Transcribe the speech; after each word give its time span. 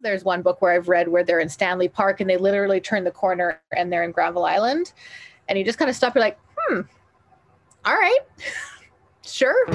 There's 0.00 0.22
one 0.22 0.42
book 0.42 0.62
where 0.62 0.70
I've 0.70 0.88
read 0.88 1.08
where 1.08 1.24
they're 1.24 1.40
in 1.40 1.48
Stanley 1.48 1.88
Park 1.88 2.20
and 2.20 2.30
they 2.30 2.36
literally 2.36 2.80
turn 2.80 3.02
the 3.02 3.10
corner 3.10 3.60
and 3.76 3.92
they're 3.92 4.04
in 4.04 4.12
Granville 4.12 4.44
Island. 4.44 4.92
And 5.48 5.58
you 5.58 5.64
just 5.64 5.76
kind 5.76 5.88
of 5.88 5.96
stop, 5.96 6.14
you're 6.14 6.22
like, 6.22 6.38
hmm, 6.56 6.82
all 7.84 7.94
right, 7.94 8.20
sure. 9.26 9.66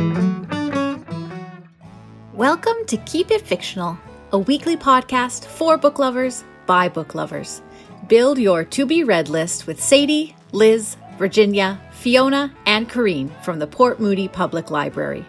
Welcome 2.31 2.85
to 2.87 2.95
Keep 3.05 3.31
It 3.31 3.41
Fictional, 3.41 3.97
a 4.31 4.39
weekly 4.39 4.77
podcast 4.77 5.43
for 5.43 5.77
book 5.77 5.99
lovers 5.99 6.45
by 6.67 6.87
book 6.87 7.15
lovers. 7.15 7.61
Build 8.07 8.39
your 8.39 8.63
to 8.63 8.85
be 8.85 9.03
read 9.03 9.27
list 9.27 9.67
with 9.67 9.83
Sadie, 9.83 10.37
Liz, 10.53 10.95
Virginia, 11.17 11.81
Fiona, 11.91 12.55
and 12.65 12.89
Corrine 12.89 13.29
from 13.43 13.59
the 13.59 13.67
Port 13.67 13.99
Moody 13.99 14.29
Public 14.29 14.71
Library. 14.71 15.25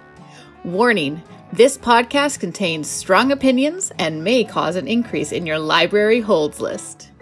Warning 0.63 1.21
this 1.57 1.79
podcast 1.79 2.41
contains 2.41 2.91
strong 2.91 3.31
opinions 3.31 3.93
and 4.01 4.25
may 4.25 4.43
cause 4.43 4.75
an 4.75 4.89
increase 4.89 5.31
in 5.31 5.47
your 5.47 5.61
library 5.61 6.19
holds 6.19 6.59
list. 6.59 7.13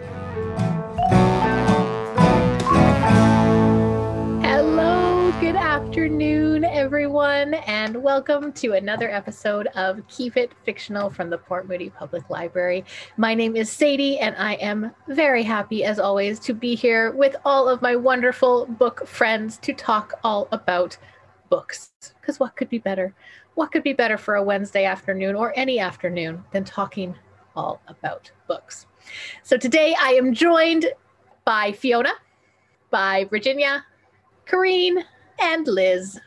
Hello, 4.41 5.31
good 5.39 5.55
afternoon, 5.55 6.63
everyone, 6.63 7.53
and 7.53 8.01
welcome 8.01 8.51
to 8.53 8.73
another 8.73 9.07
episode 9.07 9.67
of 9.75 10.01
Keep 10.07 10.35
It 10.35 10.51
Fictional 10.65 11.11
from 11.11 11.29
the 11.29 11.37
Port 11.37 11.67
Moody 11.67 11.91
Public 11.91 12.27
Library. 12.31 12.85
My 13.17 13.35
name 13.35 13.55
is 13.55 13.69
Sadie, 13.69 14.17
and 14.17 14.35
I 14.37 14.53
am 14.53 14.89
very 15.09 15.43
happy, 15.43 15.83
as 15.83 15.99
always, 15.99 16.39
to 16.39 16.55
be 16.55 16.73
here 16.73 17.11
with 17.11 17.35
all 17.45 17.69
of 17.69 17.83
my 17.83 17.95
wonderful 17.95 18.65
book 18.65 19.05
friends 19.05 19.57
to 19.59 19.73
talk 19.73 20.15
all 20.23 20.47
about 20.51 20.97
books. 21.49 21.91
Because 22.19 22.39
what 22.39 22.55
could 22.55 22.69
be 22.69 22.79
better? 22.79 23.13
What 23.55 23.71
could 23.71 23.83
be 23.83 23.93
better 23.93 24.17
for 24.17 24.35
a 24.35 24.43
Wednesday 24.43 24.85
afternoon 24.85 25.35
or 25.35 25.53
any 25.55 25.79
afternoon 25.79 26.43
than 26.51 26.63
talking 26.63 27.15
all 27.55 27.81
about 27.87 28.31
books? 28.47 28.85
So 29.43 29.57
today 29.57 29.95
I 29.99 30.09
am 30.13 30.33
joined 30.33 30.87
by 31.45 31.71
Fiona, 31.71 32.13
by 32.89 33.25
Virginia, 33.25 33.85
Corrine, 34.45 35.03
and 35.39 35.67
Liz. 35.67 36.19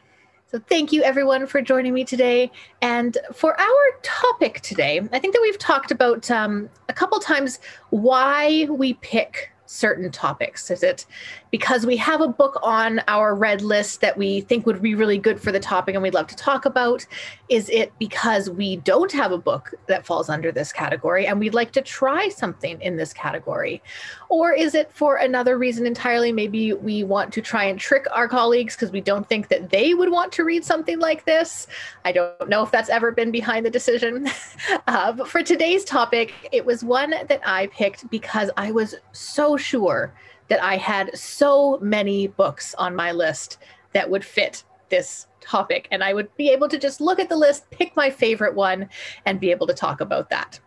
So 0.48 0.60
thank 0.68 0.92
you 0.92 1.02
everyone 1.02 1.46
for 1.46 1.60
joining 1.60 1.92
me 1.92 2.04
today. 2.04 2.52
And 2.80 3.18
for 3.34 3.58
our 3.60 4.00
topic 4.02 4.60
today, 4.60 5.00
I 5.12 5.18
think 5.18 5.34
that 5.34 5.42
we've 5.42 5.58
talked 5.58 5.90
about 5.90 6.30
um, 6.30 6.68
a 6.88 6.92
couple 6.92 7.18
times 7.18 7.58
why 7.90 8.66
we 8.70 8.94
pick 8.94 9.50
certain 9.66 10.10
topics? 10.10 10.70
Is 10.70 10.82
it 10.82 11.04
because 11.50 11.86
we 11.86 11.96
have 11.96 12.20
a 12.20 12.28
book 12.28 12.58
on 12.62 13.00
our 13.08 13.34
red 13.34 13.62
list 13.62 14.00
that 14.00 14.16
we 14.16 14.40
think 14.42 14.66
would 14.66 14.82
be 14.82 14.94
really 14.94 15.18
good 15.18 15.40
for 15.40 15.52
the 15.52 15.60
topic 15.60 15.94
and 15.94 16.02
we'd 16.02 16.14
love 16.14 16.26
to 16.28 16.36
talk 16.36 16.64
about? 16.64 17.06
Is 17.48 17.68
it 17.68 17.92
because 17.98 18.48
we 18.50 18.76
don't 18.76 19.12
have 19.12 19.32
a 19.32 19.38
book 19.38 19.74
that 19.86 20.06
falls 20.06 20.28
under 20.28 20.50
this 20.50 20.72
category 20.72 21.26
and 21.26 21.38
we'd 21.38 21.54
like 21.54 21.72
to 21.72 21.82
try 21.82 22.28
something 22.28 22.80
in 22.80 22.96
this 22.96 23.12
category? 23.12 23.82
Or 24.28 24.52
is 24.52 24.74
it 24.74 24.90
for 24.92 25.16
another 25.16 25.56
reason 25.58 25.86
entirely? 25.86 26.32
Maybe 26.32 26.72
we 26.72 27.04
want 27.04 27.32
to 27.34 27.40
try 27.40 27.64
and 27.64 27.78
trick 27.78 28.06
our 28.12 28.28
colleagues 28.28 28.74
because 28.74 28.90
we 28.90 29.00
don't 29.00 29.28
think 29.28 29.48
that 29.48 29.70
they 29.70 29.94
would 29.94 30.10
want 30.10 30.32
to 30.32 30.44
read 30.44 30.64
something 30.64 30.98
like 30.98 31.24
this. 31.24 31.66
I 32.04 32.12
don't 32.12 32.48
know 32.48 32.62
if 32.62 32.70
that's 32.70 32.88
ever 32.88 33.12
been 33.12 33.30
behind 33.30 33.64
the 33.64 33.70
decision. 33.70 34.28
uh, 34.86 35.12
but 35.12 35.28
for 35.28 35.42
today's 35.42 35.84
topic, 35.84 36.32
it 36.52 36.64
was 36.64 36.82
one 36.82 37.10
that 37.10 37.40
I 37.44 37.68
picked 37.68 38.08
because 38.10 38.50
I 38.56 38.72
was 38.72 38.94
so 39.12 39.55
sure 39.56 40.12
that 40.48 40.62
I 40.62 40.76
had 40.76 41.16
so 41.16 41.78
many 41.80 42.28
books 42.28 42.74
on 42.74 42.94
my 42.94 43.12
list 43.12 43.58
that 43.92 44.08
would 44.10 44.24
fit 44.24 44.64
this 44.88 45.26
topic. 45.40 45.88
And 45.90 46.04
I 46.04 46.14
would 46.14 46.34
be 46.36 46.50
able 46.50 46.68
to 46.68 46.78
just 46.78 47.00
look 47.00 47.18
at 47.18 47.28
the 47.28 47.36
list, 47.36 47.70
pick 47.70 47.96
my 47.96 48.10
favorite 48.10 48.54
one, 48.54 48.88
and 49.24 49.40
be 49.40 49.50
able 49.50 49.66
to 49.66 49.74
talk 49.74 50.00
about 50.00 50.30
that 50.30 50.60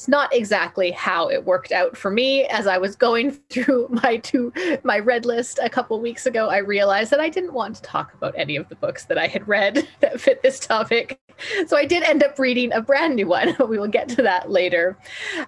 it's 0.00 0.08
not 0.08 0.34
exactly 0.34 0.92
how 0.92 1.28
it 1.28 1.44
worked 1.44 1.72
out 1.72 1.94
for 1.94 2.10
me 2.10 2.46
as 2.46 2.66
i 2.66 2.78
was 2.78 2.96
going 2.96 3.30
through 3.50 3.86
my 4.02 4.16
two 4.16 4.50
my 4.82 4.98
red 4.98 5.26
list 5.26 5.58
a 5.62 5.68
couple 5.68 6.00
weeks 6.00 6.24
ago 6.24 6.48
i 6.48 6.56
realized 6.56 7.10
that 7.10 7.20
i 7.20 7.28
didn't 7.28 7.52
want 7.52 7.76
to 7.76 7.82
talk 7.82 8.14
about 8.14 8.32
any 8.34 8.56
of 8.56 8.66
the 8.70 8.76
books 8.76 9.04
that 9.04 9.18
i 9.18 9.26
had 9.26 9.46
read 9.46 9.86
that 10.00 10.18
fit 10.18 10.42
this 10.42 10.58
topic 10.58 11.20
so 11.66 11.76
i 11.76 11.84
did 11.84 12.02
end 12.02 12.22
up 12.22 12.38
reading 12.38 12.72
a 12.72 12.80
brand 12.80 13.16
new 13.16 13.26
one. 13.26 13.56
We 13.70 13.78
will 13.78 13.88
get 13.88 14.08
to 14.10 14.22
that 14.22 14.50
later. 14.50 14.98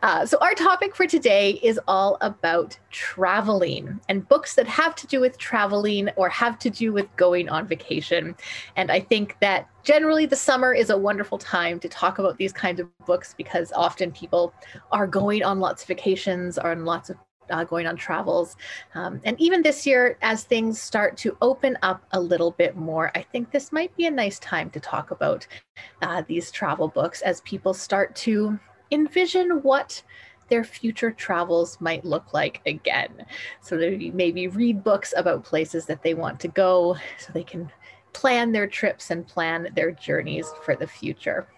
Uh, 0.03 0.25
so 0.25 0.39
our 0.41 0.55
topic 0.55 0.95
for 0.95 1.07
today 1.07 1.59
is 1.63 1.81
all 1.89 2.19
about 2.21 2.79
traveling 2.91 3.99
and 4.09 4.29
books 4.29 4.55
that 4.55 4.69
have 4.69 4.95
to 4.97 5.07
do 5.09 5.19
with 5.21 5.39
traveling 5.39 6.09
or 6.15 6.29
have 6.29 6.57
to 6.61 6.71
do 6.71 6.93
with 6.93 7.09
going 7.17 7.49
on 7.49 7.67
vacation. 7.67 8.37
And 8.77 8.93
i 8.93 9.01
think 9.01 9.37
that 9.41 9.69
generally 9.83 10.27
the 10.27 10.37
summer 10.37 10.73
is 10.73 10.91
a 10.91 10.97
wonderful 10.97 11.39
time 11.39 11.81
to 11.81 11.89
talk 11.89 12.19
about 12.19 12.39
these 12.39 12.53
kinds 12.53 12.81
of 12.81 12.89
books 13.07 13.35
because 13.37 13.73
often 13.73 14.13
people 14.13 14.55
are 14.93 15.07
going 15.07 15.43
on 15.43 15.59
lots 15.59 15.83
of 15.83 15.89
vacations 15.89 16.59
or 16.59 16.71
on 16.71 16.85
lots 16.85 17.11
of 17.11 17.17
uh, 17.51 17.65
going 17.65 17.87
on 17.87 17.97
travels. 17.97 18.57
Um, 18.95 19.21
and 19.25 19.41
even 19.41 19.63
this 19.63 19.87
year, 19.87 20.17
as 20.23 20.45
things 20.45 20.81
start 20.81 21.17
to 21.19 21.37
open 21.43 21.77
up 21.83 22.03
a 22.13 22.21
little 22.21 22.53
bit 22.53 22.77
more, 22.77 23.11
I 23.15 23.23
think 23.23 23.51
this 23.51 23.73
might 23.73 23.95
be 23.97 24.07
a 24.07 24.11
nice 24.11 24.39
time 24.39 24.71
to 24.71 24.81
talk 24.81 25.11
about 25.11 25.47
uh, 26.03 26.23
these 26.27 26.51
travel 26.51 26.89
books 26.89 27.23
as 27.23 27.41
people 27.43 27.75
start 27.75 28.15
to 28.17 28.59
envision 28.91 29.63
what 29.63 30.03
their 30.49 30.65
future 30.65 31.11
travels 31.11 31.79
might 31.81 32.05
look 32.05 32.35
like 32.35 32.61
again. 32.67 33.25
So 33.63 33.77
they 33.77 34.11
maybe 34.11 34.49
read 34.49 34.85
books 34.85 35.15
about 35.17 35.45
places 35.45 35.87
that 35.87 36.03
they 36.03 36.15
want 36.15 36.41
to 36.41 36.49
go 36.49 36.97
so 37.19 37.33
they 37.33 37.45
can 37.45 37.71
plan 38.13 38.53
their 38.53 38.67
trips 38.67 39.11
and 39.11 39.27
plan 39.27 39.69
their 39.75 39.93
journeys 39.93 40.47
for 40.63 40.77
the 40.77 40.87
future. 40.87 41.49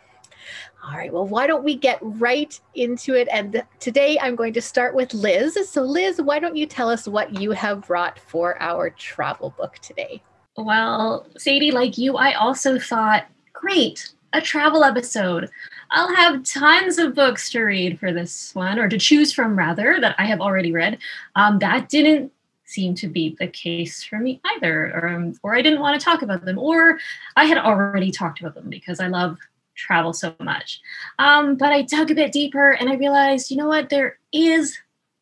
All 0.85 0.97
right, 0.97 1.13
well, 1.13 1.27
why 1.27 1.47
don't 1.47 1.65
we 1.65 1.77
get 1.77 1.99
right 2.03 2.59
into 2.75 3.15
it? 3.15 3.29
And 3.33 3.65
today 3.81 4.19
I'm 4.21 4.37
going 4.37 4.53
to 4.55 4.61
start 4.61 4.95
with 4.95 5.15
Liz. 5.15 5.59
So, 5.69 5.83
Liz, 5.83 6.21
why 6.21 6.39
don't 6.39 6.57
you 6.57 6.67
tell 6.67 6.91
us 6.91 7.09
what 7.09 7.41
you 7.41 7.53
have 7.53 7.87
brought 7.87 8.19
for 8.19 8.61
our 8.61 8.91
travel 8.91 9.55
book 9.57 9.79
today? 9.79 10.23
Well, 10.57 11.27
Sadie, 11.37 11.73
like 11.73 11.99
you, 11.99 12.17
I 12.17 12.35
also 12.35 12.79
thought, 12.79 13.27
great, 13.53 14.13
a 14.33 14.41
travel 14.41 14.85
episode. 14.85 15.51
I'll 15.91 16.15
have 16.15 16.45
tons 16.45 16.99
of 16.99 17.15
books 17.15 17.51
to 17.53 17.63
read 17.63 17.99
for 17.99 18.13
this 18.13 18.55
one, 18.55 18.79
or 18.79 18.89
to 18.89 18.99
choose 18.99 19.33
from, 19.33 19.57
rather, 19.59 19.99
that 20.01 20.15
I 20.19 20.27
have 20.27 20.41
already 20.41 20.73
read. 20.73 20.99
Um, 21.35 21.59
that 21.61 21.89
didn't 21.89 22.33
seem 22.67 22.95
to 22.97 23.09
be 23.09 23.37
the 23.39 23.47
case 23.47 24.03
for 24.03 24.19
me 24.19 24.41
either, 24.45 24.93
or, 24.95 25.09
um, 25.09 25.35
or 25.43 25.55
I 25.55 25.63
didn't 25.63 25.81
want 25.81 25.99
to 25.99 26.05
talk 26.05 26.23
about 26.23 26.45
them, 26.45 26.59
or 26.59 26.99
I 27.37 27.45
had 27.45 27.59
already 27.59 28.11
talked 28.11 28.41
about 28.41 28.55
them 28.55 28.71
because 28.71 29.01
I 29.01 29.07
love 29.07 29.39
travel 29.75 30.13
so 30.13 30.35
much. 30.41 30.81
Um, 31.19 31.57
but 31.57 31.73
I 31.73 31.83
dug 31.83 32.11
a 32.11 32.15
bit 32.15 32.33
deeper 32.33 32.73
and 32.73 32.89
I 32.89 32.95
realized, 32.95 33.51
you 33.51 33.57
know 33.57 33.69
what, 33.69 33.91
there 33.91 34.19
is 34.33 34.77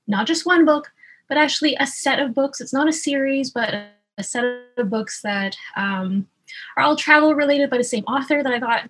not 0.07 0.27
just 0.27 0.47
one 0.47 0.65
book, 0.65 0.93
but 1.29 1.39
actually 1.39 1.77
a 1.77 1.87
set 1.87 2.21
of 2.21 2.35
books. 2.35 2.61
It's 2.61 2.73
not 2.73 2.89
a 2.89 2.93
series, 2.93 3.51
but 3.51 3.75
a 4.19 4.23
set 4.23 4.45
of 4.77 4.91
books 4.91 5.23
that 5.23 5.57
um, 5.77 6.27
are 6.77 6.83
all 6.83 6.97
travel 6.97 7.35
related 7.35 7.71
by 7.71 7.79
the 7.79 7.85
same 7.85 8.05
author 8.05 8.43
that 8.43 8.53
I 8.53 8.61
thought 8.61 8.89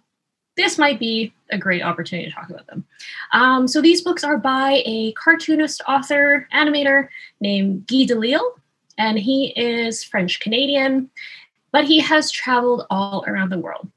this 0.57 0.79
might 0.79 0.99
be 0.99 1.33
a 1.51 1.59
great 1.59 1.83
opportunity 1.83 2.29
to 2.29 2.35
talk 2.35 2.51
about 2.51 2.67
them. 2.67 2.85
Um, 3.33 3.67
so 3.67 3.81
these 3.81 4.03
books 4.03 4.23
are 4.23 4.37
by 4.37 4.83
a 4.85 5.13
cartoonist, 5.13 5.81
author, 5.89 6.47
animator 6.53 7.09
named 7.41 7.87
Guy 7.87 8.05
Delisle, 8.05 8.59
and 8.99 9.19
he 9.19 9.53
is 9.57 10.05
French 10.05 10.41
Canadian, 10.41 11.11
but 11.71 11.85
he 11.85 12.01
has 12.01 12.31
traveled 12.31 12.87
all 12.91 13.25
around 13.27 13.51
the 13.51 13.59
world. 13.59 13.91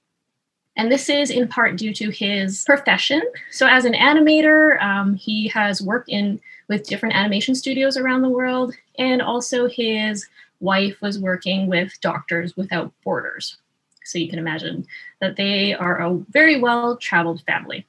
And 0.78 0.92
this 0.92 1.10
is 1.10 1.30
in 1.30 1.48
part 1.48 1.78
due 1.78 1.94
to 1.94 2.10
his 2.10 2.64
profession. 2.66 3.22
So, 3.52 3.68
as 3.68 3.86
an 3.86 3.94
animator, 3.94 4.82
um, 4.82 5.16
he 5.16 5.48
has 5.50 5.82
worked 5.82 6.10
in 6.10 6.42
with 6.68 6.88
different 6.88 7.16
animation 7.16 7.56
studios 7.56 7.98
around 7.98 8.22
the 8.22 8.30
world, 8.30 8.76
and 8.98 9.22
also 9.22 9.68
his 9.68 10.28
wife 10.60 11.00
was 11.02 11.20
working 11.20 11.68
with 11.68 12.00
Doctors 12.02 12.58
Without 12.58 12.92
Borders. 13.04 13.58
So 14.04 14.20
you 14.20 14.30
can 14.30 14.40
imagine 14.40 14.86
that 15.20 15.36
they 15.36 15.74
are 15.74 15.98
a 15.98 16.14
very 16.30 16.60
well 16.60 16.96
traveled 16.98 17.42
family. 17.42 17.86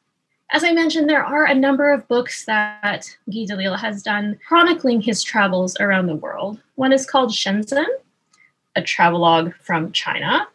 As 0.50 0.64
I 0.64 0.72
mentioned, 0.72 1.08
there 1.08 1.24
are 1.24 1.44
a 1.44 1.54
number 1.54 1.92
of 1.92 2.06
books 2.08 2.44
that 2.46 3.16
Guy 3.32 3.44
Delisle 3.46 3.78
has 3.78 4.02
done 4.02 4.38
chronicling 4.46 5.00
his 5.00 5.22
travels 5.22 5.76
around 5.80 6.06
the 6.06 6.14
world. 6.14 6.60
One 6.76 6.92
is 6.92 7.04
called 7.04 7.30
Shenzhen, 7.30 7.86
a 8.76 8.82
travelogue 8.82 9.52
from 9.60 9.92
China, 9.92 10.46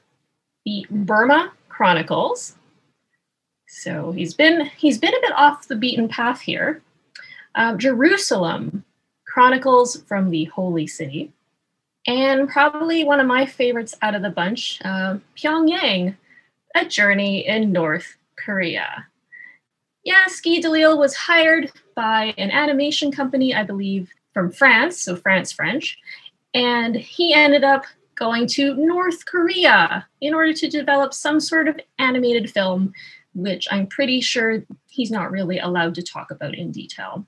the 0.65 0.85
Burma 0.89 1.51
Chronicles. 1.71 2.55
So 3.67 4.11
he's 4.11 4.33
been 4.33 4.65
he's 4.77 4.97
been 4.97 5.13
a 5.13 5.21
bit 5.21 5.31
off 5.35 5.67
the 5.67 5.75
beaten 5.75 6.07
path 6.09 6.41
here. 6.41 6.81
Uh, 7.55 7.75
Jerusalem 7.75 8.83
Chronicles 9.25 10.03
from 10.07 10.29
the 10.29 10.45
Holy 10.45 10.85
City, 10.85 11.31
and 12.05 12.49
probably 12.49 13.05
one 13.05 13.21
of 13.21 13.27
my 13.27 13.45
favorites 13.45 13.95
out 14.01 14.13
of 14.13 14.21
the 14.21 14.29
bunch, 14.29 14.79
uh, 14.83 15.17
Pyongyang, 15.37 16.15
a 16.75 16.85
journey 16.85 17.47
in 17.47 17.71
North 17.71 18.17
Korea. 18.35 19.07
Yes, 20.03 20.41
Guy 20.41 20.59
Delisle 20.59 20.99
was 20.99 21.15
hired 21.15 21.71
by 21.95 22.33
an 22.37 22.51
animation 22.51 23.11
company, 23.11 23.55
I 23.55 23.63
believe, 23.63 24.11
from 24.33 24.51
France, 24.51 24.99
so 24.99 25.15
France 25.15 25.51
French, 25.51 25.97
and 26.53 26.95
he 26.95 27.33
ended 27.33 27.63
up 27.63 27.85
going 28.15 28.47
to 28.47 28.75
North 28.75 29.25
Korea 29.25 30.07
in 30.19 30.33
order 30.33 30.53
to 30.53 30.69
develop 30.69 31.13
some 31.13 31.39
sort 31.39 31.67
of 31.67 31.79
animated 31.97 32.49
film 32.49 32.93
which 33.33 33.67
I'm 33.71 33.87
pretty 33.87 34.21
sure 34.21 34.63
he's 34.89 35.11
not 35.11 35.31
really 35.31 35.59
allowed 35.59 35.95
to 35.95 36.03
talk 36.03 36.31
about 36.31 36.55
in 36.55 36.71
detail. 36.71 37.25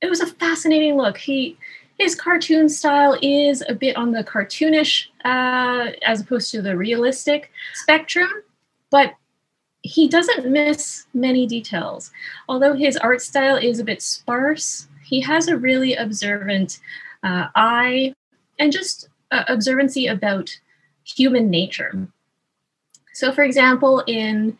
It 0.00 0.08
was 0.08 0.20
a 0.20 0.26
fascinating 0.26 0.96
look. 0.96 1.18
He 1.18 1.58
his 1.98 2.14
cartoon 2.14 2.68
style 2.68 3.18
is 3.22 3.62
a 3.68 3.74
bit 3.74 3.96
on 3.96 4.12
the 4.12 4.24
cartoonish 4.24 5.06
uh, 5.24 5.92
as 6.04 6.22
opposed 6.22 6.50
to 6.50 6.62
the 6.62 6.76
realistic 6.76 7.50
spectrum, 7.74 8.30
but 8.90 9.14
he 9.82 10.08
doesn't 10.08 10.50
miss 10.50 11.06
many 11.12 11.46
details. 11.46 12.10
Although 12.48 12.74
his 12.74 12.96
art 12.96 13.20
style 13.20 13.56
is 13.56 13.78
a 13.78 13.84
bit 13.84 14.00
sparse, 14.00 14.88
he 15.04 15.20
has 15.20 15.48
a 15.48 15.56
really 15.56 15.94
observant 15.94 16.80
uh, 17.22 17.48
eye 17.54 18.14
and 18.58 18.72
just 18.72 19.08
uh, 19.32 19.44
observancy 19.48 20.06
about 20.06 20.56
human 21.04 21.50
nature. 21.50 22.06
So, 23.12 23.32
for 23.32 23.42
example, 23.42 24.04
in 24.06 24.56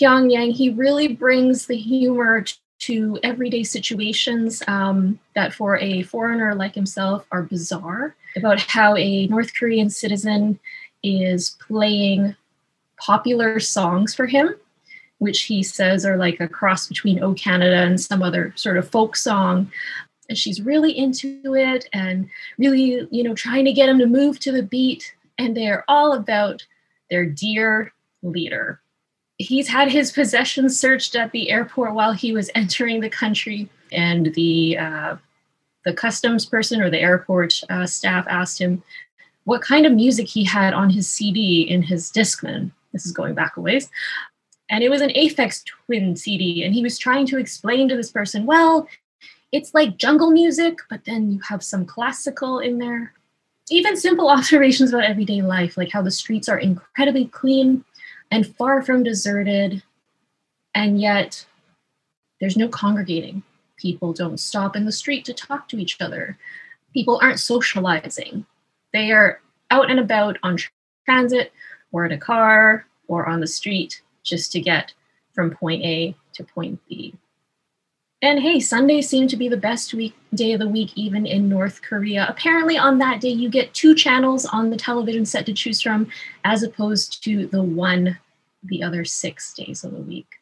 Pyongyang, 0.00 0.52
he 0.52 0.70
really 0.70 1.08
brings 1.08 1.66
the 1.66 1.76
humor 1.76 2.44
to 2.78 3.18
everyday 3.22 3.62
situations 3.62 4.62
um, 4.68 5.18
that 5.34 5.52
for 5.52 5.78
a 5.78 6.02
foreigner 6.02 6.54
like 6.54 6.74
himself 6.74 7.26
are 7.32 7.42
bizarre 7.42 8.14
about 8.36 8.60
how 8.60 8.94
a 8.96 9.26
North 9.28 9.52
Korean 9.58 9.88
citizen 9.88 10.58
is 11.02 11.56
playing 11.66 12.36
popular 12.98 13.60
songs 13.60 14.14
for 14.14 14.26
him, 14.26 14.54
which 15.18 15.42
he 15.42 15.62
says 15.62 16.04
are 16.04 16.16
like 16.16 16.40
a 16.40 16.48
cross 16.48 16.86
between 16.86 17.22
O 17.22 17.34
Canada 17.34 17.76
and 17.76 18.00
some 18.00 18.22
other 18.22 18.52
sort 18.56 18.76
of 18.76 18.88
folk 18.88 19.16
song. 19.16 19.70
And 20.28 20.36
she's 20.36 20.60
really 20.60 20.96
into 20.96 21.54
it 21.54 21.88
and 21.92 22.28
really, 22.58 23.06
you 23.10 23.22
know, 23.22 23.34
trying 23.34 23.64
to 23.64 23.72
get 23.72 23.88
him 23.88 23.98
to 23.98 24.06
move 24.06 24.38
to 24.40 24.52
the 24.52 24.62
beat. 24.62 25.14
And 25.38 25.56
they're 25.56 25.84
all 25.88 26.12
about 26.14 26.66
their 27.10 27.26
dear 27.26 27.92
leader 28.22 28.80
he's 29.38 29.68
had 29.68 29.90
his 29.90 30.12
possessions 30.12 30.78
searched 30.78 31.14
at 31.14 31.32
the 31.32 31.50
airport 31.50 31.94
while 31.94 32.12
he 32.12 32.32
was 32.32 32.50
entering 32.54 33.00
the 33.00 33.10
country, 33.10 33.68
and 33.92 34.34
the 34.34 34.78
uh, 34.78 35.16
the 35.84 35.92
customs 35.92 36.46
person 36.46 36.80
or 36.80 36.90
the 36.90 37.00
airport 37.00 37.60
uh, 37.70 37.86
staff 37.86 38.26
asked 38.28 38.60
him 38.60 38.82
what 39.44 39.62
kind 39.62 39.86
of 39.86 39.92
music 39.92 40.26
he 40.26 40.42
had 40.42 40.74
on 40.74 40.90
his 40.90 41.08
CD 41.08 41.62
in 41.62 41.82
his 41.82 42.10
Discman. 42.10 42.72
This 42.92 43.06
is 43.06 43.12
going 43.12 43.34
back 43.34 43.56
a 43.56 43.60
ways. 43.60 43.88
And 44.68 44.82
it 44.82 44.88
was 44.88 45.00
an 45.00 45.10
Aphex 45.10 45.64
Twin 45.64 46.16
CD. 46.16 46.64
And 46.64 46.74
he 46.74 46.82
was 46.82 46.98
trying 46.98 47.26
to 47.28 47.38
explain 47.38 47.88
to 47.88 47.96
this 47.96 48.10
person, 48.10 48.46
well, 48.46 48.88
it's 49.52 49.74
like 49.74 49.96
jungle 49.96 50.30
music, 50.30 50.78
but 50.90 51.04
then 51.04 51.30
you 51.30 51.40
have 51.40 51.62
some 51.62 51.84
classical 51.84 52.58
in 52.58 52.78
there. 52.78 53.12
Even 53.70 53.96
simple 53.96 54.28
observations 54.30 54.92
about 54.92 55.04
everyday 55.04 55.42
life, 55.42 55.76
like 55.76 55.90
how 55.90 56.02
the 56.02 56.10
streets 56.10 56.48
are 56.48 56.58
incredibly 56.58 57.26
clean, 57.26 57.84
and 58.30 58.54
far 58.56 58.82
from 58.82 59.02
deserted. 59.02 59.82
And 60.74 61.00
yet, 61.00 61.46
there's 62.40 62.56
no 62.56 62.68
congregating. 62.68 63.42
People 63.76 64.12
don't 64.12 64.40
stop 64.40 64.76
in 64.76 64.84
the 64.84 64.92
street 64.92 65.24
to 65.26 65.34
talk 65.34 65.68
to 65.68 65.78
each 65.78 66.00
other. 66.00 66.36
People 66.92 67.18
aren't 67.22 67.40
socializing. 67.40 68.46
They 68.92 69.12
are 69.12 69.40
out 69.70 69.90
and 69.90 70.00
about 70.00 70.38
on 70.42 70.58
transit 71.04 71.52
or 71.92 72.04
in 72.04 72.12
a 72.12 72.18
car 72.18 72.86
or 73.08 73.26
on 73.26 73.40
the 73.40 73.46
street 73.46 74.02
just 74.22 74.52
to 74.52 74.60
get 74.60 74.92
from 75.34 75.50
point 75.50 75.84
A 75.84 76.14
to 76.34 76.44
point 76.44 76.80
B. 76.88 77.14
And 78.22 78.40
hey, 78.40 78.60
Sundays 78.60 79.08
seem 79.08 79.28
to 79.28 79.36
be 79.36 79.48
the 79.48 79.58
best 79.58 79.92
week 79.92 80.14
day 80.32 80.52
of 80.52 80.60
the 80.60 80.68
week, 80.68 80.92
even 80.96 81.26
in 81.26 81.50
North 81.50 81.82
Korea. 81.82 82.26
Apparently, 82.28 82.78
on 82.78 82.98
that 82.98 83.20
day, 83.20 83.28
you 83.28 83.50
get 83.50 83.74
two 83.74 83.94
channels 83.94 84.46
on 84.46 84.70
the 84.70 84.76
television 84.76 85.26
set 85.26 85.44
to 85.46 85.52
choose 85.52 85.82
from, 85.82 86.08
as 86.42 86.62
opposed 86.62 87.22
to 87.24 87.46
the 87.48 87.62
one 87.62 88.18
the 88.64 88.82
other 88.82 89.04
six 89.04 89.52
days 89.52 89.84
of 89.84 89.92
the 89.92 90.00
week. 90.00 90.26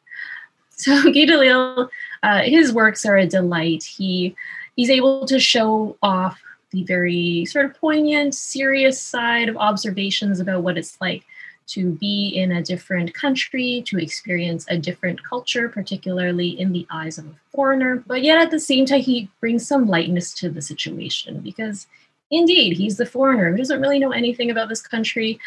So 0.77 1.13
Delisle, 1.13 1.89
uh, 2.25 2.43
his 2.43 2.73
works 2.73 3.07
are 3.07 3.17
a 3.17 3.29
delight. 3.29 3.85
He 3.85 4.35
he's 4.75 4.91
able 4.91 5.25
to 5.25 5.39
show 5.39 5.97
off 6.03 6.43
the 6.73 6.83
very 6.83 7.45
sort 7.45 7.67
of 7.67 7.81
poignant, 7.81 8.35
serious 8.35 9.01
side 9.01 9.49
of 9.49 9.57
observations 9.57 10.41
about 10.41 10.65
what 10.65 10.77
it's 10.77 11.01
like 11.01 11.25
to 11.67 11.93
be 11.93 12.29
in 12.29 12.53
a 12.53 12.63
different 12.63 13.15
country, 13.15 13.83
to 13.87 13.99
experience 13.99 14.67
a 14.69 14.79
different 14.79 15.23
culture, 15.25 15.69
particularly 15.69 16.49
in 16.49 16.73
the 16.73 16.87
eyes 16.91 17.19
of 17.19 17.27
a 17.27 17.35
foreigner. 17.51 18.03
But 18.07 18.23
yet 18.23 18.39
at 18.39 18.51
the 18.51 18.61
same 18.61 18.87
time, 18.87 19.01
he 19.01 19.31
brings 19.41 19.67
some 19.67 19.87
lightness 19.87 20.35
to 20.35 20.51
the 20.51 20.63
situation 20.63 21.41
because 21.41 21.87
indeed, 22.31 22.77
he's 22.77 22.97
the 22.97 23.07
foreigner 23.07 23.51
who 23.51 23.57
doesn't 23.57 23.81
really 23.81 23.99
know 23.99 24.13
anything 24.13 24.51
about 24.51 24.69
this 24.69 24.83
country. 24.83 25.39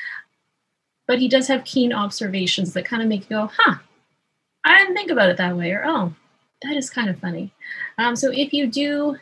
But 1.06 1.20
he 1.20 1.28
does 1.28 1.48
have 1.48 1.64
keen 1.64 1.94
observations 1.94 2.74
that 2.74 2.86
kind 2.86 3.02
of 3.02 3.08
make 3.08 3.30
you 3.30 3.38
go, 3.38 3.52
huh, 3.56 3.76
I 4.64 4.80
didn't 4.80 4.96
think 4.96 5.12
about 5.12 5.30
it 5.30 5.38
that 5.38 5.56
way, 5.56 5.72
or 5.72 5.84
oh, 5.86 6.14
that 6.64 6.76
is 6.76 6.90
kind 6.90 7.10
of 7.10 7.20
funny. 7.20 7.54
Um, 7.98 8.16
so 8.16 8.32
if 8.32 8.52
you 8.52 8.68
do 8.68 9.18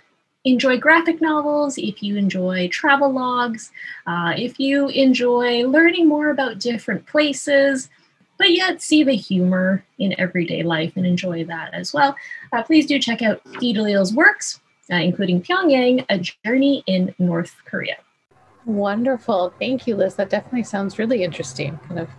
enjoy 0.46 0.78
graphic 0.78 1.22
novels, 1.22 1.78
if 1.78 2.02
you 2.02 2.16
enjoy 2.16 2.70
travel 2.70 3.12
logs, 3.12 3.72
uh, 4.06 4.34
if 4.38 4.60
you 4.60 4.88
enjoy 4.90 5.68
learning 5.68 6.08
more 6.08 6.30
about 6.30 6.60
different 6.60 7.06
places, 7.08 7.90
but 8.38 8.52
yet 8.52 8.82
see 8.82 9.04
the 9.04 9.16
humor 9.16 9.84
in 9.98 10.18
everyday 10.20 10.62
life 10.62 10.94
and 10.96 11.06
enjoy 11.06 11.44
that 11.46 11.74
as 11.74 11.94
well, 11.94 12.16
uh, 12.54 12.62
please 12.62 12.86
do 12.86 13.00
check 13.00 13.22
out 13.22 13.44
Guy 13.54 13.74
Delisle's 13.74 14.14
works, 14.14 14.60
uh, 14.92 14.96
including 14.96 15.42
Pyongyang, 15.42 16.06
A 16.10 16.20
Journey 16.20 16.84
in 16.86 17.14
North 17.18 17.56
Korea. 17.66 17.98
Wonderful. 18.66 19.54
Thank 19.60 19.88
you, 19.88 19.96
Liz. 19.96 20.16
That 20.16 20.30
definitely 20.30 20.64
sounds 20.64 21.00
really 21.00 21.24
interesting. 21.24 21.80
Kind 21.88 22.00
of. 22.00 22.10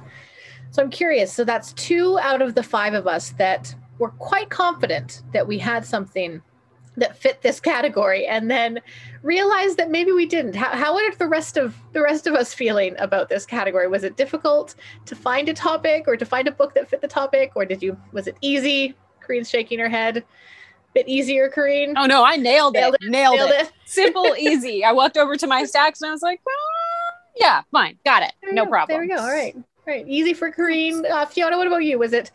So 0.70 0.82
I'm 0.82 0.90
curious. 0.90 1.32
So 1.32 1.44
that's 1.44 1.72
two 1.74 2.18
out 2.20 2.42
of 2.42 2.54
the 2.54 2.62
five 2.62 2.94
of 2.94 3.06
us 3.06 3.30
that 3.38 3.74
were 3.98 4.10
quite 4.10 4.50
confident 4.50 5.22
that 5.32 5.46
we 5.46 5.58
had 5.58 5.84
something 5.84 6.42
that 6.96 7.16
fit 7.16 7.42
this 7.42 7.60
category 7.60 8.26
and 8.26 8.50
then 8.50 8.80
realized 9.22 9.76
that 9.76 9.90
maybe 9.90 10.12
we 10.12 10.26
didn't. 10.26 10.54
How, 10.54 10.70
how 10.70 10.96
are 10.96 11.14
the 11.16 11.26
rest 11.26 11.56
of 11.56 11.76
the 11.92 12.02
rest 12.02 12.26
of 12.26 12.34
us 12.34 12.54
feeling 12.54 12.94
about 12.98 13.28
this 13.28 13.46
category? 13.46 13.88
Was 13.88 14.04
it 14.04 14.16
difficult 14.16 14.74
to 15.04 15.14
find 15.14 15.48
a 15.48 15.54
topic 15.54 16.04
or 16.06 16.16
to 16.16 16.24
find 16.24 16.48
a 16.48 16.52
book 16.52 16.74
that 16.74 16.88
fit 16.88 17.00
the 17.00 17.08
topic 17.08 17.52
or 17.54 17.64
did 17.64 17.82
you 17.82 17.96
was 18.12 18.26
it 18.26 18.36
easy? 18.40 18.94
Corinne's 19.20 19.50
shaking 19.50 19.78
her 19.78 19.88
head. 19.88 20.24
Bit 20.94 21.08
easier 21.08 21.50
Corinne 21.50 21.94
oh 21.98 22.06
no 22.06 22.24
I 22.24 22.36
nailed, 22.36 22.72
nailed 22.72 22.94
it. 22.94 23.04
it. 23.04 23.10
Nailed, 23.10 23.36
nailed 23.36 23.50
it. 23.50 23.66
it, 23.66 23.72
simple 23.84 24.34
easy. 24.38 24.82
I 24.82 24.92
walked 24.92 25.18
over 25.18 25.36
to 25.36 25.46
my 25.46 25.64
stacks 25.64 26.00
and 26.00 26.08
I 26.08 26.12
was 26.12 26.22
like 26.22 26.40
well 26.46 26.56
yeah 27.36 27.62
fine. 27.70 27.98
Got 28.04 28.22
it. 28.22 28.32
No 28.52 28.64
go. 28.64 28.70
problem 28.70 28.94
there 28.96 29.02
we 29.02 29.14
go. 29.14 29.22
all 29.22 29.30
right. 29.30 29.54
All 29.54 29.94
right. 29.94 30.08
Easy 30.08 30.32
for 30.32 30.50
Corinne 30.50 31.04
uh, 31.04 31.26
Fiona 31.26 31.58
what 31.58 31.66
about 31.66 31.84
you? 31.84 31.98
Was 31.98 32.14
it 32.14 32.30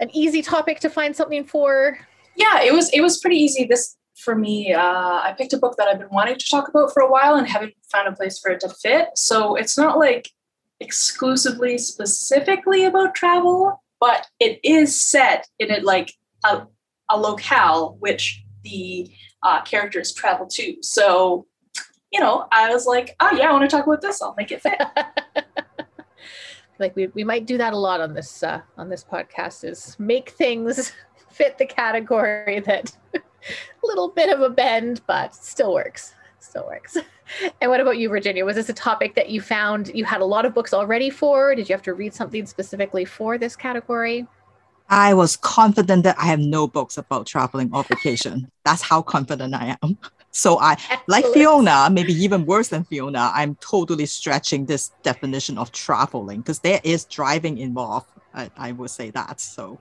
an 0.00 0.08
easy 0.14 0.40
topic 0.42 0.80
to 0.80 0.88
find 0.88 1.14
something 1.14 1.44
for 1.44 1.98
yeah 2.38 2.62
it 2.62 2.72
was 2.72 2.90
it 2.90 3.00
was 3.00 3.18
pretty 3.18 3.36
easy 3.36 3.64
this 3.64 3.98
for 4.18 4.34
me, 4.34 4.72
uh, 4.72 4.82
I 4.82 5.34
picked 5.38 5.52
a 5.52 5.58
book 5.58 5.76
that 5.76 5.88
I've 5.88 5.98
been 5.98 6.10
wanting 6.10 6.38
to 6.38 6.50
talk 6.50 6.68
about 6.68 6.92
for 6.92 7.00
a 7.02 7.10
while 7.10 7.36
and 7.36 7.46
haven't 7.46 7.74
found 7.90 8.08
a 8.08 8.12
place 8.12 8.38
for 8.38 8.50
it 8.50 8.60
to 8.60 8.68
fit. 8.68 9.08
So 9.14 9.54
it's 9.54 9.78
not 9.78 9.98
like 9.98 10.28
exclusively 10.80 11.78
specifically 11.78 12.84
about 12.84 13.14
travel, 13.14 13.82
but 14.00 14.26
it 14.40 14.60
is 14.62 15.00
set 15.00 15.46
in 15.58 15.70
it 15.70 15.84
like 15.84 16.12
a, 16.44 16.66
a 17.08 17.18
locale 17.18 17.96
which 18.00 18.44
the 18.64 19.10
uh, 19.42 19.62
characters 19.62 20.12
travel 20.12 20.46
to. 20.46 20.76
So, 20.82 21.46
you 22.10 22.20
know, 22.20 22.46
I 22.50 22.72
was 22.72 22.86
like, 22.86 23.14
oh 23.20 23.30
yeah, 23.32 23.48
I 23.48 23.52
want 23.52 23.68
to 23.70 23.76
talk 23.76 23.86
about 23.86 24.02
this. 24.02 24.20
I'll 24.20 24.34
make 24.36 24.50
it 24.50 24.62
fit. 24.62 24.80
like 26.78 26.94
we, 26.96 27.06
we 27.08 27.24
might 27.24 27.46
do 27.46 27.58
that 27.58 27.72
a 27.72 27.78
lot 27.78 28.00
on 28.00 28.14
this 28.14 28.42
uh, 28.42 28.60
on 28.76 28.88
this 28.88 29.04
podcast 29.04 29.64
is 29.64 29.96
make 29.98 30.30
things 30.30 30.92
fit 31.38 31.56
the 31.56 31.66
category 31.66 32.60
that 32.66 32.92
a 33.14 33.20
little 33.84 34.08
bit 34.08 34.28
of 34.28 34.42
a 34.42 34.50
bend, 34.50 35.00
but 35.06 35.34
still 35.34 35.72
works. 35.72 36.14
Still 36.40 36.66
works. 36.66 36.98
And 37.60 37.70
what 37.70 37.78
about 37.78 37.98
you, 37.98 38.08
Virginia? 38.08 38.42
Was 38.42 38.56
this 38.56 38.70
a 38.70 38.72
topic 38.72 39.14
that 39.14 39.28
you 39.28 39.42
found 39.42 39.90
you 39.94 40.06
had 40.06 40.22
a 40.22 40.24
lot 40.24 40.46
of 40.46 40.54
books 40.54 40.72
already 40.72 41.10
for? 41.10 41.54
Did 41.54 41.68
you 41.68 41.74
have 41.74 41.82
to 41.82 41.92
read 41.92 42.14
something 42.14 42.46
specifically 42.46 43.04
for 43.04 43.36
this 43.36 43.54
category? 43.54 44.26
I 44.88 45.12
was 45.12 45.36
confident 45.36 46.04
that 46.04 46.18
I 46.18 46.24
have 46.24 46.40
no 46.40 46.66
books 46.66 46.96
about 46.96 47.26
traveling 47.26 47.68
or 47.74 47.84
vacation. 47.84 48.50
That's 48.64 48.80
how 48.80 49.02
confident 49.02 49.52
I 49.52 49.76
am. 49.82 49.98
So 50.30 50.58
I, 50.58 50.72
Excellent. 50.72 51.02
like 51.06 51.26
Fiona, 51.26 51.90
maybe 51.92 52.14
even 52.14 52.46
worse 52.46 52.68
than 52.68 52.84
Fiona, 52.84 53.30
I'm 53.34 53.56
totally 53.56 54.06
stretching 54.06 54.64
this 54.64 54.92
definition 55.02 55.58
of 55.58 55.70
traveling 55.72 56.40
because 56.40 56.60
there 56.60 56.80
is 56.82 57.04
driving 57.04 57.58
involved. 57.58 58.06
I, 58.32 58.50
I 58.56 58.72
would 58.72 58.88
say 58.88 59.10
that. 59.10 59.38
So 59.38 59.78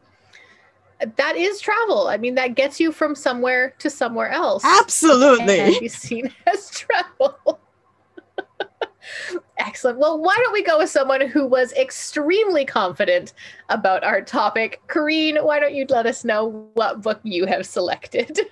that 0.99 1.35
is 1.35 1.59
travel. 1.59 2.07
I 2.07 2.17
mean, 2.17 2.35
that 2.35 2.55
gets 2.55 2.79
you 2.79 2.91
from 2.91 3.15
somewhere 3.15 3.73
to 3.79 3.89
somewhere 3.89 4.29
else. 4.29 4.63
Absolutely. 4.65 5.59
And 5.59 5.79
be 5.79 5.87
seen 5.87 6.33
as 6.47 6.69
travel. 6.69 7.59
Excellent. 9.57 9.99
Well, 9.99 10.21
why 10.21 10.35
don't 10.37 10.53
we 10.53 10.63
go 10.63 10.79
with 10.79 10.89
someone 10.89 11.21
who 11.21 11.45
was 11.45 11.73
extremely 11.73 12.65
confident 12.65 13.33
about 13.69 14.03
our 14.03 14.21
topic? 14.21 14.81
Corinne, 14.87 15.37
why 15.37 15.59
don't 15.59 15.73
you 15.73 15.85
let 15.89 16.05
us 16.05 16.23
know 16.23 16.69
what 16.73 17.01
book 17.01 17.19
you 17.23 17.45
have 17.45 17.65
selected? 17.65 18.39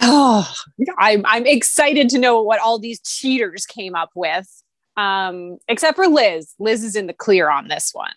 Oh, 0.00 0.48
I'm, 0.96 1.26
I'm 1.26 1.44
excited 1.44 2.08
to 2.10 2.20
know 2.20 2.40
what 2.40 2.60
all 2.60 2.78
these 2.78 3.00
cheaters 3.00 3.66
came 3.66 3.96
up 3.96 4.10
with. 4.14 4.46
Um, 4.96 5.58
except 5.66 5.96
for 5.96 6.06
Liz. 6.06 6.54
Liz 6.60 6.84
is 6.84 6.94
in 6.94 7.08
the 7.08 7.12
clear 7.12 7.50
on 7.50 7.66
this 7.66 7.90
one. 7.92 8.12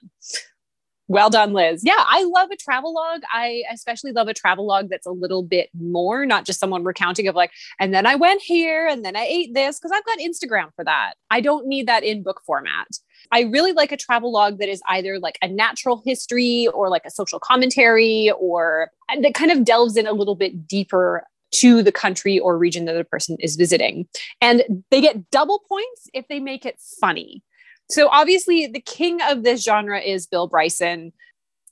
Well 1.11 1.29
done, 1.29 1.51
Liz. 1.51 1.81
Yeah, 1.83 1.93
I 1.97 2.23
love 2.23 2.51
a 2.51 2.55
travel 2.55 2.93
log. 2.93 3.19
I 3.33 3.63
especially 3.69 4.13
love 4.13 4.29
a 4.29 4.33
travel 4.33 4.65
log 4.65 4.87
that's 4.89 5.05
a 5.05 5.11
little 5.11 5.43
bit 5.43 5.69
more, 5.77 6.25
not 6.25 6.45
just 6.45 6.57
someone 6.57 6.85
recounting 6.85 7.27
of 7.27 7.35
like, 7.35 7.51
and 7.81 7.93
then 7.93 8.05
I 8.05 8.15
went 8.15 8.41
here 8.41 8.87
and 8.87 9.03
then 9.03 9.17
I 9.17 9.25
ate 9.25 9.53
this, 9.53 9.77
because 9.77 9.91
I've 9.91 10.05
got 10.05 10.19
Instagram 10.19 10.73
for 10.73 10.85
that. 10.85 11.15
I 11.29 11.41
don't 11.41 11.67
need 11.67 11.85
that 11.89 12.05
in 12.05 12.23
book 12.23 12.41
format. 12.45 12.87
I 13.29 13.41
really 13.41 13.73
like 13.73 13.91
a 13.91 13.97
travel 13.97 14.31
log 14.31 14.59
that 14.59 14.69
is 14.69 14.81
either 14.87 15.19
like 15.19 15.37
a 15.41 15.49
natural 15.49 16.01
history 16.05 16.69
or 16.73 16.87
like 16.87 17.03
a 17.05 17.11
social 17.11 17.41
commentary 17.41 18.31
or 18.39 18.89
uh, 19.09 19.19
that 19.19 19.33
kind 19.33 19.51
of 19.51 19.65
delves 19.65 19.97
in 19.97 20.07
a 20.07 20.13
little 20.13 20.35
bit 20.35 20.65
deeper 20.65 21.25
to 21.55 21.83
the 21.83 21.91
country 21.91 22.39
or 22.39 22.57
region 22.57 22.85
that 22.85 22.93
the 22.93 23.03
person 23.03 23.35
is 23.41 23.57
visiting. 23.57 24.07
And 24.39 24.63
they 24.91 25.01
get 25.01 25.29
double 25.29 25.61
points 25.67 26.07
if 26.13 26.25
they 26.29 26.39
make 26.39 26.65
it 26.65 26.79
funny. 27.01 27.43
So 27.91 28.07
obviously, 28.09 28.67
the 28.67 28.79
king 28.79 29.21
of 29.21 29.43
this 29.43 29.63
genre 29.63 29.99
is 29.99 30.25
Bill 30.25 30.47
Bryson. 30.47 31.11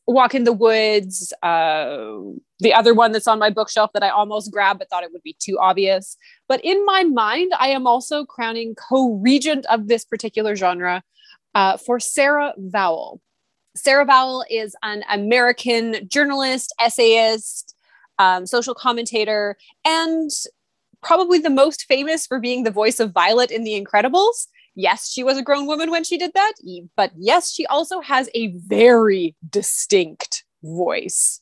Walk 0.05 0.33
in 0.33 0.43
the 0.43 0.53
Woods, 0.53 1.31
uh, 1.43 2.17
the 2.59 2.73
other 2.73 2.93
one 2.93 3.11
that's 3.11 3.27
on 3.27 3.39
my 3.39 3.51
bookshelf 3.51 3.91
that 3.93 4.03
I 4.03 4.09
almost 4.09 4.51
grabbed 4.51 4.79
but 4.79 4.89
thought 4.89 5.03
it 5.03 5.11
would 5.13 5.23
be 5.23 5.37
too 5.39 5.57
obvious. 5.59 6.17
But 6.47 6.59
in 6.63 6.83
my 6.85 7.03
mind, 7.03 7.53
I 7.57 7.69
am 7.69 7.85
also 7.85 8.25
crowning 8.25 8.75
co 8.75 9.13
regent 9.21 9.65
of 9.67 9.87
this 9.87 10.03
particular 10.03 10.55
genre 10.55 11.03
uh, 11.55 11.77
for 11.77 11.99
Sarah 11.99 12.53
Vowell. 12.57 13.19
Sarah 13.75 14.05
Vowell 14.05 14.43
is 14.49 14.75
an 14.83 15.03
American 15.09 16.07
journalist, 16.09 16.73
essayist, 16.79 17.75
um, 18.17 18.45
social 18.45 18.73
commentator, 18.73 19.57
and 19.85 20.31
probably 21.01 21.39
the 21.39 21.49
most 21.49 21.85
famous 21.85 22.27
for 22.27 22.39
being 22.39 22.63
the 22.63 22.71
voice 22.71 22.99
of 22.99 23.13
Violet 23.13 23.51
in 23.51 23.63
The 23.63 23.81
Incredibles. 23.81 24.47
Yes, 24.79 25.11
she 25.11 25.25
was 25.25 25.37
a 25.37 25.43
grown 25.43 25.65
woman 25.65 25.91
when 25.91 26.05
she 26.05 26.17
did 26.17 26.31
that, 26.35 26.53
but 26.95 27.11
yes, 27.17 27.51
she 27.51 27.65
also 27.65 27.99
has 27.99 28.29
a 28.33 28.47
very 28.55 29.35
distinct 29.49 30.45
voice. 30.63 31.41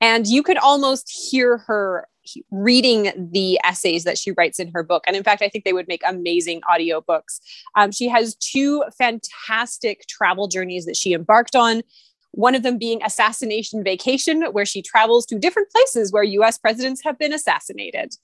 And 0.00 0.28
you 0.28 0.44
could 0.44 0.58
almost 0.58 1.10
hear 1.10 1.58
her 1.58 2.06
reading 2.52 3.30
the 3.32 3.58
essays 3.64 4.04
that 4.04 4.16
she 4.16 4.30
writes 4.30 4.60
in 4.60 4.70
her 4.70 4.84
book. 4.84 5.02
And 5.08 5.16
in 5.16 5.24
fact, 5.24 5.42
I 5.42 5.48
think 5.48 5.64
they 5.64 5.72
would 5.72 5.88
make 5.88 6.02
amazing 6.06 6.60
audiobooks. 6.70 7.40
Um, 7.74 7.90
she 7.90 8.06
has 8.08 8.36
two 8.36 8.84
fantastic 8.96 10.06
travel 10.06 10.46
journeys 10.46 10.86
that 10.86 10.96
she 10.96 11.14
embarked 11.14 11.56
on 11.56 11.82
one 12.30 12.54
of 12.54 12.62
them 12.62 12.78
being 12.78 13.02
Assassination 13.02 13.82
Vacation, 13.82 14.42
where 14.52 14.66
she 14.66 14.82
travels 14.82 15.26
to 15.26 15.38
different 15.38 15.68
places 15.70 16.12
where 16.12 16.22
US 16.22 16.58
presidents 16.58 17.02
have 17.02 17.18
been 17.18 17.32
assassinated 17.32 18.14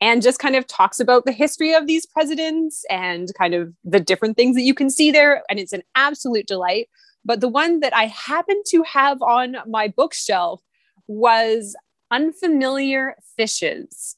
and 0.00 0.22
just 0.22 0.38
kind 0.38 0.56
of 0.56 0.66
talks 0.66 1.00
about 1.00 1.24
the 1.24 1.32
history 1.32 1.72
of 1.72 1.86
these 1.86 2.06
presidents 2.06 2.84
and 2.90 3.32
kind 3.38 3.54
of 3.54 3.72
the 3.84 4.00
different 4.00 4.36
things 4.36 4.56
that 4.56 4.62
you 4.62 4.74
can 4.74 4.90
see 4.90 5.10
there. 5.10 5.42
And 5.48 5.58
it's 5.58 5.72
an 5.72 5.82
absolute 5.94 6.46
delight. 6.46 6.88
But 7.24 7.40
the 7.40 7.48
one 7.48 7.80
that 7.80 7.96
I 7.96 8.06
happen 8.06 8.62
to 8.68 8.82
have 8.82 9.22
on 9.22 9.56
my 9.66 9.88
bookshelf 9.88 10.60
was 11.06 11.74
Unfamiliar 12.10 13.16
Fishes 13.36 14.16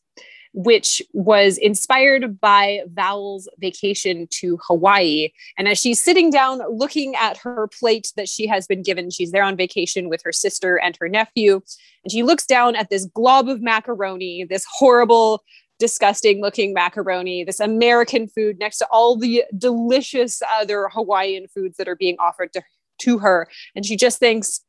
which 0.56 1.02
was 1.12 1.58
inspired 1.58 2.40
by 2.40 2.80
Vowell's 2.86 3.46
vacation 3.58 4.26
to 4.30 4.58
Hawaii. 4.66 5.28
And 5.58 5.68
as 5.68 5.78
she's 5.78 6.00
sitting 6.00 6.30
down 6.30 6.62
looking 6.70 7.14
at 7.14 7.36
her 7.36 7.68
plate 7.78 8.10
that 8.16 8.26
she 8.26 8.46
has 8.46 8.66
been 8.66 8.82
given, 8.82 9.10
she's 9.10 9.32
there 9.32 9.42
on 9.42 9.54
vacation 9.54 10.08
with 10.08 10.22
her 10.24 10.32
sister 10.32 10.80
and 10.80 10.96
her 10.98 11.10
nephew. 11.10 11.60
And 12.02 12.10
she 12.10 12.22
looks 12.22 12.46
down 12.46 12.74
at 12.74 12.88
this 12.88 13.04
glob 13.04 13.50
of 13.50 13.60
macaroni, 13.60 14.46
this 14.48 14.64
horrible, 14.78 15.44
disgusting 15.78 16.40
looking 16.40 16.72
macaroni, 16.72 17.44
this 17.44 17.60
American 17.60 18.28
food 18.28 18.58
next 18.58 18.78
to 18.78 18.86
all 18.90 19.16
the 19.16 19.44
delicious 19.56 20.42
other 20.58 20.88
Hawaiian 20.92 21.46
foods 21.48 21.76
that 21.76 21.88
are 21.88 21.96
being 21.96 22.16
offered 22.18 22.52
to, 22.54 22.62
to 23.00 23.18
her. 23.18 23.48
And 23.74 23.84
she 23.84 23.96
just 23.96 24.18
thinks, 24.18 24.60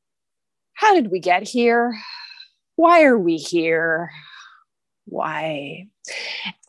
how 0.73 0.93
did 0.93 1.11
we 1.11 1.19
get 1.19 1.47
here? 1.47 1.97
Why 2.75 3.03
are 3.03 3.17
we 3.17 3.37
here? 3.37 4.11
why? 5.07 5.87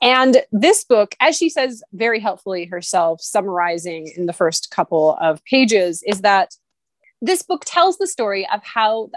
And 0.01 0.39
this 0.53 0.85
book, 0.85 1.15
as 1.21 1.37
she 1.37 1.49
says 1.49 1.83
very 1.93 2.21
helpfully 2.21 2.65
herself, 2.67 3.21
summarizing 3.21 4.11
in 4.17 4.27
the 4.27 4.33
first 4.33 4.71
couple 4.71 5.17
of 5.21 5.45
pages, 5.45 6.03
is 6.07 6.23
that 6.23 6.55
this 7.21 7.43
book 7.43 7.65
tells 7.67 7.99
the 7.99 8.07
story 8.07 8.49
of 8.53 8.63
how 8.65 9.11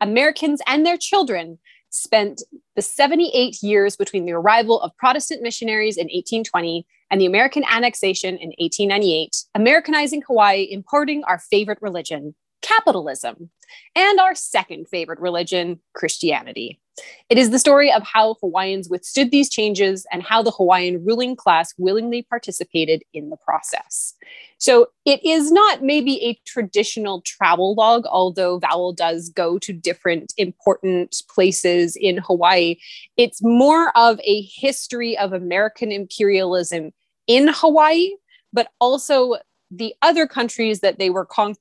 Americans 0.00 0.60
and 0.66 0.84
their 0.84 0.96
children 0.96 1.58
spent 1.90 2.42
the 2.76 2.82
78 2.82 3.62
years 3.62 3.96
between 3.96 4.24
the 4.24 4.32
arrival 4.32 4.80
of 4.80 4.96
Protestant 4.96 5.42
missionaries 5.42 5.96
in 5.96 6.04
1820 6.04 6.86
and 7.10 7.20
the 7.20 7.26
American 7.26 7.64
annexation 7.70 8.30
in 8.36 8.48
1898, 8.58 9.44
Americanizing 9.54 10.22
Hawaii, 10.26 10.66
importing 10.70 11.22
our 11.24 11.38
favorite 11.38 11.78
religion, 11.80 12.34
capitalism, 12.64 13.50
and 13.94 14.18
our 14.18 14.34
second 14.34 14.88
favorite 14.88 15.20
religion, 15.20 15.80
Christianity. 15.94 16.80
It 17.28 17.38
is 17.38 17.50
the 17.50 17.58
story 17.58 17.92
of 17.92 18.02
how 18.04 18.36
Hawaiians 18.40 18.88
withstood 18.88 19.30
these 19.30 19.50
changes 19.50 20.06
and 20.12 20.22
how 20.22 20.42
the 20.42 20.52
Hawaiian 20.52 21.04
ruling 21.04 21.34
class 21.34 21.74
willingly 21.76 22.22
participated 22.22 23.02
in 23.12 23.30
the 23.30 23.36
process. 23.36 24.14
So 24.58 24.88
it 25.04 25.24
is 25.24 25.50
not 25.50 25.82
maybe 25.82 26.24
a 26.24 26.38
traditional 26.46 27.20
travel 27.22 27.74
log, 27.74 28.06
although 28.06 28.60
Vowell 28.60 28.94
does 28.94 29.28
go 29.28 29.58
to 29.58 29.72
different 29.72 30.32
important 30.36 31.22
places 31.28 31.96
in 31.96 32.18
Hawaii. 32.18 32.76
It's 33.16 33.42
more 33.42 33.90
of 33.96 34.20
a 34.22 34.42
history 34.42 35.18
of 35.18 35.32
American 35.32 35.90
imperialism 35.90 36.92
in 37.26 37.48
Hawaii, 37.48 38.10
but 38.52 38.68
also 38.80 39.36
the 39.70 39.94
other 40.02 40.28
countries 40.28 40.80
that 40.80 40.98
they 40.98 41.10
were 41.10 41.26
con- 41.26 41.56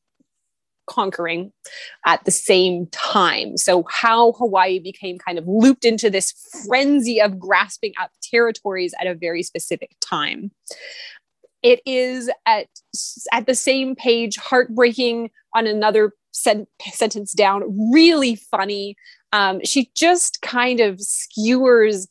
conquering 0.88 1.52
at 2.06 2.24
the 2.26 2.32
same 2.32 2.88
time. 2.88 3.58
So, 3.58 3.84
how 3.90 4.34
Hawaii 4.34 4.80
became 4.80 5.18
kind 5.18 5.38
of 5.38 5.48
looped 5.48 5.86
into 5.86 6.10
this 6.10 6.34
frenzy 6.66 7.22
of 7.22 7.40
grasping 7.40 7.94
up 8.02 8.12
territories 8.22 8.94
at 9.00 9.08
a 9.08 9.16
very 9.16 9.44
specific 9.44 9.96
time. 10.02 10.52
It 11.62 11.82
is 11.86 12.30
at, 12.46 12.68
at 13.32 13.48
the 13.48 13.56
same 13.56 13.96
page, 13.96 14.36
heartbreaking 14.36 15.32
on 15.56 15.66
another 15.66 16.12
sen- 16.32 16.68
sentence 16.92 17.34
down, 17.34 17.64
really 17.92 18.36
funny. 18.36 18.98
Um, 19.32 19.62
she 19.64 19.90
just 19.96 20.42
kind 20.42 20.80
of 20.80 21.00
skewers 21.00 22.08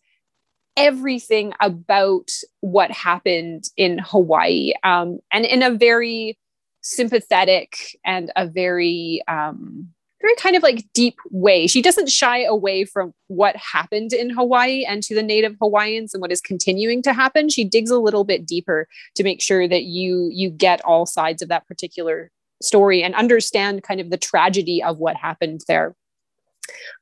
everything 0.77 1.53
about 1.61 2.31
what 2.61 2.91
happened 2.91 3.65
in 3.77 3.99
Hawaii 3.99 4.73
um, 4.83 5.19
and 5.33 5.45
in 5.45 5.63
a 5.63 5.71
very 5.71 6.39
sympathetic 6.83 7.99
and 8.05 8.31
a 8.37 8.47
very 8.47 9.23
um, 9.29 9.89
very 10.23 10.35
kind 10.37 10.57
of 10.57 10.63
like 10.63 10.87
deep 10.95 11.17
way. 11.31 11.67
She 11.67 11.83
doesn't 11.83 12.09
shy 12.09 12.45
away 12.45 12.85
from 12.85 13.13
what 13.27 13.57
happened 13.57 14.13
in 14.13 14.31
Hawaii 14.31 14.85
and 14.85 15.03
to 15.03 15.15
the 15.15 15.23
native 15.23 15.57
Hawaiians 15.61 16.15
and 16.15 16.21
what 16.21 16.31
is 16.31 16.41
continuing 16.41 17.03
to 17.03 17.13
happen. 17.13 17.49
She 17.49 17.65
digs 17.65 17.91
a 17.91 17.99
little 17.99 18.25
bit 18.25 18.47
deeper 18.47 18.87
to 19.17 19.25
make 19.25 19.43
sure 19.43 19.67
that 19.67 19.83
you 19.83 20.31
you 20.33 20.49
get 20.51 20.85
all 20.85 21.07
sides 21.07 21.43
of 21.43 21.49
that 21.49 21.67
particular 21.67 22.31
story 22.63 23.03
and 23.03 23.15
understand 23.17 23.83
kind 23.83 24.01
of 24.01 24.11
the 24.11 24.17
tragedy 24.17 24.83
of 24.83 24.99
what 24.99 25.17
happened 25.17 25.63
there. 25.67 25.97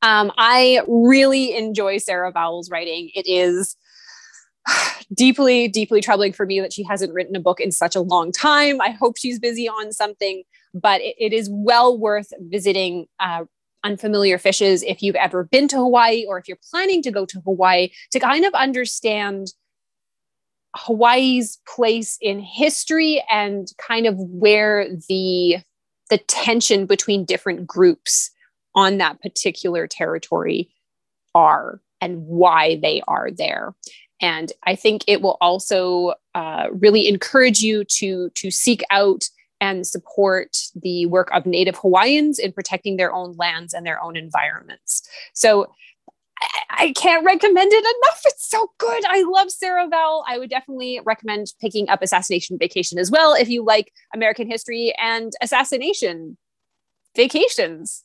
Um, 0.00 0.32
I 0.38 0.80
really 0.88 1.54
enjoy 1.54 1.98
Sarah 1.98 2.32
Vowell's 2.32 2.70
writing. 2.70 3.10
It 3.14 3.26
is 3.28 3.76
deeply, 5.14 5.68
deeply 5.68 6.00
troubling 6.00 6.32
for 6.32 6.46
me 6.46 6.60
that 6.60 6.72
she 6.72 6.82
hasn't 6.82 7.12
written 7.12 7.36
a 7.36 7.40
book 7.40 7.60
in 7.60 7.72
such 7.72 7.96
a 7.96 8.00
long 8.00 8.32
time. 8.32 8.80
I 8.80 8.90
hope 8.90 9.16
she's 9.16 9.38
busy 9.38 9.68
on 9.68 9.92
something, 9.92 10.42
but 10.74 11.00
it, 11.00 11.14
it 11.18 11.32
is 11.32 11.48
well 11.50 11.98
worth 11.98 12.32
visiting 12.40 13.06
uh, 13.18 13.44
unfamiliar 13.84 14.38
fishes 14.38 14.82
if 14.82 15.02
you've 15.02 15.16
ever 15.16 15.44
been 15.44 15.68
to 15.68 15.76
Hawaii 15.76 16.24
or 16.28 16.38
if 16.38 16.48
you're 16.48 16.58
planning 16.70 17.02
to 17.02 17.10
go 17.10 17.24
to 17.26 17.40
Hawaii 17.40 17.90
to 18.12 18.20
kind 18.20 18.44
of 18.44 18.52
understand 18.54 19.48
Hawaii's 20.76 21.58
place 21.66 22.16
in 22.20 22.40
history 22.40 23.24
and 23.30 23.68
kind 23.78 24.06
of 24.06 24.14
where 24.18 24.88
the 25.08 25.58
the 26.10 26.18
tension 26.18 26.86
between 26.86 27.24
different 27.24 27.66
groups 27.66 28.30
on 28.74 28.98
that 28.98 29.20
particular 29.20 29.86
territory 29.86 30.68
are 31.34 31.80
and 32.00 32.22
why 32.26 32.78
they 32.82 33.00
are 33.06 33.30
there 33.30 33.74
and 34.20 34.52
i 34.64 34.74
think 34.74 35.02
it 35.06 35.22
will 35.22 35.36
also 35.40 36.14
uh, 36.34 36.66
really 36.72 37.08
encourage 37.08 37.60
you 37.60 37.84
to 37.84 38.30
to 38.34 38.50
seek 38.50 38.82
out 38.90 39.24
and 39.62 39.86
support 39.86 40.56
the 40.74 41.06
work 41.06 41.28
of 41.32 41.46
native 41.46 41.76
hawaiians 41.76 42.38
in 42.38 42.52
protecting 42.52 42.96
their 42.96 43.12
own 43.12 43.34
lands 43.36 43.74
and 43.74 43.84
their 43.86 44.02
own 44.02 44.16
environments 44.16 45.08
so 45.34 45.70
I 46.70 46.92
can't 46.92 47.24
recommend 47.24 47.72
it 47.72 47.84
enough. 47.84 48.22
It's 48.24 48.48
so 48.48 48.70
good. 48.78 49.04
I 49.06 49.22
love 49.28 49.50
Sarah 49.50 49.88
Vowell. 49.88 50.24
I 50.26 50.38
would 50.38 50.50
definitely 50.50 51.00
recommend 51.04 51.48
picking 51.60 51.88
up 51.88 52.02
Assassination 52.02 52.56
Vacation 52.58 52.98
as 52.98 53.10
well 53.10 53.34
if 53.34 53.48
you 53.48 53.64
like 53.64 53.92
American 54.14 54.48
history 54.48 54.94
and 54.98 55.32
assassination 55.42 56.38
vacations. 57.16 58.04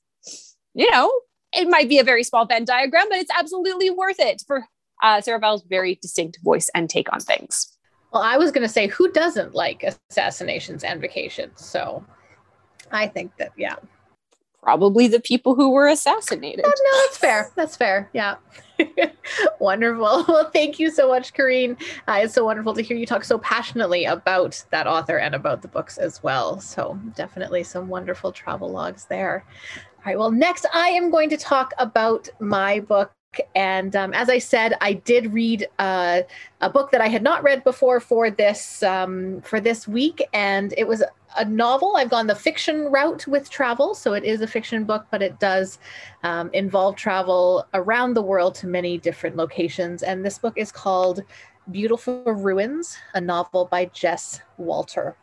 You 0.73 0.91
know, 0.91 1.11
it 1.53 1.69
might 1.69 1.87
be 1.87 1.99
a 1.99 2.03
very 2.03 2.23
small 2.23 2.45
Venn 2.45 2.65
diagram, 2.65 3.07
but 3.09 3.19
it's 3.19 3.31
absolutely 3.37 3.89
worth 3.89 4.19
it 4.19 4.43
for 4.45 4.65
uh, 5.01 5.21
Sarah 5.21 5.39
Vowell's 5.39 5.63
very 5.63 5.95
distinct 6.01 6.39
voice 6.43 6.69
and 6.73 6.89
take 6.89 7.11
on 7.13 7.19
things. 7.19 7.71
Well, 8.11 8.23
I 8.23 8.37
was 8.37 8.51
going 8.51 8.65
to 8.65 8.71
say, 8.71 8.87
who 8.87 9.11
doesn't 9.11 9.53
like 9.53 9.83
assassinations 10.09 10.83
and 10.83 11.01
vacations? 11.01 11.65
So 11.65 12.05
I 12.91 13.07
think 13.07 13.35
that, 13.37 13.51
yeah. 13.57 13.75
probably 14.63 15.07
the 15.07 15.19
people 15.19 15.53
who 15.53 15.71
were 15.71 15.87
assassinated. 15.87 16.63
Uh, 16.63 16.69
no, 16.69 17.01
that's 17.01 17.17
fair. 17.17 17.51
That's 17.55 17.75
fair. 17.75 18.09
Yeah. 18.13 18.35
wonderful. 19.59 20.25
Well, 20.27 20.49
thank 20.51 20.79
you 20.79 20.89
so 20.91 21.09
much, 21.09 21.33
Corinne. 21.33 21.77
Uh, 22.07 22.21
it's 22.23 22.33
so 22.33 22.45
wonderful 22.45 22.73
to 22.75 22.81
hear 22.81 22.97
you 22.97 23.05
talk 23.05 23.23
so 23.23 23.37
passionately 23.39 24.05
about 24.05 24.63
that 24.71 24.87
author 24.87 25.17
and 25.17 25.35
about 25.35 25.61
the 25.61 25.67
books 25.67 25.97
as 25.97 26.23
well. 26.23 26.59
So, 26.61 26.99
definitely 27.15 27.63
some 27.63 27.89
wonderful 27.89 28.31
travel 28.31 28.69
logs 28.69 29.05
there. 29.05 29.45
All 29.77 30.03
right. 30.05 30.17
Well, 30.17 30.31
next, 30.31 30.65
I 30.73 30.89
am 30.89 31.11
going 31.11 31.29
to 31.29 31.37
talk 31.37 31.73
about 31.77 32.29
my 32.39 32.79
book 32.79 33.11
and 33.55 33.95
um, 33.95 34.13
as 34.13 34.29
I 34.29 34.39
said, 34.39 34.75
I 34.81 34.93
did 34.93 35.33
read 35.33 35.67
uh, 35.79 36.21
a 36.61 36.69
book 36.69 36.91
that 36.91 37.01
I 37.01 37.07
had 37.07 37.23
not 37.23 37.43
read 37.43 37.63
before 37.63 37.99
for 37.99 38.29
this 38.29 38.83
um, 38.83 39.41
for 39.41 39.59
this 39.59 39.87
week, 39.87 40.21
and 40.33 40.73
it 40.77 40.87
was 40.87 41.03
a 41.37 41.45
novel. 41.45 41.95
I've 41.97 42.09
gone 42.09 42.27
the 42.27 42.35
fiction 42.35 42.85
route 42.85 43.27
with 43.27 43.49
travel, 43.49 43.93
so 43.93 44.13
it 44.13 44.23
is 44.23 44.41
a 44.41 44.47
fiction 44.47 44.83
book, 44.83 45.05
but 45.11 45.21
it 45.21 45.39
does 45.39 45.79
um, 46.23 46.49
involve 46.53 46.95
travel 46.95 47.65
around 47.73 48.13
the 48.13 48.21
world 48.21 48.55
to 48.55 48.67
many 48.67 48.97
different 48.97 49.35
locations. 49.35 50.03
And 50.03 50.25
this 50.25 50.37
book 50.37 50.53
is 50.57 50.71
called 50.71 51.21
Beautiful 51.71 52.23
Ruins, 52.23 52.97
a 53.15 53.21
novel 53.21 53.65
by 53.65 53.85
Jess 53.85 54.41
Walter. 54.57 55.15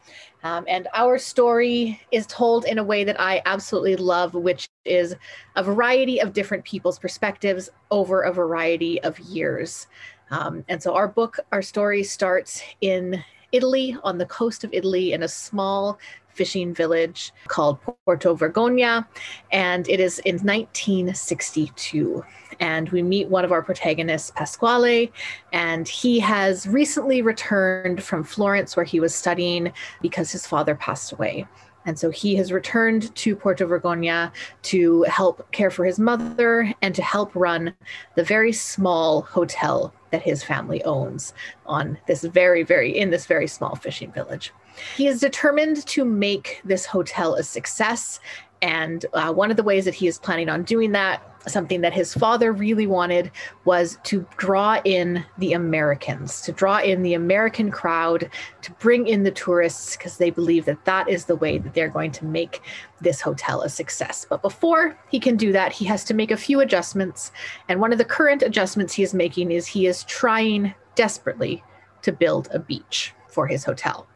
Um, 0.43 0.65
and 0.69 0.89
our 0.93 1.19
story 1.19 2.01
is 2.11 2.27
told 2.27 2.65
in 2.65 2.79
a 2.79 2.85
way 2.85 3.05
that 3.05 3.21
I 3.21 3.43
absolutely 3.47 3.97
love, 3.97 4.35
which 4.35 4.69
is 4.85 5.15
a 5.55 5.63
variety 5.63 6.21
of 6.21 6.33
different 6.33 6.65
people's 6.65 6.99
perspectives 6.99 7.71
over 7.91 8.23
a 8.23 8.33
variety 8.33 9.01
of 9.03 9.19
years. 9.21 9.87
Um, 10.33 10.65
and 10.69 10.83
so 10.83 10.95
our 10.95 11.07
book, 11.07 11.39
our 11.53 11.63
story 11.63 12.03
starts 12.03 12.63
in 12.81 13.23
Italy, 13.53 13.97
on 14.03 14.19
the 14.19 14.27
coast 14.27 14.65
of 14.65 14.73
Italy, 14.73 15.13
in 15.13 15.23
a 15.23 15.29
small 15.29 15.99
fishing 16.35 16.75
village 16.75 17.33
called 17.49 17.79
Porto 18.05 18.35
Vergogna, 18.35 19.07
and 19.53 19.89
it 19.89 20.01
is 20.01 20.19
in 20.21 20.37
1962. 20.37 22.25
And 22.63 22.89
we 22.91 23.03
meet 23.03 23.27
one 23.27 23.45
of 23.45 23.51
our 23.51 23.61
protagonists, 23.61 24.31
Pasquale, 24.31 25.11
and 25.53 25.89
he 25.89 26.21
has 26.21 26.65
recently 26.69 27.21
returned 27.21 28.05
from 28.05 28.23
Florence, 28.23 28.77
where 28.77 28.85
he 28.85 29.01
was 29.01 29.13
studying 29.13 29.73
because 30.01 30.31
his 30.31 30.47
father 30.47 30.77
passed 30.77 31.11
away. 31.11 31.45
And 31.87 31.99
so 31.99 32.11
he 32.11 32.37
has 32.37 32.53
returned 32.53 33.13
to 33.17 33.35
Porto 33.35 33.67
Vergogna 33.67 34.31
to 34.63 35.03
help 35.03 35.51
care 35.51 35.73
for 35.73 35.85
his 35.85 35.99
mother 35.99 36.73
and 36.83 36.95
to 36.95 37.03
help 37.03 37.35
run 37.35 37.75
the 38.15 38.23
very 38.23 38.53
small 38.53 39.23
hotel 39.23 39.93
that 40.13 40.23
his 40.23 40.45
family 40.45 40.85
owns 40.85 41.35
on 41.67 41.99
this 42.07 42.23
very, 42.23 42.63
very, 42.63 42.97
in 42.97 43.11
this 43.11 43.27
very 43.27 43.49
small 43.49 43.75
fishing 43.75 44.13
village. 44.13 44.53
He 44.97 45.09
is 45.09 45.19
determined 45.19 45.85
to 45.89 46.05
make 46.05 46.61
this 46.65 46.87
hotel 46.87 47.35
a 47.35 47.43
success. 47.43 48.21
And 48.63 49.05
uh, 49.13 49.33
one 49.33 49.51
of 49.51 49.57
the 49.57 49.65
ways 49.65 49.85
that 49.85 49.95
he 49.95 50.07
is 50.07 50.19
planning 50.19 50.49
on 50.49 50.63
doing 50.63 50.93
that, 50.93 51.21
something 51.49 51.81
that 51.81 51.93
his 51.93 52.15
father 52.15 52.53
really 52.53 52.87
wanted, 52.87 53.33
was 53.65 53.99
to 54.05 54.25
draw 54.37 54.81
in 54.85 55.25
the 55.39 55.53
Americans, 55.53 56.41
to 56.43 56.53
draw 56.53 56.79
in 56.79 57.03
the 57.03 57.15
American 57.15 57.73
crowd, 57.73 58.31
to 58.63 58.71
bring 58.75 59.09
in 59.09 59.25
the 59.25 59.33
tourists, 59.33 59.97
because 59.97 60.19
they 60.19 60.31
believe 60.31 60.65
that 60.67 60.85
that 60.85 61.09
is 61.09 61.25
the 61.25 61.35
way 61.35 61.59
that 61.59 61.75
they're 61.75 61.89
going 61.89 62.13
to 62.13 62.25
make 62.25 62.63
this 63.01 63.21
hotel 63.21 63.63
a 63.63 63.69
success. 63.69 64.25
But 64.31 64.43
before 64.43 64.97
he 65.11 65.19
can 65.19 65.37
do 65.37 65.51
that, 65.51 65.73
he 65.73 65.85
has 65.87 66.05
to 66.05 66.15
make 66.15 66.31
a 66.31 66.37
few 66.37 66.61
adjustments. 66.61 67.33
And 67.69 67.81
one 67.81 67.91
of 67.91 67.99
the 67.99 68.05
current 68.05 68.43
adjustments 68.43 68.95
he 68.95 69.03
is 69.03 69.13
making 69.13 69.51
is 69.51 69.67
he 69.67 69.87
is 69.87 70.05
trying 70.05 70.73
desperately 70.95 71.65
to 72.03 72.13
build 72.13 72.49
a 72.53 72.61
beach 72.61 73.13
for 73.33 73.47
his 73.47 73.65
hotel. 73.65 74.07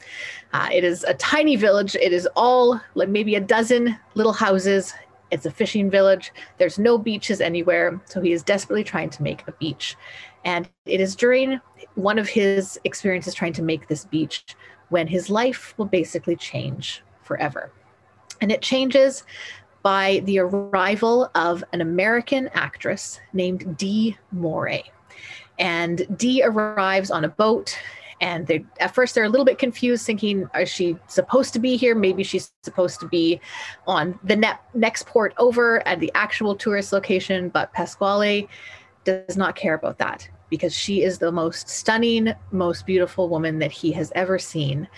Uh, 0.52 0.68
it 0.72 0.84
is 0.84 1.04
a 1.04 1.14
tiny 1.14 1.56
village. 1.56 1.96
It 1.96 2.12
is 2.12 2.28
all 2.36 2.80
like 2.94 3.08
maybe 3.08 3.34
a 3.34 3.40
dozen 3.40 3.96
little 4.14 4.32
houses. 4.32 4.92
It's 5.30 5.46
a 5.46 5.50
fishing 5.50 5.90
village. 5.90 6.32
There's 6.58 6.78
no 6.78 6.98
beaches 6.98 7.40
anywhere. 7.40 8.00
So 8.04 8.20
he 8.20 8.32
is 8.32 8.42
desperately 8.42 8.84
trying 8.84 9.10
to 9.10 9.22
make 9.22 9.46
a 9.48 9.52
beach. 9.52 9.96
And 10.44 10.68
it 10.84 11.00
is 11.00 11.16
during 11.16 11.60
one 11.94 12.18
of 12.18 12.28
his 12.28 12.78
experiences 12.84 13.34
trying 13.34 13.54
to 13.54 13.62
make 13.62 13.88
this 13.88 14.04
beach 14.04 14.44
when 14.90 15.08
his 15.08 15.28
life 15.28 15.74
will 15.76 15.86
basically 15.86 16.36
change 16.36 17.02
forever. 17.22 17.72
And 18.40 18.52
it 18.52 18.62
changes 18.62 19.24
by 19.82 20.20
the 20.24 20.38
arrival 20.38 21.30
of 21.34 21.64
an 21.72 21.80
American 21.80 22.48
actress 22.54 23.20
named 23.32 23.76
Dee 23.76 24.16
Moray. 24.30 24.82
And 25.58 26.06
Dee 26.18 26.42
arrives 26.44 27.10
on 27.10 27.24
a 27.24 27.28
boat 27.28 27.78
and 28.20 28.46
they 28.46 28.64
at 28.80 28.94
first 28.94 29.14
they're 29.14 29.24
a 29.24 29.28
little 29.28 29.44
bit 29.44 29.58
confused 29.58 30.06
thinking 30.06 30.48
is 30.58 30.68
she 30.68 30.96
supposed 31.06 31.52
to 31.52 31.58
be 31.58 31.76
here? 31.76 31.94
Maybe 31.94 32.22
she's 32.22 32.52
supposed 32.62 33.00
to 33.00 33.08
be 33.08 33.40
on 33.86 34.18
the 34.24 34.36
ne- 34.36 34.58
next 34.74 35.06
port 35.06 35.34
over 35.38 35.86
at 35.86 36.00
the 36.00 36.10
actual 36.14 36.54
tourist 36.54 36.92
location 36.92 37.48
but 37.48 37.72
pasquale 37.72 38.48
does 39.04 39.36
not 39.36 39.54
care 39.54 39.74
about 39.74 39.98
that 39.98 40.28
because 40.50 40.74
she 40.74 41.02
is 41.02 41.18
the 41.18 41.32
most 41.32 41.68
stunning 41.68 42.32
most 42.50 42.86
beautiful 42.86 43.28
woman 43.28 43.58
that 43.58 43.72
he 43.72 43.92
has 43.92 44.12
ever 44.14 44.38
seen. 44.38 44.88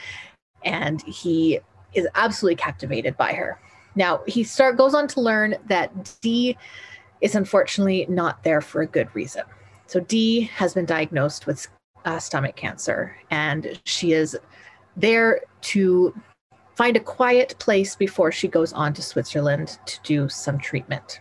And 0.64 1.02
he 1.02 1.60
is 1.94 2.06
absolutely 2.14 2.56
captivated 2.56 3.16
by 3.16 3.32
her. 3.32 3.60
Now 3.94 4.22
he 4.26 4.44
start 4.44 4.76
goes 4.76 4.94
on 4.94 5.08
to 5.08 5.20
learn 5.20 5.56
that 5.68 6.18
Dee 6.20 6.56
is 7.20 7.34
unfortunately 7.34 8.06
not 8.08 8.42
there 8.42 8.60
for 8.60 8.82
a 8.82 8.86
good 8.86 9.08
reason. 9.14 9.42
So 9.86 10.00
Dee 10.00 10.42
has 10.42 10.74
been 10.74 10.84
diagnosed 10.84 11.46
with 11.46 11.66
uh, 12.04 12.18
stomach 12.18 12.56
cancer, 12.56 13.16
and 13.30 13.80
she 13.84 14.12
is 14.12 14.36
there 14.96 15.40
to 15.60 16.14
find 16.76 16.96
a 16.96 17.00
quiet 17.00 17.54
place 17.58 17.96
before 17.96 18.30
she 18.30 18.48
goes 18.48 18.72
on 18.72 18.92
to 18.94 19.02
Switzerland 19.02 19.78
to 19.86 19.98
do 20.04 20.28
some 20.28 20.58
treatment. 20.58 21.20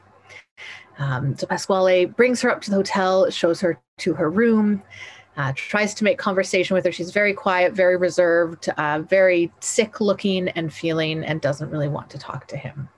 Um, 1.00 1.36
so 1.38 1.48
Pasquale 1.48 2.06
brings 2.06 2.42
her 2.42 2.52
up 2.52 2.62
to 2.62 2.70
the 2.70 2.76
hotel, 2.78 3.30
shows 3.30 3.62
her 3.62 3.80
to 4.00 4.14
her 4.14 4.30
room, 4.30 4.82
uh, 5.36 5.54
tries 5.56 5.94
to 5.96 6.04
make 6.04 6.18
conversation 6.18 6.74
with 6.74 6.86
her. 6.86 6.92
She's 6.92 7.12
very 7.12 7.34
quiet, 7.34 7.74
very 7.74 7.98
reserved, 7.98 8.70
uh, 8.78 9.02
very 9.08 9.52
sick 9.60 10.02
looking 10.02 10.50
and 10.50 10.74
feeling, 10.74 11.24
and 11.24 11.40
doesn't 11.40 11.70
really 11.70 11.88
want 11.88 12.10
to 12.12 12.18
talk 12.18 12.48
to 12.48 12.58
him. 12.58 12.90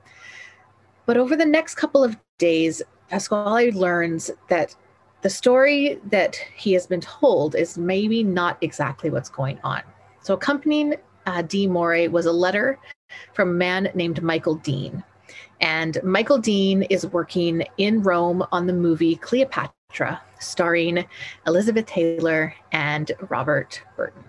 But 1.05 1.17
over 1.17 1.35
the 1.35 1.45
next 1.45 1.75
couple 1.75 2.03
of 2.03 2.17
days, 2.37 2.81
Pasquale 3.09 3.71
learns 3.71 4.31
that 4.49 4.75
the 5.21 5.29
story 5.29 5.99
that 6.05 6.35
he 6.55 6.73
has 6.73 6.87
been 6.87 7.01
told 7.01 7.55
is 7.55 7.77
maybe 7.77 8.23
not 8.23 8.57
exactly 8.61 9.09
what's 9.09 9.29
going 9.29 9.59
on. 9.63 9.81
So, 10.21 10.33
accompanying 10.33 10.95
uh, 11.25 11.41
Dee 11.43 11.67
Moray 11.67 12.07
was 12.07 12.25
a 12.25 12.31
letter 12.31 12.79
from 13.33 13.49
a 13.49 13.53
man 13.53 13.89
named 13.93 14.21
Michael 14.21 14.55
Dean. 14.55 15.03
And 15.61 16.01
Michael 16.03 16.37
Dean 16.37 16.83
is 16.83 17.05
working 17.07 17.63
in 17.77 18.01
Rome 18.01 18.45
on 18.51 18.65
the 18.65 18.73
movie 18.73 19.15
Cleopatra, 19.15 20.21
starring 20.39 21.05
Elizabeth 21.45 21.85
Taylor 21.85 22.53
and 22.71 23.11
Robert 23.29 23.81
Burton. 23.95 24.23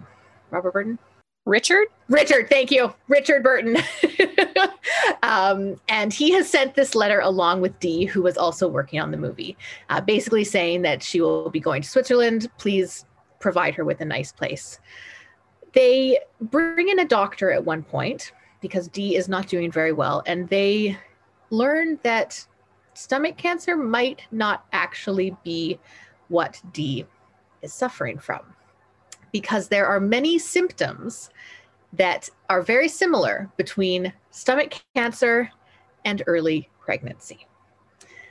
Robert 0.51 0.73
Burton? 0.73 0.99
Richard? 1.47 1.89
Richard, 2.09 2.49
thank 2.51 2.71
you. 2.71 2.93
Richard 3.09 3.43
Burton. 3.43 3.79
um, 5.23 5.81
and 5.89 6.13
he 6.13 6.33
has 6.33 6.49
sent 6.49 6.75
this 6.75 6.95
letter 6.95 7.21
along 7.21 7.61
with 7.61 7.79
Dee, 7.81 8.05
who 8.05 8.23
was 8.23 8.37
also 8.37 8.69
working 8.69 9.01
on 9.01 9.11
the 9.11 9.17
movie, 9.17 9.57
uh, 9.89 10.01
basically 10.01 10.45
saying 10.45 10.83
that 10.83 11.03
she 11.03 11.21
will 11.21 11.49
be 11.51 11.61
going 11.61 11.83
to 11.83 11.89
Switzerland. 11.89 12.51
Please 12.59 13.07
provide 13.39 13.75
her 13.75 13.85
with 13.85 14.01
a 14.01 14.05
nice 14.05 14.33
place. 14.33 14.79
They 15.73 16.19
bring 16.41 16.89
in 16.89 16.99
a 16.99 17.05
doctor 17.07 17.51
at 17.51 17.65
one 17.65 17.83
point 17.83 18.33
because 18.61 18.89
Dee 18.89 19.17
is 19.17 19.29
not 19.29 19.49
doing 19.49 19.73
very 19.73 19.93
well, 19.93 20.23
and 20.27 20.49
they 20.49 20.99
learn 21.49 21.99
that 22.03 22.47
stomach 22.95 23.39
cancer 23.39 23.77
might 23.77 24.23
not 24.31 24.67
actually 24.73 25.35
be 25.43 25.79
what 26.29 26.61
Dee 26.73 27.07
is 27.63 27.73
suffering 27.73 28.19
from 28.19 28.41
because 29.33 29.69
there 29.69 29.87
are 29.87 30.01
many 30.01 30.39
symptoms 30.39 31.31
that 31.93 32.29
are 32.49 32.63
very 32.63 32.89
similar 32.89 33.51
between 33.57 34.13
stomach 34.31 34.75
cancer 34.95 35.51
and 36.05 36.23
early 36.27 36.69
pregnancy. 36.81 37.47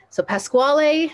So 0.10 0.24
Pasquale 0.24 1.12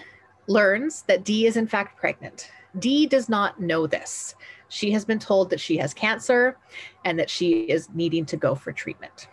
learns 0.47 1.01
that 1.03 1.23
Dee 1.23 1.47
is 1.47 1.57
in 1.57 1.67
fact 1.67 1.97
pregnant. 1.97 2.51
Dee 2.79 3.07
does 3.07 3.29
not 3.29 3.59
know 3.59 3.87
this. 3.87 4.35
She 4.69 4.91
has 4.91 5.05
been 5.05 5.19
told 5.19 5.49
that 5.49 5.59
she 5.59 5.77
has 5.77 5.93
cancer 5.93 6.57
and 7.03 7.17
that 7.19 7.29
she 7.29 7.61
is 7.63 7.89
needing 7.93 8.25
to 8.27 8.37
go 8.37 8.55
for 8.55 8.71
treatment. 8.71 9.27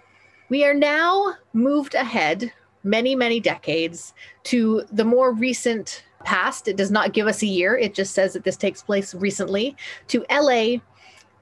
We 0.49 0.65
are 0.65 0.75
now 0.75 1.35
moved 1.53 1.95
ahead 1.95 2.53
many, 2.85 3.15
many 3.15 3.41
decades 3.41 4.15
to 4.45 4.85
the 4.93 5.05
more 5.05 5.33
recent 5.33 6.05
past. 6.25 6.69
It 6.69 6.77
does 6.77 6.91
not 6.91 7.13
give 7.13 7.27
us 7.27 7.43
a 7.43 7.47
year. 7.47 7.77
It 7.77 7.95
just 7.95 8.15
says 8.15 8.33
that 8.33 8.45
this 8.45 8.57
takes 8.57 8.83
place 8.83 9.15
recently 9.15 9.77
to 10.09 10.25
LA 10.31 10.79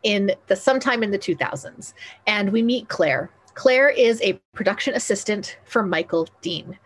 in 0.02 0.32
the 0.46 0.56
sometime 0.56 1.02
in 1.02 1.10
the 1.10 1.18
2000s. 1.18 1.92
And 2.26 2.50
we 2.50 2.62
meet 2.62 2.88
Claire. 2.88 3.30
Claire 3.54 3.90
is 3.90 4.20
a 4.22 4.34
production 4.54 4.94
assistant 4.94 5.58
for 5.64 5.82
Michael 5.82 6.28
Dean. 6.40 6.78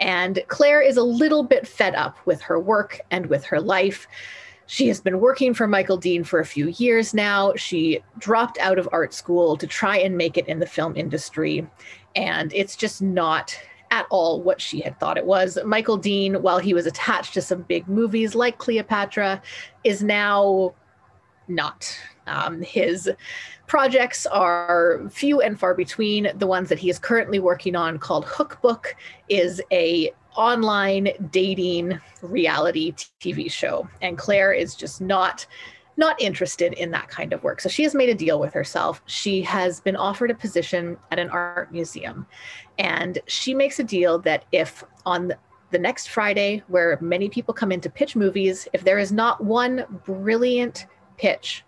And 0.00 0.42
Claire 0.48 0.80
is 0.80 0.96
a 0.96 1.02
little 1.02 1.42
bit 1.42 1.66
fed 1.66 1.94
up 1.94 2.16
with 2.26 2.40
her 2.42 2.58
work 2.58 3.00
and 3.10 3.26
with 3.26 3.44
her 3.44 3.60
life. 3.60 4.06
She 4.66 4.88
has 4.88 5.00
been 5.00 5.20
working 5.20 5.52
for 5.52 5.66
Michael 5.66 5.96
Dean 5.96 6.24
for 6.24 6.40
a 6.40 6.46
few 6.46 6.68
years 6.68 7.12
now. 7.12 7.52
She 7.56 8.02
dropped 8.18 8.58
out 8.58 8.78
of 8.78 8.88
art 8.92 9.12
school 9.12 9.56
to 9.58 9.66
try 9.66 9.98
and 9.98 10.16
make 10.16 10.38
it 10.38 10.48
in 10.48 10.60
the 10.60 10.66
film 10.66 10.96
industry. 10.96 11.66
And 12.16 12.52
it's 12.54 12.76
just 12.76 13.02
not 13.02 13.58
at 13.92 14.06
all 14.08 14.40
what 14.40 14.58
she 14.58 14.80
had 14.80 14.98
thought 14.98 15.18
it 15.18 15.26
was. 15.26 15.58
Michael 15.66 15.98
Dean, 15.98 16.42
while 16.42 16.58
he 16.58 16.72
was 16.72 16.86
attached 16.86 17.34
to 17.34 17.42
some 17.42 17.60
big 17.62 17.86
movies 17.86 18.34
like 18.34 18.56
Cleopatra, 18.56 19.40
is 19.84 20.02
now 20.02 20.74
not. 21.46 21.94
Um, 22.26 22.62
his 22.62 23.10
projects 23.66 24.24
are 24.24 25.02
few 25.10 25.42
and 25.42 25.60
far 25.60 25.74
between. 25.74 26.30
The 26.38 26.46
ones 26.46 26.70
that 26.70 26.78
he 26.78 26.88
is 26.88 26.98
currently 26.98 27.38
working 27.38 27.76
on, 27.76 27.98
called 27.98 28.24
Hookbook, 28.24 28.96
is 29.28 29.60
a 29.70 30.10
online 30.36 31.10
dating 31.30 32.00
reality 32.22 32.92
TV 33.20 33.52
show, 33.52 33.86
and 34.00 34.16
Claire 34.16 34.54
is 34.54 34.74
just 34.74 35.02
not 35.02 35.46
not 35.96 36.20
interested 36.20 36.72
in 36.74 36.90
that 36.90 37.08
kind 37.08 37.32
of 37.32 37.42
work. 37.42 37.60
So 37.60 37.68
she 37.68 37.82
has 37.82 37.94
made 37.94 38.08
a 38.08 38.14
deal 38.14 38.40
with 38.40 38.54
herself. 38.54 39.02
She 39.06 39.42
has 39.42 39.80
been 39.80 39.96
offered 39.96 40.30
a 40.30 40.34
position 40.34 40.96
at 41.10 41.18
an 41.18 41.30
art 41.30 41.72
museum, 41.72 42.26
and 42.78 43.18
she 43.26 43.54
makes 43.54 43.78
a 43.78 43.84
deal 43.84 44.18
that 44.20 44.44
if 44.52 44.84
on 45.04 45.32
the 45.70 45.78
next 45.78 46.08
Friday, 46.08 46.62
where 46.68 46.98
many 47.00 47.28
people 47.28 47.54
come 47.54 47.72
in 47.72 47.80
to 47.80 47.90
pitch 47.90 48.14
movies, 48.14 48.68
if 48.72 48.84
there 48.84 48.98
is 48.98 49.10
not 49.10 49.42
one 49.42 49.84
brilliant 50.04 50.86
pitch, 51.16 51.64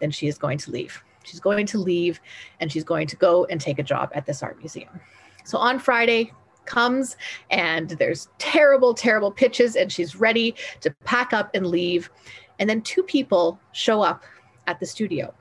then 0.00 0.10
she 0.10 0.26
is 0.28 0.36
going 0.36 0.58
to 0.58 0.70
leave. 0.70 1.02
She's 1.24 1.40
going 1.40 1.66
to 1.66 1.78
leave 1.78 2.20
and 2.60 2.70
she's 2.70 2.84
going 2.84 3.06
to 3.08 3.16
go 3.16 3.46
and 3.46 3.60
take 3.60 3.78
a 3.78 3.82
job 3.82 4.10
at 4.14 4.26
this 4.26 4.42
art 4.42 4.58
museum. 4.58 5.00
So 5.44 5.58
on 5.58 5.78
Friday 5.78 6.32
comes 6.66 7.16
and 7.50 7.90
there's 7.90 8.28
terrible, 8.38 8.92
terrible 8.94 9.30
pitches, 9.30 9.76
and 9.76 9.90
she's 9.90 10.16
ready 10.16 10.54
to 10.80 10.90
pack 11.04 11.32
up 11.32 11.50
and 11.54 11.66
leave. 11.66 12.10
And 12.58 12.68
then 12.68 12.82
two 12.82 13.02
people 13.02 13.58
show 13.72 14.02
up 14.02 14.24
at 14.66 14.80
the 14.80 14.86
studio 14.86 15.32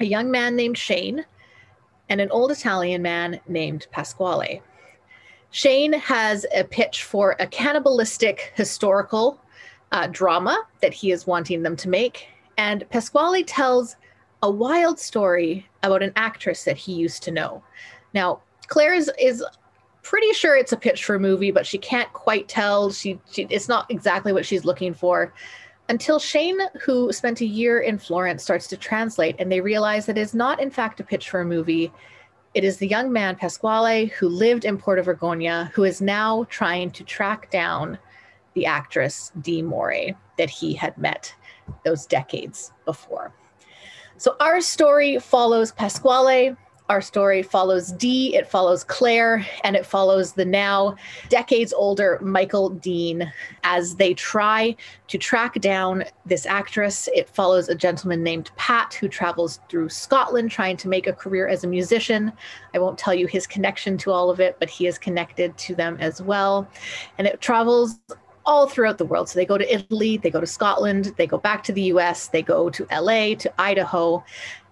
a 0.00 0.04
young 0.04 0.30
man 0.30 0.56
named 0.56 0.76
Shane 0.76 1.24
and 2.08 2.20
an 2.20 2.30
old 2.30 2.50
Italian 2.50 3.02
man 3.02 3.40
named 3.46 3.86
Pasquale. 3.92 4.60
Shane 5.50 5.92
has 5.92 6.44
a 6.54 6.64
pitch 6.64 7.04
for 7.04 7.36
a 7.38 7.46
cannibalistic 7.46 8.52
historical 8.54 9.40
uh, 9.92 10.08
drama 10.08 10.66
that 10.80 10.92
he 10.92 11.12
is 11.12 11.26
wanting 11.26 11.62
them 11.62 11.76
to 11.76 11.88
make. 11.88 12.26
And 12.58 12.88
Pasquale 12.90 13.44
tells 13.44 13.96
a 14.42 14.50
wild 14.50 14.98
story 14.98 15.68
about 15.82 16.02
an 16.02 16.12
actress 16.16 16.64
that 16.64 16.76
he 16.76 16.92
used 16.92 17.22
to 17.24 17.30
know. 17.30 17.62
Now, 18.12 18.40
Claire 18.66 18.94
is, 18.94 19.10
is 19.20 19.44
pretty 20.02 20.32
sure 20.32 20.56
it's 20.56 20.72
a 20.72 20.76
pitch 20.76 21.04
for 21.04 21.14
a 21.14 21.20
movie, 21.20 21.50
but 21.50 21.66
she 21.66 21.78
can't 21.78 22.12
quite 22.12 22.48
tell. 22.48 22.90
She, 22.90 23.20
she 23.30 23.46
it's 23.50 23.68
not 23.68 23.90
exactly 23.90 24.32
what 24.32 24.46
she's 24.46 24.64
looking 24.64 24.94
for 24.94 25.32
until 25.88 26.18
Shane, 26.18 26.58
who 26.80 27.12
spent 27.12 27.40
a 27.40 27.46
year 27.46 27.80
in 27.80 27.98
Florence, 27.98 28.42
starts 28.42 28.66
to 28.68 28.76
translate, 28.76 29.36
and 29.38 29.50
they 29.50 29.60
realize 29.60 30.06
that 30.06 30.16
it 30.16 30.20
is 30.20 30.34
not, 30.34 30.60
in 30.60 30.70
fact, 30.70 31.00
a 31.00 31.04
pitch 31.04 31.28
for 31.28 31.40
a 31.40 31.44
movie. 31.44 31.92
It 32.54 32.64
is 32.64 32.76
the 32.76 32.86
young 32.86 33.12
man 33.12 33.36
Pasquale 33.36 34.06
who 34.06 34.28
lived 34.28 34.64
in 34.64 34.78
Porto 34.78 35.02
Vergogna, 35.02 35.70
who 35.72 35.84
is 35.84 36.00
now 36.00 36.44
trying 36.50 36.90
to 36.92 37.04
track 37.04 37.50
down 37.50 37.98
the 38.54 38.66
actress 38.66 39.32
Dee 39.40 39.62
Moray 39.62 40.14
that 40.38 40.50
he 40.50 40.74
had 40.74 40.96
met 40.98 41.34
those 41.84 42.06
decades 42.06 42.72
before. 42.84 43.32
So 44.18 44.36
our 44.40 44.60
story 44.60 45.18
follows 45.18 45.72
Pasquale. 45.72 46.56
Our 46.92 47.00
story 47.00 47.42
follows 47.42 47.90
Dee, 47.90 48.36
it 48.36 48.46
follows 48.46 48.84
Claire, 48.84 49.46
and 49.64 49.76
it 49.76 49.86
follows 49.86 50.34
the 50.34 50.44
now 50.44 50.96
decades 51.30 51.72
older 51.72 52.18
Michael 52.20 52.68
Dean 52.68 53.32
as 53.64 53.96
they 53.96 54.12
try 54.12 54.76
to 55.08 55.16
track 55.16 55.58
down 55.62 56.04
this 56.26 56.44
actress. 56.44 57.08
It 57.14 57.30
follows 57.30 57.70
a 57.70 57.74
gentleman 57.74 58.22
named 58.22 58.50
Pat 58.56 58.92
who 58.92 59.08
travels 59.08 59.58
through 59.70 59.88
Scotland 59.88 60.50
trying 60.50 60.76
to 60.76 60.88
make 60.88 61.06
a 61.06 61.14
career 61.14 61.48
as 61.48 61.64
a 61.64 61.66
musician. 61.66 62.30
I 62.74 62.78
won't 62.78 62.98
tell 62.98 63.14
you 63.14 63.26
his 63.26 63.46
connection 63.46 63.96
to 63.96 64.10
all 64.10 64.28
of 64.28 64.38
it, 64.38 64.58
but 64.60 64.68
he 64.68 64.86
is 64.86 64.98
connected 64.98 65.56
to 65.56 65.74
them 65.74 65.96
as 65.98 66.20
well. 66.20 66.68
And 67.16 67.26
it 67.26 67.40
travels 67.40 67.98
all 68.44 68.68
throughout 68.68 68.98
the 68.98 69.06
world. 69.06 69.30
So 69.30 69.38
they 69.38 69.46
go 69.46 69.56
to 69.56 69.74
Italy, 69.74 70.18
they 70.18 70.28
go 70.28 70.42
to 70.42 70.46
Scotland, 70.46 71.14
they 71.16 71.26
go 71.26 71.38
back 71.38 71.62
to 71.64 71.72
the 71.72 71.84
US, 71.84 72.28
they 72.28 72.42
go 72.42 72.68
to 72.68 72.86
LA, 72.92 73.34
to 73.36 73.50
Idaho, 73.58 74.22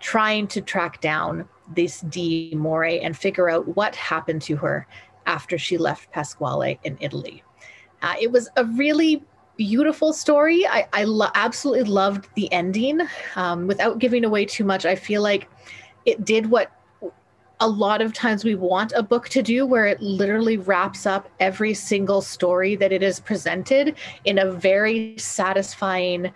trying 0.01 0.49
to 0.49 0.61
track 0.61 1.01
down 1.01 1.49
this 1.75 2.01
Dee 2.01 2.53
Moray 2.57 3.01
and 3.01 3.17
figure 3.17 3.49
out 3.49 3.77
what 3.77 3.95
happened 3.95 4.43
to 4.43 4.57
her 4.57 4.87
after 5.27 5.59
she 5.59 5.79
left 5.79 6.11
Pasquale 6.13 6.79
in 6.85 6.97
Italy. 7.01 7.43
Uh, 8.03 8.15
it 8.21 8.33
was 8.33 8.49
a 8.57 8.65
really 8.65 9.23
beautiful 9.57 10.13
story. 10.13 10.67
I, 10.67 10.89
I 10.93 11.05
lo- 11.05 11.29
absolutely 11.35 11.85
loved 11.85 12.29
the 12.35 12.51
ending. 12.53 13.01
Um, 13.37 13.67
without 13.67 13.99
giving 13.99 14.25
away 14.25 14.47
too 14.47 14.65
much, 14.65 14.87
I 14.87 14.95
feel 14.95 15.23
like 15.23 15.49
it 16.07 16.25
did 16.25 16.51
what 16.51 16.73
a 17.61 17.69
lot 17.69 18.01
of 18.01 18.15
times 18.15 18.43
we 18.43 18.55
want 18.55 18.93
a 18.97 19.03
book 19.03 19.29
to 19.29 19.43
do 19.43 19.67
where 19.67 19.87
it 19.87 20.01
literally 20.01 20.57
wraps 20.57 21.05
up 21.05 21.29
every 21.41 21.75
single 21.75 22.23
story 22.23 22.75
that 22.75 22.91
it 22.91 23.03
is 23.03 23.21
presented 23.21 23.95
in 24.25 24.39
a 24.39 24.51
very 24.51 25.15
satisfying 25.19 26.33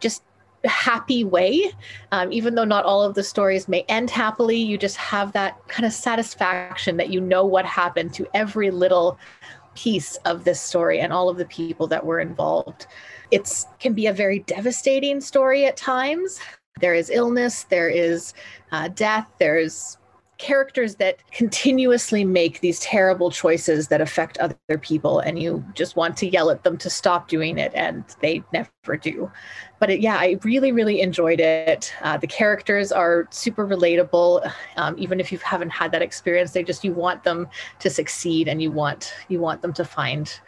just 0.00 0.24
happy 0.68 1.24
way 1.24 1.72
um, 2.12 2.32
even 2.32 2.54
though 2.54 2.64
not 2.64 2.84
all 2.84 3.02
of 3.02 3.14
the 3.14 3.22
stories 3.22 3.68
may 3.68 3.82
end 3.88 4.10
happily 4.10 4.56
you 4.56 4.78
just 4.78 4.96
have 4.96 5.32
that 5.32 5.56
kind 5.68 5.86
of 5.86 5.92
satisfaction 5.92 6.96
that 6.96 7.10
you 7.10 7.20
know 7.20 7.44
what 7.44 7.64
happened 7.64 8.12
to 8.14 8.26
every 8.34 8.70
little 8.70 9.18
piece 9.78 10.16
of 10.24 10.42
this 10.42 10.60
story 10.60 10.98
and 10.98 11.12
all 11.12 11.28
of 11.28 11.36
the 11.36 11.44
people 11.44 11.86
that 11.86 12.04
were 12.04 12.18
involved. 12.18 12.88
It 13.30 13.48
can 13.78 13.92
be 13.92 14.06
a 14.06 14.12
very 14.12 14.40
devastating 14.40 15.20
story 15.20 15.66
at 15.66 15.76
times. 15.76 16.40
There 16.80 16.94
is 16.94 17.10
illness 17.10 17.64
there 17.64 17.88
is 17.88 18.34
uh, 18.72 18.88
death 18.88 19.28
there's 19.38 19.98
characters 20.38 20.94
that 20.96 21.18
continuously 21.32 22.24
make 22.24 22.60
these 22.60 22.78
terrible 22.80 23.30
choices 23.30 23.88
that 23.88 24.00
affect 24.00 24.38
other 24.38 24.78
people 24.80 25.18
and 25.18 25.42
you 25.42 25.64
just 25.74 25.96
want 25.96 26.16
to 26.16 26.28
yell 26.28 26.50
at 26.50 26.62
them 26.62 26.78
to 26.78 26.88
stop 26.88 27.28
doing 27.28 27.58
it 27.58 27.72
and 27.74 28.04
they 28.20 28.42
never 28.52 28.96
do. 29.00 29.30
But 29.80 29.90
it, 29.90 30.00
yeah 30.00 30.16
i 30.16 30.38
really 30.42 30.72
really 30.72 31.00
enjoyed 31.00 31.40
it. 31.40 31.92
Uh, 32.02 32.16
the 32.16 32.26
characters 32.26 32.92
are 32.92 33.26
super 33.30 33.66
relatable. 33.66 34.50
Um, 34.76 34.94
even 34.96 35.20
if 35.20 35.32
you 35.32 35.38
haven't 35.38 35.70
had 35.70 35.92
that 35.92 36.02
experience 36.02 36.52
they 36.52 36.62
just 36.62 36.84
you 36.84 36.92
want 36.92 37.24
them 37.24 37.48
to 37.80 37.90
succeed 37.90 38.48
and 38.48 38.62
you 38.62 38.70
want 38.70 39.12
you 39.28 39.40
want 39.40 39.60
them 39.60 39.72
to 39.74 39.84
find 39.84 40.40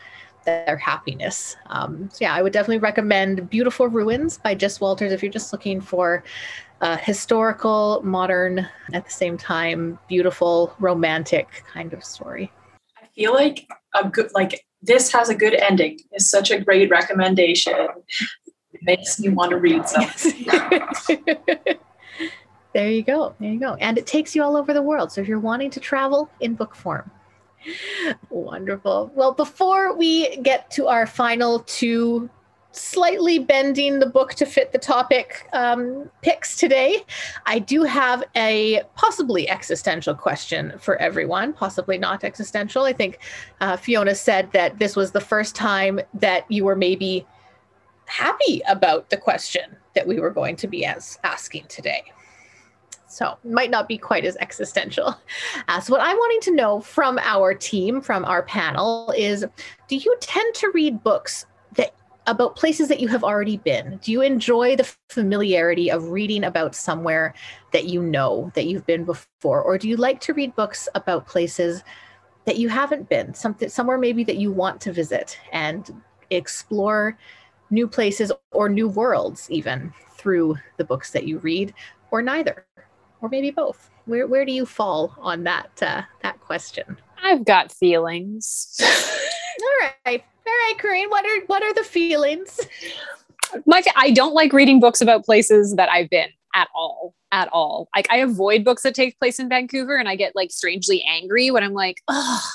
their 0.44 0.76
happiness. 0.76 1.56
Um, 1.66 2.08
so 2.12 2.18
yeah, 2.22 2.34
I 2.34 2.42
would 2.42 2.52
definitely 2.52 2.78
recommend 2.78 3.50
Beautiful 3.50 3.88
Ruins 3.88 4.38
by 4.38 4.54
Jess 4.54 4.80
Walters 4.80 5.12
if 5.12 5.22
you're 5.22 5.32
just 5.32 5.52
looking 5.52 5.80
for 5.80 6.24
a 6.80 6.96
historical, 6.96 8.00
modern, 8.02 8.66
at 8.92 9.04
the 9.04 9.10
same 9.10 9.36
time, 9.36 9.98
beautiful, 10.08 10.74
romantic 10.78 11.64
kind 11.72 11.92
of 11.92 12.04
story. 12.04 12.50
I 13.00 13.06
feel 13.14 13.34
like 13.34 13.68
a 13.94 14.08
good 14.08 14.30
like 14.34 14.64
this 14.82 15.12
has 15.12 15.28
a 15.28 15.34
good 15.34 15.54
ending. 15.54 15.98
It's 16.12 16.30
such 16.30 16.50
a 16.50 16.60
great 16.60 16.90
recommendation. 16.90 17.74
It 18.72 18.80
makes 18.82 19.20
me 19.20 19.28
want 19.28 19.50
to 19.50 19.56
read 19.56 19.86
something. 19.86 20.46
there 22.72 22.90
you 22.90 23.02
go. 23.02 23.34
There 23.38 23.50
you 23.50 23.60
go. 23.60 23.74
And 23.74 23.98
it 23.98 24.06
takes 24.06 24.34
you 24.34 24.42
all 24.42 24.56
over 24.56 24.72
the 24.72 24.82
world. 24.82 25.12
So 25.12 25.20
if 25.20 25.28
you're 25.28 25.40
wanting 25.40 25.70
to 25.70 25.80
travel 25.80 26.30
in 26.40 26.54
book 26.54 26.74
form, 26.74 27.10
Wonderful. 28.30 29.12
Well, 29.14 29.32
before 29.32 29.94
we 29.94 30.36
get 30.38 30.70
to 30.72 30.88
our 30.88 31.06
final 31.06 31.60
two 31.60 32.30
slightly 32.72 33.38
bending 33.38 33.98
the 33.98 34.06
book 34.06 34.34
to 34.34 34.46
fit 34.46 34.72
the 34.72 34.78
topic 34.78 35.48
um, 35.52 36.10
picks 36.22 36.56
today, 36.56 37.04
I 37.46 37.58
do 37.58 37.82
have 37.82 38.22
a 38.36 38.82
possibly 38.94 39.48
existential 39.48 40.14
question 40.14 40.74
for 40.78 40.96
everyone, 40.96 41.52
possibly 41.52 41.98
not 41.98 42.24
existential. 42.24 42.84
I 42.84 42.92
think 42.92 43.18
uh, 43.60 43.76
Fiona 43.76 44.14
said 44.14 44.52
that 44.52 44.78
this 44.78 44.96
was 44.96 45.12
the 45.12 45.20
first 45.20 45.54
time 45.54 46.00
that 46.14 46.50
you 46.50 46.64
were 46.64 46.76
maybe 46.76 47.26
happy 48.06 48.60
about 48.68 49.10
the 49.10 49.16
question 49.16 49.76
that 49.94 50.06
we 50.06 50.20
were 50.20 50.30
going 50.30 50.56
to 50.56 50.66
be 50.66 50.84
as 50.84 51.18
asking 51.24 51.64
today. 51.68 52.02
So 53.10 53.36
might 53.42 53.70
not 53.70 53.88
be 53.88 53.98
quite 53.98 54.24
as 54.24 54.36
existential. 54.36 55.16
Uh, 55.68 55.78
so 55.78 55.92
what 55.92 56.00
I'm 56.00 56.16
wanting 56.16 56.40
to 56.42 56.54
know 56.54 56.80
from 56.80 57.18
our 57.18 57.54
team, 57.54 58.00
from 58.00 58.24
our 58.24 58.42
panel, 58.42 59.12
is 59.16 59.44
do 59.88 59.96
you 59.96 60.16
tend 60.20 60.54
to 60.56 60.70
read 60.74 61.04
books 61.04 61.46
about 62.30 62.56
places 62.56 62.88
that 62.88 63.00
you 63.00 63.08
have 63.08 63.24
already 63.24 63.56
been? 63.58 63.98
Do 64.02 64.12
you 64.12 64.22
enjoy 64.22 64.76
the 64.76 64.90
familiarity 65.08 65.90
of 65.90 66.10
reading 66.10 66.44
about 66.44 66.74
somewhere 66.74 67.34
that 67.72 67.86
you 67.86 68.02
know 68.02 68.50
that 68.54 68.66
you've 68.66 68.86
been 68.86 69.04
before, 69.04 69.62
or 69.62 69.78
do 69.78 69.88
you 69.88 69.96
like 69.96 70.20
to 70.20 70.34
read 70.34 70.54
books 70.54 70.88
about 70.94 71.26
places 71.26 71.82
that 72.46 72.56
you 72.56 72.68
haven't 72.68 73.08
been, 73.08 73.34
something 73.34 73.68
somewhere 73.68 73.98
maybe 73.98 74.24
that 74.24 74.36
you 74.36 74.50
want 74.50 74.80
to 74.80 74.92
visit 74.92 75.38
and 75.52 76.02
explore 76.30 77.18
new 77.70 77.86
places 77.86 78.32
or 78.52 78.68
new 78.68 78.88
worlds 78.88 79.50
even 79.50 79.92
through 80.12 80.56
the 80.76 80.84
books 80.84 81.10
that 81.10 81.26
you 81.26 81.38
read, 81.38 81.74
or 82.10 82.22
neither? 82.22 82.64
or 83.20 83.28
maybe 83.28 83.50
both. 83.50 83.90
Where 84.06 84.26
where 84.26 84.44
do 84.44 84.52
you 84.52 84.66
fall 84.66 85.14
on 85.18 85.44
that 85.44 85.70
uh, 85.82 86.02
that 86.22 86.40
question? 86.40 86.98
I've 87.22 87.44
got 87.44 87.70
feelings. 87.70 88.80
all 88.82 89.90
right, 90.06 90.24
right, 90.50 90.74
Corinne. 90.78 91.10
What 91.10 91.24
are 91.24 91.46
what 91.46 91.62
are 91.62 91.74
the 91.74 91.84
feelings? 91.84 92.60
My 93.66 93.82
I 93.96 94.10
don't 94.10 94.34
like 94.34 94.52
reading 94.52 94.80
books 94.80 95.00
about 95.00 95.24
places 95.24 95.74
that 95.76 95.88
I've 95.90 96.10
been 96.10 96.28
at 96.54 96.68
all 96.74 97.14
at 97.32 97.48
all. 97.52 97.88
Like 97.94 98.06
I 98.10 98.18
avoid 98.18 98.64
books 98.64 98.82
that 98.82 98.94
take 98.94 99.18
place 99.18 99.38
in 99.38 99.48
Vancouver, 99.48 99.96
and 99.96 100.08
I 100.08 100.16
get 100.16 100.36
like 100.36 100.50
strangely 100.50 101.04
angry 101.08 101.50
when 101.50 101.62
I'm 101.62 101.74
like, 101.74 102.02
oh, 102.08 102.48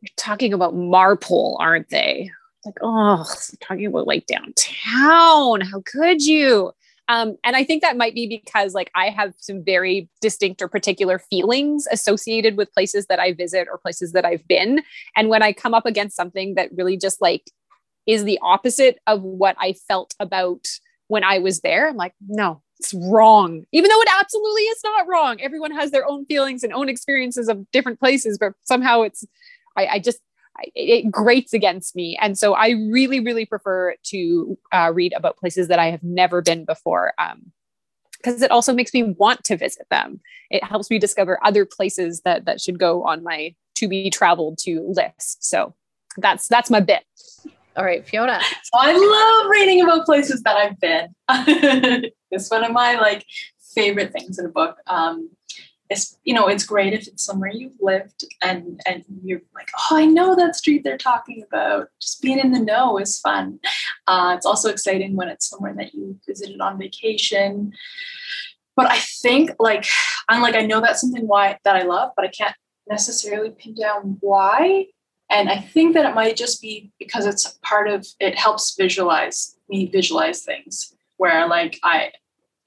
You're 0.00 0.10
talking 0.16 0.52
about 0.52 0.74
Marpole, 0.74 1.56
aren't 1.60 1.88
they? 1.90 2.30
Like, 2.64 2.76
oh, 2.82 3.26
talking 3.60 3.86
about 3.86 4.06
like 4.06 4.26
downtown. 4.26 5.60
How 5.60 5.82
could 5.86 6.22
you? 6.22 6.72
Um, 7.10 7.36
and 7.42 7.56
I 7.56 7.64
think 7.64 7.82
that 7.82 7.96
might 7.96 8.14
be 8.14 8.28
because 8.28 8.72
like 8.72 8.88
I 8.94 9.08
have 9.08 9.34
some 9.38 9.64
very 9.64 10.08
distinct 10.20 10.62
or 10.62 10.68
particular 10.68 11.18
feelings 11.18 11.88
associated 11.90 12.56
with 12.56 12.72
places 12.72 13.06
that 13.06 13.18
I 13.18 13.32
visit 13.32 13.66
or 13.68 13.78
places 13.78 14.12
that 14.12 14.24
I've 14.24 14.46
been. 14.46 14.82
And 15.16 15.28
when 15.28 15.42
I 15.42 15.52
come 15.52 15.74
up 15.74 15.86
against 15.86 16.14
something 16.14 16.54
that 16.54 16.70
really 16.72 16.96
just 16.96 17.20
like 17.20 17.50
is 18.06 18.22
the 18.22 18.38
opposite 18.42 19.00
of 19.08 19.22
what 19.22 19.56
I 19.58 19.72
felt 19.72 20.14
about 20.20 20.68
when 21.08 21.24
I 21.24 21.38
was 21.38 21.62
there, 21.62 21.88
I'm 21.88 21.96
like, 21.96 22.14
no, 22.28 22.62
it's 22.78 22.94
wrong. 22.94 23.64
Even 23.72 23.88
though 23.88 24.00
it 24.02 24.08
absolutely 24.16 24.62
is 24.62 24.80
not 24.84 25.08
wrong. 25.08 25.40
Everyone 25.40 25.72
has 25.72 25.90
their 25.90 26.08
own 26.08 26.26
feelings 26.26 26.62
and 26.62 26.72
own 26.72 26.88
experiences 26.88 27.48
of 27.48 27.68
different 27.72 27.98
places, 27.98 28.38
but 28.38 28.52
somehow 28.62 29.02
it's, 29.02 29.26
I, 29.76 29.86
I 29.86 29.98
just, 29.98 30.20
it 30.74 31.10
grates 31.10 31.52
against 31.52 31.96
me. 31.96 32.18
And 32.20 32.38
so 32.38 32.54
I 32.54 32.70
really, 32.70 33.20
really 33.20 33.44
prefer 33.44 33.94
to 34.04 34.58
uh, 34.72 34.90
read 34.94 35.12
about 35.16 35.36
places 35.36 35.68
that 35.68 35.78
I 35.78 35.90
have 35.90 36.02
never 36.02 36.42
been 36.42 36.64
before. 36.64 37.12
Um, 37.18 37.52
because 38.22 38.42
it 38.42 38.50
also 38.50 38.74
makes 38.74 38.92
me 38.92 39.02
want 39.02 39.44
to 39.44 39.56
visit 39.56 39.86
them. 39.90 40.20
It 40.50 40.62
helps 40.62 40.90
me 40.90 40.98
discover 40.98 41.38
other 41.42 41.64
places 41.64 42.20
that 42.26 42.44
that 42.44 42.60
should 42.60 42.78
go 42.78 43.02
on 43.04 43.22
my 43.22 43.54
to 43.76 43.88
be 43.88 44.10
traveled 44.10 44.58
to 44.58 44.92
list. 44.94 45.42
So 45.42 45.74
that's 46.18 46.48
that's 46.48 46.70
my 46.70 46.80
bit. 46.80 47.04
All 47.76 47.84
right, 47.84 48.06
Fiona. 48.06 48.40
So 48.42 48.70
I 48.74 48.92
love 48.92 49.50
reading 49.50 49.82
about 49.82 50.04
places 50.04 50.42
that 50.42 50.56
I've 50.56 50.78
been. 50.80 51.14
it's 52.30 52.50
one 52.50 52.64
of 52.64 52.72
my 52.72 52.96
like 52.96 53.24
favorite 53.74 54.12
things 54.12 54.38
in 54.38 54.44
a 54.44 54.50
book. 54.50 54.76
Um, 54.86 55.30
it's 55.90 56.16
you 56.22 56.32
know 56.32 56.46
it's 56.46 56.64
great 56.64 56.94
if 56.94 57.08
it's 57.08 57.24
somewhere 57.24 57.50
you've 57.50 57.76
lived 57.80 58.24
and 58.42 58.80
and 58.86 59.04
you're 59.24 59.42
like 59.54 59.70
oh 59.76 59.96
i 59.96 60.06
know 60.06 60.36
that 60.36 60.54
street 60.54 60.82
they're 60.84 60.96
talking 60.96 61.42
about. 61.46 61.88
Just 62.00 62.22
being 62.22 62.38
in 62.38 62.52
the 62.52 62.60
know 62.60 62.96
is 62.98 63.20
fun. 63.20 63.58
Uh, 64.06 64.34
it's 64.36 64.46
also 64.46 64.70
exciting 64.70 65.16
when 65.16 65.28
it's 65.28 65.50
somewhere 65.50 65.74
that 65.74 65.92
you 65.92 66.18
visited 66.26 66.60
on 66.60 66.78
vacation. 66.78 67.72
But 68.76 68.90
i 68.90 68.98
think 68.98 69.50
like 69.58 69.84
i'm 70.28 70.40
like 70.40 70.54
i 70.54 70.64
know 70.64 70.80
that's 70.80 71.00
something 71.00 71.26
why 71.26 71.58
that 71.64 71.76
i 71.76 71.82
love 71.82 72.12
but 72.16 72.24
i 72.24 72.28
can't 72.28 72.54
necessarily 72.88 73.50
pin 73.50 73.74
down 73.74 74.16
why. 74.20 74.86
And 75.28 75.48
i 75.50 75.58
think 75.58 75.94
that 75.94 76.08
it 76.08 76.14
might 76.14 76.36
just 76.36 76.62
be 76.62 76.92
because 76.98 77.26
it's 77.26 77.58
part 77.62 77.88
of 77.88 78.06
it 78.20 78.38
helps 78.38 78.74
visualize 78.76 79.56
me 79.68 79.86
visualize 79.86 80.42
things 80.42 80.94
where 81.18 81.46
like 81.48 81.78
i 81.82 82.10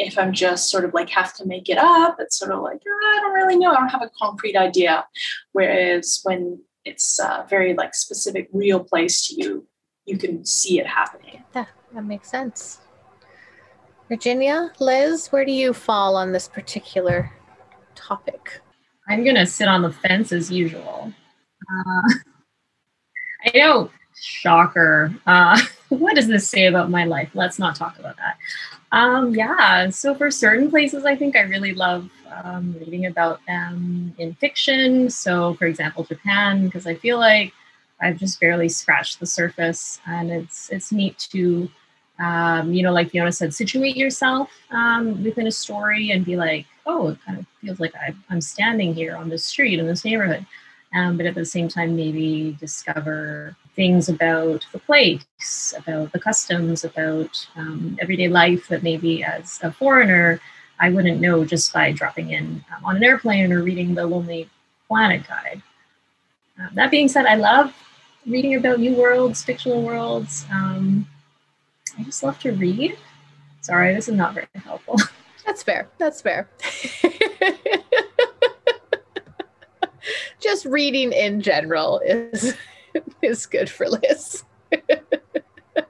if 0.05 0.17
I'm 0.17 0.33
just 0.33 0.69
sort 0.69 0.85
of 0.85 0.93
like 0.93 1.09
have 1.09 1.33
to 1.35 1.45
make 1.45 1.69
it 1.69 1.77
up, 1.77 2.17
it's 2.19 2.37
sort 2.37 2.51
of 2.51 2.61
like, 2.61 2.81
oh, 2.87 3.13
I 3.15 3.19
don't 3.21 3.33
really 3.33 3.57
know. 3.57 3.71
I 3.71 3.79
don't 3.79 3.89
have 3.89 4.01
a 4.01 4.11
concrete 4.19 4.55
idea. 4.55 5.05
Whereas 5.51 6.19
when 6.23 6.61
it's 6.85 7.19
a 7.19 7.45
very 7.49 7.73
like 7.73 7.95
specific, 7.95 8.49
real 8.51 8.83
place 8.83 9.27
to 9.27 9.35
you, 9.35 9.67
you 10.05 10.17
can 10.17 10.45
see 10.45 10.79
it 10.79 10.87
happening. 10.87 11.43
Yeah, 11.55 11.65
that 11.93 12.03
makes 12.03 12.29
sense. 12.29 12.79
Virginia, 14.09 14.71
Liz, 14.79 15.27
where 15.27 15.45
do 15.45 15.51
you 15.51 15.73
fall 15.73 16.15
on 16.15 16.33
this 16.33 16.47
particular 16.47 17.31
topic? 17.95 18.61
I'm 19.07 19.23
going 19.23 19.35
to 19.35 19.45
sit 19.45 19.67
on 19.67 19.81
the 19.81 19.91
fence 19.91 20.31
as 20.31 20.51
usual. 20.51 21.13
Uh, 21.69 22.13
I 23.45 23.57
know, 23.57 23.89
shocker. 24.23 25.13
Uh, 25.25 25.59
what 25.89 26.15
does 26.15 26.27
this 26.27 26.47
say 26.47 26.65
about 26.65 26.89
my 26.89 27.05
life? 27.05 27.29
Let's 27.33 27.59
not 27.59 27.75
talk 27.75 27.99
about 27.99 28.17
that. 28.17 28.37
Um, 28.91 29.33
yeah, 29.33 29.89
so 29.89 30.13
for 30.13 30.29
certain 30.29 30.69
places, 30.69 31.03
I 31.03 31.15
think 31.15 31.35
I 31.35 31.41
really 31.41 31.73
love 31.73 32.09
um, 32.43 32.75
reading 32.79 33.07
about 33.07 33.39
them 33.47 34.13
in 34.17 34.33
fiction. 34.35 35.09
So, 35.09 35.55
for 35.55 35.65
example, 35.65 36.03
Japan, 36.03 36.65
because 36.65 36.85
I 36.85 36.95
feel 36.95 37.17
like 37.17 37.53
I've 38.01 38.17
just 38.17 38.39
barely 38.39 38.69
scratched 38.69 39.19
the 39.19 39.25
surface, 39.25 39.99
and 40.05 40.31
it's 40.31 40.69
it's 40.69 40.91
neat 40.91 41.17
to, 41.31 41.69
um, 42.19 42.71
you 42.71 42.83
know, 42.83 42.91
like 42.91 43.09
Fiona 43.09 43.31
said, 43.31 43.53
situate 43.53 43.97
yourself 43.97 44.49
um, 44.71 45.23
within 45.23 45.47
a 45.47 45.51
story 45.51 46.11
and 46.11 46.23
be 46.23 46.35
like, 46.35 46.65
oh, 46.85 47.09
it 47.09 47.17
kind 47.25 47.39
of 47.39 47.45
feels 47.61 47.79
like 47.79 47.95
I, 47.95 48.13
I'm 48.29 48.41
standing 48.41 48.93
here 48.93 49.15
on 49.15 49.29
this 49.29 49.45
street 49.45 49.79
in 49.79 49.87
this 49.87 50.05
neighborhood 50.05 50.45
um, 50.93 51.17
but 51.17 51.25
at 51.25 51.35
the 51.35 51.45
same 51.45 51.67
time, 51.67 51.95
maybe 51.95 52.55
discover 52.59 53.55
things 53.75 54.09
about 54.09 54.65
the 54.71 54.79
place, 54.79 55.73
about 55.77 56.11
the 56.11 56.19
customs, 56.19 56.83
about 56.83 57.47
um, 57.55 57.97
everyday 57.99 58.27
life 58.27 58.67
that 58.67 58.83
maybe 58.83 59.23
as 59.23 59.59
a 59.63 59.71
foreigner 59.71 60.39
I 60.79 60.89
wouldn't 60.89 61.21
know 61.21 61.45
just 61.45 61.71
by 61.71 61.91
dropping 61.91 62.31
in 62.31 62.65
um, 62.75 62.83
on 62.83 62.97
an 62.97 63.03
airplane 63.03 63.53
or 63.53 63.63
reading 63.63 63.95
the 63.95 64.05
Lonely 64.05 64.49
Planet 64.87 65.25
guide. 65.27 65.61
Uh, 66.59 66.67
that 66.73 66.91
being 66.91 67.07
said, 67.07 67.25
I 67.25 67.35
love 67.35 67.73
reading 68.25 68.55
about 68.55 68.79
new 68.79 68.93
worlds, 68.93 69.43
fictional 69.43 69.81
worlds. 69.81 70.45
Um, 70.51 71.07
I 71.97 72.03
just 72.03 72.21
love 72.23 72.37
to 72.39 72.51
read. 72.51 72.97
Sorry, 73.61 73.93
this 73.93 74.09
is 74.09 74.15
not 74.15 74.33
very 74.33 74.47
helpful. 74.55 74.97
That's 75.45 75.63
fair. 75.63 75.87
That's 75.97 76.21
fair. 76.21 76.49
just 80.41 80.65
reading 80.65 81.13
in 81.13 81.41
general 81.41 81.99
is 81.99 82.55
is 83.21 83.45
good 83.45 83.69
for 83.69 83.87
Liz. 83.87 84.43
All 85.75 85.83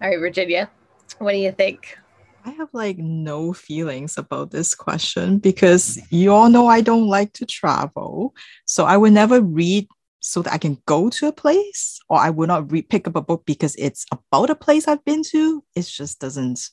right, 0.00 0.18
Virginia, 0.18 0.70
what 1.18 1.32
do 1.32 1.38
you 1.38 1.52
think? 1.52 1.96
I 2.44 2.50
have 2.50 2.70
like 2.72 2.98
no 2.98 3.52
feelings 3.52 4.18
about 4.18 4.50
this 4.50 4.74
question 4.74 5.38
because 5.38 6.00
you 6.10 6.32
all 6.32 6.48
know 6.48 6.66
I 6.66 6.80
don't 6.80 7.06
like 7.06 7.32
to 7.34 7.46
travel. 7.46 8.34
So 8.64 8.84
I 8.84 8.96
will 8.96 9.12
never 9.12 9.40
read 9.40 9.86
so 10.18 10.42
that 10.42 10.52
I 10.52 10.58
can 10.58 10.78
go 10.86 11.08
to 11.10 11.28
a 11.28 11.32
place, 11.32 12.00
or 12.08 12.18
I 12.18 12.30
will 12.30 12.46
not 12.46 12.70
read 12.70 12.88
pick 12.88 13.06
up 13.06 13.16
a 13.16 13.22
book 13.22 13.44
because 13.44 13.76
it's 13.76 14.06
about 14.10 14.50
a 14.50 14.56
place 14.56 14.88
I've 14.88 15.04
been 15.04 15.22
to. 15.30 15.62
It 15.76 15.82
just 15.82 16.20
doesn't. 16.20 16.70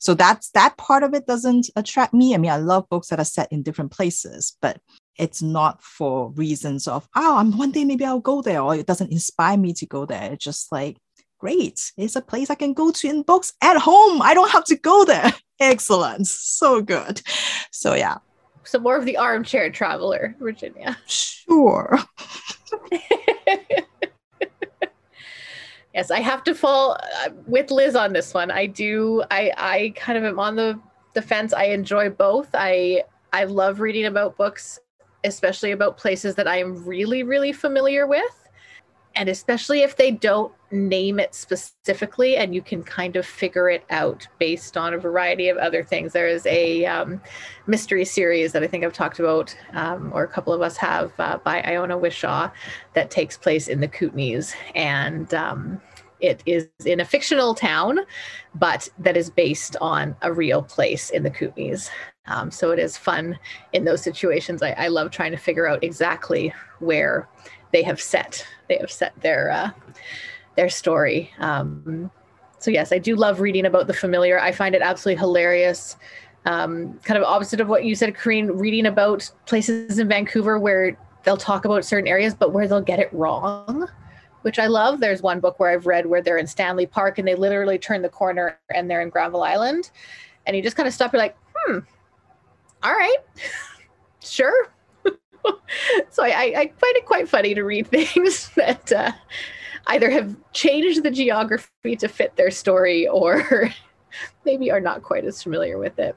So 0.00 0.14
that's 0.14 0.50
that 0.50 0.76
part 0.76 1.02
of 1.02 1.14
it 1.14 1.26
doesn't 1.26 1.68
attract 1.76 2.14
me. 2.14 2.34
I 2.34 2.38
mean, 2.38 2.50
I 2.50 2.56
love 2.56 2.88
books 2.88 3.08
that 3.08 3.20
are 3.20 3.24
set 3.24 3.50
in 3.52 3.62
different 3.62 3.92
places, 3.92 4.56
but 4.60 4.80
it's 5.18 5.42
not 5.42 5.82
for 5.82 6.30
reasons 6.32 6.86
of 6.86 7.08
oh 7.14 7.36
i'm 7.36 7.56
one 7.56 7.70
day 7.72 7.84
maybe 7.84 8.04
i'll 8.04 8.20
go 8.20 8.42
there 8.42 8.60
or 8.60 8.74
it 8.74 8.86
doesn't 8.86 9.12
inspire 9.12 9.56
me 9.56 9.72
to 9.72 9.86
go 9.86 10.04
there. 10.04 10.32
It's 10.32 10.44
just 10.44 10.72
like 10.72 10.96
great 11.38 11.92
it's 11.96 12.16
a 12.16 12.22
place 12.22 12.48
i 12.48 12.54
can 12.54 12.72
go 12.72 12.90
to 12.90 13.08
in 13.08 13.22
books 13.22 13.52
at 13.62 13.76
home. 13.76 14.22
I 14.22 14.34
don't 14.34 14.50
have 14.50 14.64
to 14.64 14.76
go 14.76 15.04
there. 15.04 15.32
Excellent. 15.60 16.26
So 16.26 16.82
good. 16.82 17.22
So 17.70 17.94
yeah. 17.94 18.18
So 18.64 18.78
more 18.78 18.96
of 18.96 19.04
the 19.04 19.16
armchair 19.16 19.70
traveler 19.70 20.34
virginia. 20.38 20.98
Sure. 21.06 21.98
Yes 25.94 26.10
i 26.10 26.20
have 26.20 26.44
to 26.44 26.54
fall 26.54 26.92
uh, 26.92 27.30
with 27.46 27.70
liz 27.70 27.96
on 27.96 28.12
this 28.12 28.34
one. 28.34 28.50
I 28.50 28.66
do 28.66 29.24
i 29.30 29.50
i 29.56 29.94
kind 29.96 30.18
of 30.18 30.24
am 30.24 30.38
on 30.38 30.54
the 30.54 30.78
the 31.14 31.22
fence. 31.22 31.54
I 31.54 31.64
enjoy 31.64 32.10
both. 32.10 32.50
I 32.52 33.04
i 33.32 33.44
love 33.44 33.80
reading 33.80 34.04
about 34.04 34.36
books 34.36 34.78
especially 35.26 35.72
about 35.72 35.96
places 35.96 36.34
that 36.36 36.48
I 36.48 36.58
am 36.58 36.84
really, 36.84 37.22
really 37.22 37.52
familiar 37.52 38.06
with. 38.06 38.48
And 39.14 39.30
especially 39.30 39.80
if 39.80 39.96
they 39.96 40.10
don't 40.10 40.52
name 40.70 41.18
it 41.18 41.34
specifically 41.34 42.36
and 42.36 42.54
you 42.54 42.60
can 42.60 42.82
kind 42.82 43.16
of 43.16 43.24
figure 43.24 43.70
it 43.70 43.82
out 43.88 44.28
based 44.38 44.76
on 44.76 44.92
a 44.92 44.98
variety 44.98 45.48
of 45.48 45.56
other 45.56 45.82
things. 45.82 46.12
There 46.12 46.28
is 46.28 46.44
a 46.44 46.84
um, 46.84 47.22
mystery 47.66 48.04
series 48.04 48.52
that 48.52 48.62
I 48.62 48.66
think 48.66 48.84
I've 48.84 48.92
talked 48.92 49.18
about, 49.18 49.56
um, 49.72 50.12
or 50.14 50.22
a 50.22 50.28
couple 50.28 50.52
of 50.52 50.60
us 50.60 50.76
have, 50.76 51.12
uh, 51.18 51.38
by 51.38 51.62
Iona 51.62 51.96
Whishaw 51.96 52.50
that 52.92 53.10
takes 53.10 53.38
place 53.38 53.68
in 53.68 53.80
the 53.80 53.88
Kootenays. 53.88 54.54
And 54.74 55.32
um, 55.32 55.80
it 56.20 56.42
is 56.44 56.68
in 56.84 57.00
a 57.00 57.04
fictional 57.04 57.54
town, 57.54 58.00
but 58.54 58.88
that 58.98 59.16
is 59.16 59.30
based 59.30 59.76
on 59.80 60.14
a 60.22 60.32
real 60.32 60.62
place 60.62 61.08
in 61.08 61.22
the 61.22 61.30
Kootenays. 61.30 61.88
Um, 62.28 62.50
so 62.50 62.70
it 62.70 62.78
is 62.78 62.96
fun 62.96 63.38
in 63.72 63.84
those 63.84 64.02
situations. 64.02 64.62
I, 64.62 64.72
I, 64.72 64.88
love 64.88 65.10
trying 65.10 65.30
to 65.30 65.36
figure 65.36 65.68
out 65.68 65.84
exactly 65.84 66.52
where 66.80 67.28
they 67.72 67.82
have 67.82 68.00
set 68.00 68.44
they 68.68 68.78
have 68.78 68.90
set 68.90 69.18
their 69.20 69.50
uh, 69.50 69.70
their 70.56 70.68
story. 70.68 71.30
Um, 71.38 72.10
so 72.58 72.70
yes, 72.70 72.92
I 72.92 72.98
do 72.98 73.14
love 73.16 73.40
reading 73.40 73.66
about 73.66 73.86
the 73.86 73.94
familiar. 73.94 74.40
I 74.40 74.52
find 74.52 74.74
it 74.74 74.82
absolutely 74.82 75.20
hilarious. 75.20 75.96
Um, 76.46 76.98
kind 77.04 77.18
of 77.18 77.24
opposite 77.24 77.60
of 77.60 77.68
what 77.68 77.84
you 77.84 77.94
said, 77.94 78.14
Corinne, 78.14 78.56
reading 78.56 78.86
about 78.86 79.30
places 79.46 79.98
in 79.98 80.08
Vancouver 80.08 80.58
where 80.58 80.96
they'll 81.24 81.36
talk 81.36 81.64
about 81.64 81.84
certain 81.84 82.08
areas, 82.08 82.34
but 82.34 82.52
where 82.52 82.68
they'll 82.68 82.80
get 82.80 83.00
it 83.00 83.12
wrong, 83.12 83.88
which 84.42 84.58
I 84.58 84.68
love. 84.68 85.00
There's 85.00 85.22
one 85.22 85.40
book 85.40 85.58
where 85.58 85.70
I've 85.70 85.86
read 85.86 86.06
where 86.06 86.22
they're 86.22 86.38
in 86.38 86.46
Stanley 86.46 86.86
Park 86.86 87.18
and 87.18 87.26
they 87.26 87.34
literally 87.34 87.78
turn 87.78 88.02
the 88.02 88.08
corner 88.08 88.58
and 88.72 88.88
they're 88.88 89.02
in 89.02 89.10
Granville 89.10 89.42
Island. 89.42 89.90
And 90.46 90.56
you 90.56 90.62
just 90.62 90.76
kind 90.76 90.86
of 90.86 90.94
stop, 90.94 91.12
you're 91.12 91.20
like, 91.20 91.36
hmm, 91.54 91.80
all 92.86 92.92
right, 92.92 93.18
sure. 94.22 94.68
so 96.10 96.22
I, 96.22 96.54
I, 96.56 96.72
find 96.78 96.96
it 96.96 97.04
quite 97.04 97.28
funny 97.28 97.52
to 97.52 97.64
read 97.64 97.86
things 97.88 98.50
that 98.50 98.92
uh, 98.92 99.10
either 99.88 100.08
have 100.08 100.36
changed 100.52 101.02
the 101.02 101.10
geography 101.10 101.96
to 101.96 102.06
fit 102.06 102.36
their 102.36 102.52
story 102.52 103.08
or 103.08 103.70
maybe 104.44 104.70
are 104.70 104.78
not 104.78 105.02
quite 105.02 105.24
as 105.24 105.42
familiar 105.42 105.78
with 105.78 105.98
it. 105.98 106.16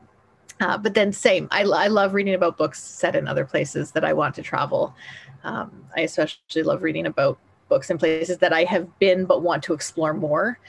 Uh, 0.60 0.78
but 0.78 0.94
then 0.94 1.12
same, 1.12 1.48
I, 1.50 1.64
I 1.64 1.88
love 1.88 2.14
reading 2.14 2.36
about 2.36 2.58
books 2.58 2.84
set 2.84 3.16
in 3.16 3.28
other 3.28 3.46
places 3.46 3.92
that 3.94 4.06
I 4.06 4.14
want 4.14 4.36
to 4.36 4.44
travel. 4.44 4.94
Um, 5.44 5.86
I 5.98 6.02
especially 6.02 6.62
love 6.62 6.84
reading 6.84 7.08
about 7.08 7.40
books 7.68 7.90
in 7.90 7.98
places 7.98 8.38
that 8.38 8.54
I 8.54 8.66
have 8.66 9.00
been 9.00 9.26
but 9.26 9.42
want 9.42 9.64
to 9.64 9.74
explore 9.74 10.14
more. 10.14 10.60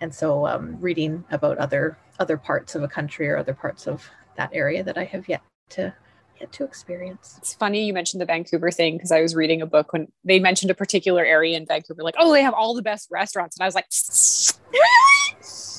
And 0.00 0.14
so 0.14 0.46
um, 0.46 0.76
reading 0.80 1.24
about 1.32 1.58
other 1.58 1.98
other 2.20 2.36
parts 2.36 2.76
of 2.76 2.84
a 2.84 2.88
country 2.88 3.28
or 3.28 3.36
other 3.36 3.54
parts 3.54 3.88
of 3.88 4.08
that 4.36 4.50
area 4.52 4.82
that 4.82 4.96
I 4.96 5.04
have 5.04 5.28
yet 5.28 5.42
to 5.70 5.94
get 6.38 6.52
to 6.52 6.64
experience. 6.64 7.36
It's 7.38 7.54
funny 7.54 7.84
you 7.84 7.92
mentioned 7.92 8.20
the 8.20 8.26
Vancouver 8.26 8.70
thing 8.70 8.96
because 8.96 9.12
I 9.12 9.20
was 9.20 9.34
reading 9.34 9.62
a 9.62 9.66
book 9.66 9.92
when 9.92 10.08
they 10.24 10.38
mentioned 10.38 10.70
a 10.70 10.74
particular 10.74 11.24
area 11.24 11.56
in 11.56 11.66
Vancouver, 11.66 12.02
like, 12.02 12.14
oh, 12.18 12.32
they 12.32 12.42
have 12.42 12.54
all 12.54 12.74
the 12.74 12.82
best 12.82 13.08
restaurants. 13.10 13.58
And 13.58 13.64
I 13.64 13.66
was 13.66 13.74
like, 13.74 13.86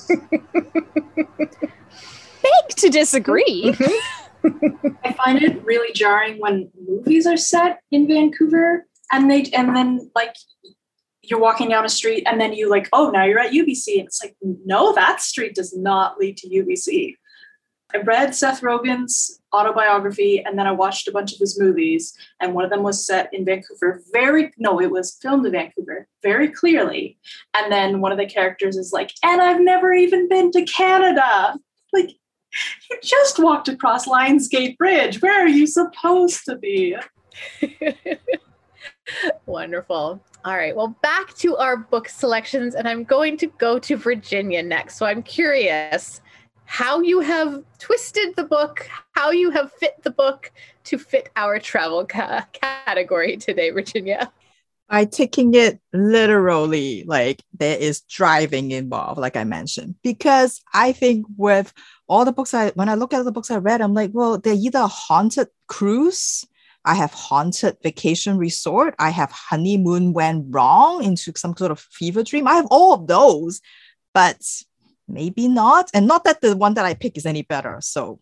beg 2.42 2.76
to 2.76 2.90
disagree. 2.90 3.74
Mm-hmm. 3.74 4.16
I 5.04 5.14
find 5.14 5.42
it 5.42 5.64
really 5.66 5.94
jarring 5.94 6.40
when 6.40 6.72
movies 6.88 7.28
are 7.28 7.38
set 7.38 7.80
in 7.92 8.08
Vancouver 8.08 8.86
and 9.12 9.30
they 9.30 9.44
and 9.54 9.76
then 9.76 10.10
like 10.16 10.36
you're 11.22 11.40
walking 11.40 11.70
down 11.70 11.86
a 11.86 11.90
street 11.90 12.24
and 12.26 12.40
then 12.40 12.54
you 12.54 12.70
like, 12.70 12.90
oh, 12.94 13.12
now 13.12 13.24
you're 13.24 13.40
at 13.40 13.52
UBC. 13.52 14.00
And 14.00 14.08
it's 14.08 14.24
like, 14.24 14.36
no, 14.42 14.94
that 14.96 15.22
street 15.22 15.56
does 15.56 15.78
not 15.78 16.18
lead 16.18 16.38
to 16.38 16.50
UBC. 16.50 17.16
I 17.94 17.98
read 18.00 18.36
Seth 18.36 18.62
Rogen's 18.62 19.40
autobiography 19.52 20.44
and 20.44 20.60
then 20.60 20.68
I 20.68 20.72
watched 20.72 21.08
a 21.08 21.12
bunch 21.12 21.34
of 21.34 21.40
his 21.40 21.60
movies. 21.60 22.16
And 22.40 22.54
one 22.54 22.64
of 22.64 22.70
them 22.70 22.84
was 22.84 23.06
set 23.06 23.34
in 23.34 23.46
Vancouver, 23.46 24.02
very, 24.12 24.52
no, 24.58 24.80
it 24.80 24.92
was 24.92 25.18
filmed 25.22 25.46
in 25.46 25.54
Vancouver 25.54 26.08
very 26.22 26.50
clearly. 26.50 27.18
And 27.56 27.72
then 27.72 28.00
one 28.00 28.12
of 28.12 28.20
the 28.20 28.28
characters 28.28 28.78
is 28.78 28.94
like, 28.94 29.12
and 29.24 29.42
I've 29.42 29.62
never 29.62 29.94
even 29.94 30.30
been 30.30 30.52
to 30.52 30.64
Canada. 30.66 31.58
Like, 31.92 32.12
you 32.90 32.98
just 33.04 33.40
walked 33.40 33.68
across 33.68 34.08
Lionsgate 34.08 34.78
Bridge. 34.78 35.22
Where 35.22 35.44
are 35.44 35.48
you 35.48 35.66
supposed 35.66 36.46
to 36.46 36.58
be? 36.58 36.96
Wonderful. 39.46 40.24
All 40.46 40.56
right. 40.56 40.76
Well, 40.76 40.96
back 41.02 41.34
to 41.38 41.58
our 41.58 41.78
book 41.78 42.08
selections, 42.08 42.76
and 42.76 42.88
I'm 42.88 43.04
going 43.04 43.38
to 43.38 43.48
go 43.48 43.80
to 43.80 43.98
Virginia 43.98 44.64
next. 44.64 44.98
So 44.98 45.06
I'm 45.06 45.24
curious 45.24 46.22
how 46.70 47.02
you 47.02 47.20
have 47.20 47.64
twisted 47.80 48.36
the 48.36 48.44
book, 48.44 48.88
how 49.14 49.32
you 49.32 49.50
have 49.50 49.74
fit 49.74 49.96
the 50.04 50.12
book 50.12 50.52
to 50.84 51.00
fit 51.00 51.30
our 51.36 51.60
travel 51.60 52.06
ca- 52.06 52.46
category 52.54 53.38
today, 53.38 53.72
Virginia. 53.72 54.32
By 54.88 55.06
taking 55.06 55.56
it 55.56 55.80
literally, 55.94 57.06
like 57.08 57.42
there 57.58 57.76
is 57.76 58.02
driving 58.02 58.70
involved, 58.70 59.20
like 59.20 59.36
I 59.36 59.46
mentioned, 59.46 59.96
because 60.04 60.62
I 60.72 60.92
think 60.92 61.26
with 61.38 61.74
all 62.08 62.24
the 62.24 62.32
books 62.32 62.54
I, 62.54 62.70
when 62.76 62.88
I 62.88 62.94
look 62.94 63.16
at 63.16 63.26
the 63.26 63.32
books 63.32 63.50
I 63.50 63.58
read, 63.58 63.82
I'm 63.82 63.96
like, 63.96 64.12
well, 64.14 64.38
they're 64.38 64.54
either 64.54 64.86
haunted 64.86 65.48
cruise 65.68 66.46
I 66.86 66.94
have 66.96 67.14
haunted 67.14 67.78
vacation 67.84 68.38
resort. 68.38 68.96
I 69.00 69.10
have 69.10 69.32
honeymoon 69.32 70.14
went 70.14 70.46
wrong 70.50 71.04
into 71.04 71.34
some 71.36 71.58
sort 71.58 71.72
of 71.72 71.80
fever 71.80 72.24
dream. 72.24 72.48
I 72.48 72.54
have 72.54 72.68
all 72.72 72.94
of 72.94 73.08
those, 73.08 73.60
but 74.14 74.42
maybe 75.10 75.48
not. 75.48 75.90
And 75.94 76.08
not 76.08 76.24
that 76.24 76.42
the 76.42 76.56
one 76.56 76.76
that 76.76 76.86
I 76.86 76.94
pick 76.94 77.18
is 77.18 77.26
any 77.26 77.42
better. 77.42 77.80
So 77.82 78.20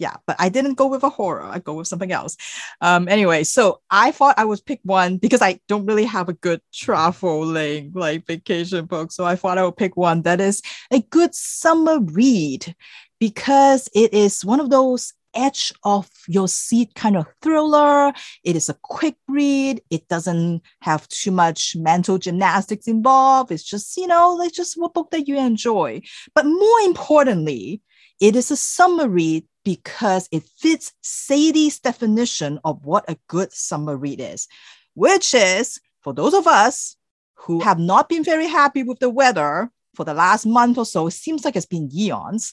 yeah, 0.00 0.16
but 0.26 0.36
I 0.38 0.48
didn't 0.48 0.74
go 0.74 0.86
with 0.86 1.04
a 1.04 1.10
horror. 1.10 1.42
I 1.42 1.58
go 1.58 1.74
with 1.74 1.86
something 1.86 2.10
else. 2.10 2.38
Um, 2.80 3.06
anyway, 3.06 3.44
so 3.44 3.82
I 3.90 4.12
thought 4.12 4.38
I 4.38 4.46
would 4.46 4.64
pick 4.64 4.80
one 4.82 5.18
because 5.18 5.42
I 5.42 5.60
don't 5.68 5.84
really 5.84 6.06
have 6.06 6.30
a 6.30 6.32
good 6.32 6.62
traveling 6.72 7.92
like 7.94 8.26
vacation 8.26 8.86
book. 8.86 9.12
So 9.12 9.26
I 9.26 9.36
thought 9.36 9.58
I 9.58 9.64
would 9.64 9.76
pick 9.76 9.98
one 9.98 10.22
that 10.22 10.40
is 10.40 10.62
a 10.90 11.00
good 11.00 11.34
summer 11.34 12.00
read 12.00 12.74
because 13.18 13.90
it 13.94 14.14
is 14.14 14.42
one 14.42 14.58
of 14.58 14.70
those 14.70 15.12
edge 15.34 15.72
of 15.84 16.08
your 16.28 16.48
seat 16.48 16.94
kind 16.94 17.16
of 17.16 17.26
thriller. 17.42 18.12
It 18.44 18.56
is 18.56 18.68
a 18.68 18.78
quick 18.82 19.16
read. 19.28 19.82
It 19.90 20.08
doesn't 20.08 20.62
have 20.80 21.08
too 21.08 21.30
much 21.30 21.76
mental 21.76 22.18
gymnastics 22.18 22.88
involved. 22.88 23.52
It's 23.52 23.62
just, 23.62 23.96
you 23.96 24.06
know, 24.06 24.34
like 24.34 24.52
just 24.52 24.76
a 24.76 24.88
book 24.88 25.10
that 25.10 25.28
you 25.28 25.38
enjoy. 25.38 26.02
But 26.34 26.46
more 26.46 26.80
importantly, 26.84 27.82
it 28.20 28.36
is 28.36 28.50
a 28.50 28.56
summary 28.56 29.46
because 29.64 30.28
it 30.32 30.44
fits 30.58 30.92
Sadie's 31.02 31.80
definition 31.80 32.58
of 32.64 32.84
what 32.84 33.04
a 33.08 33.18
good 33.28 33.52
summer 33.52 33.96
read 33.96 34.20
is, 34.20 34.48
which 34.94 35.34
is 35.34 35.80
for 36.02 36.12
those 36.12 36.34
of 36.34 36.46
us 36.46 36.96
who 37.34 37.60
have 37.60 37.78
not 37.78 38.08
been 38.08 38.24
very 38.24 38.46
happy 38.46 38.82
with 38.82 38.98
the 38.98 39.10
weather 39.10 39.70
for 39.94 40.04
the 40.04 40.14
last 40.14 40.46
month 40.46 40.78
or 40.78 40.86
so, 40.86 41.06
it 41.06 41.12
seems 41.12 41.44
like 41.44 41.56
it's 41.56 41.66
been 41.66 41.90
eons. 41.94 42.52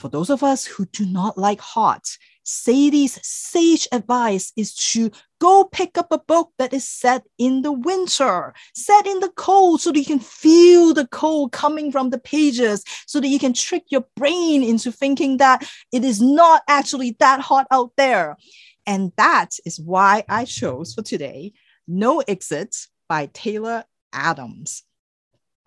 For 0.00 0.08
those 0.08 0.30
of 0.30 0.42
us 0.42 0.64
who 0.64 0.86
do 0.86 1.04
not 1.04 1.36
like 1.36 1.60
hot, 1.60 2.16
Sadie's 2.42 3.18
sage 3.22 3.86
advice 3.92 4.50
is 4.56 4.74
to 4.92 5.10
go 5.42 5.64
pick 5.64 5.98
up 5.98 6.10
a 6.10 6.18
book 6.18 6.52
that 6.58 6.72
is 6.72 6.88
set 6.88 7.26
in 7.36 7.60
the 7.60 7.70
winter, 7.70 8.54
set 8.74 9.06
in 9.06 9.20
the 9.20 9.28
cold, 9.36 9.82
so 9.82 9.92
that 9.92 9.98
you 9.98 10.06
can 10.06 10.18
feel 10.18 10.94
the 10.94 11.06
cold 11.08 11.52
coming 11.52 11.92
from 11.92 12.08
the 12.08 12.18
pages, 12.18 12.82
so 13.06 13.20
that 13.20 13.28
you 13.28 13.38
can 13.38 13.52
trick 13.52 13.84
your 13.90 14.06
brain 14.16 14.64
into 14.64 14.90
thinking 14.90 15.36
that 15.36 15.70
it 15.92 16.02
is 16.02 16.18
not 16.18 16.62
actually 16.66 17.14
that 17.20 17.40
hot 17.40 17.66
out 17.70 17.92
there. 17.98 18.38
And 18.86 19.12
that 19.18 19.50
is 19.66 19.78
why 19.78 20.24
I 20.30 20.46
chose 20.46 20.94
for 20.94 21.02
today 21.02 21.52
No 21.86 22.20
Exit 22.20 22.74
by 23.06 23.26
Taylor 23.26 23.84
Adams. 24.14 24.82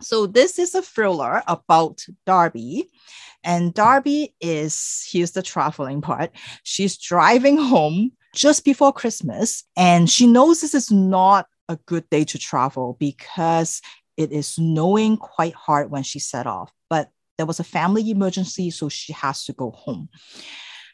So, 0.01 0.25
this 0.25 0.60
is 0.60 0.75
a 0.75 0.82
thriller 0.82 1.43
about 1.47 2.06
Darby. 2.25 2.89
And 3.43 3.73
Darby 3.73 4.34
is, 4.39 5.06
here's 5.10 5.32
the 5.32 5.41
traveling 5.41 6.01
part. 6.01 6.32
She's 6.63 6.97
driving 6.97 7.58
home 7.58 8.13
just 8.34 8.63
before 8.63 8.93
Christmas, 8.93 9.63
and 9.75 10.10
she 10.10 10.27
knows 10.27 10.62
this 10.62 10.73
is 10.73 10.91
not 10.91 11.47
a 11.69 11.77
good 11.86 12.10
day 12.10 12.23
to 12.25 12.38
travel 12.38 12.95
because 12.99 13.82
it 14.17 14.32
is 14.32 14.47
snowing 14.47 15.17
quite 15.17 15.53
hard 15.53 15.91
when 15.91 16.03
she 16.03 16.19
set 16.19 16.47
off. 16.47 16.71
But 16.89 17.10
there 17.38 17.45
was 17.45 17.60
a 17.60 17.65
family 17.65 18.10
emergency, 18.10 18.71
so 18.71 18.89
she 18.89 19.13
has 19.13 19.43
to 19.45 19.53
go 19.53 19.71
home. 19.71 20.10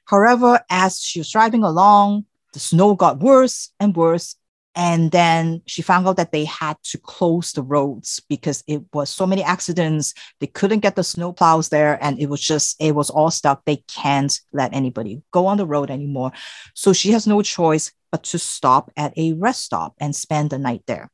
However, 0.06 0.60
as 0.70 1.00
she 1.00 1.20
was 1.20 1.32
driving 1.32 1.64
along, 1.64 2.26
the 2.54 2.60
snow 2.60 2.96
got 2.96 3.20
worse 3.20 3.72
and 3.80 3.96
worse 3.96 4.36
and 4.76 5.12
then 5.12 5.62
she 5.66 5.82
found 5.82 6.08
out 6.08 6.18
that 6.18 6.32
they 6.32 6.46
had 6.46 6.78
to 6.84 6.98
close 7.00 7.52
the 7.52 7.64
roads 7.64 8.22
because 8.30 8.64
it 8.68 8.84
was 8.94 9.10
so 9.10 9.26
many 9.26 9.44
accidents. 9.44 10.14
They 10.40 10.48
couldn't 10.48 10.80
get 10.82 10.96
the 10.96 11.04
snow 11.04 11.34
plows 11.34 11.70
there, 11.70 11.98
and 12.04 12.20
it 12.20 12.30
was 12.30 12.40
just, 12.40 12.76
it 12.80 12.94
was 12.94 13.10
all 13.10 13.32
stuck. 13.32 13.66
They 13.66 13.84
can't 13.88 14.38
let 14.54 14.74
anybody 14.74 15.22
go 15.32 15.48
on 15.48 15.58
the 15.58 15.66
road 15.66 15.90
anymore. 15.90 16.32
So 16.76 16.94
she 16.94 17.12
has 17.12 17.26
no 17.26 17.42
choice 17.42 17.92
but 18.12 18.24
to 18.24 18.40
stop 18.40 18.92
at 18.96 19.18
a 19.18 19.34
rest 19.34 19.64
stop 19.64 19.96
and 20.00 20.16
spend 20.16 20.52
the 20.52 20.58
night 20.58 20.84
there. 20.88 21.10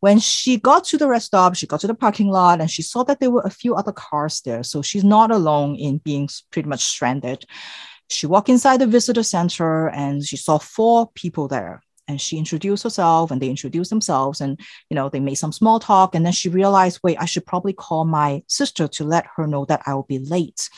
When 0.00 0.18
she 0.18 0.58
got 0.58 0.84
to 0.84 0.98
the 0.98 1.08
rest 1.08 1.26
stop, 1.26 1.56
she 1.56 1.66
got 1.66 1.80
to 1.80 1.86
the 1.86 1.94
parking 1.94 2.28
lot 2.28 2.60
and 2.60 2.70
she 2.70 2.82
saw 2.82 3.02
that 3.04 3.18
there 3.18 3.30
were 3.30 3.42
a 3.44 3.50
few 3.50 3.74
other 3.74 3.92
cars 3.92 4.40
there. 4.42 4.62
So 4.62 4.82
she's 4.82 5.04
not 5.04 5.30
alone 5.30 5.74
in 5.76 5.98
being 5.98 6.28
pretty 6.50 6.68
much 6.68 6.84
stranded. 6.84 7.44
She 8.08 8.26
walked 8.26 8.48
inside 8.48 8.80
the 8.80 8.86
visitor 8.86 9.22
center 9.22 9.88
and 9.88 10.22
she 10.22 10.36
saw 10.36 10.58
four 10.58 11.10
people 11.14 11.48
there 11.48 11.82
and 12.08 12.20
she 12.20 12.38
introduced 12.38 12.84
herself 12.84 13.30
and 13.30 13.40
they 13.40 13.48
introduced 13.48 13.90
themselves 13.90 14.40
and 14.40 14.60
you 14.90 14.94
know 14.94 15.08
they 15.08 15.20
made 15.20 15.34
some 15.34 15.52
small 15.52 15.80
talk 15.80 16.14
and 16.14 16.24
then 16.24 16.32
she 16.32 16.48
realized 16.48 17.00
wait 17.02 17.16
i 17.20 17.24
should 17.24 17.44
probably 17.46 17.72
call 17.72 18.04
my 18.04 18.42
sister 18.46 18.86
to 18.86 19.04
let 19.04 19.26
her 19.36 19.46
know 19.46 19.64
that 19.64 19.82
i 19.86 19.94
will 19.94 20.04
be 20.04 20.18
late. 20.18 20.68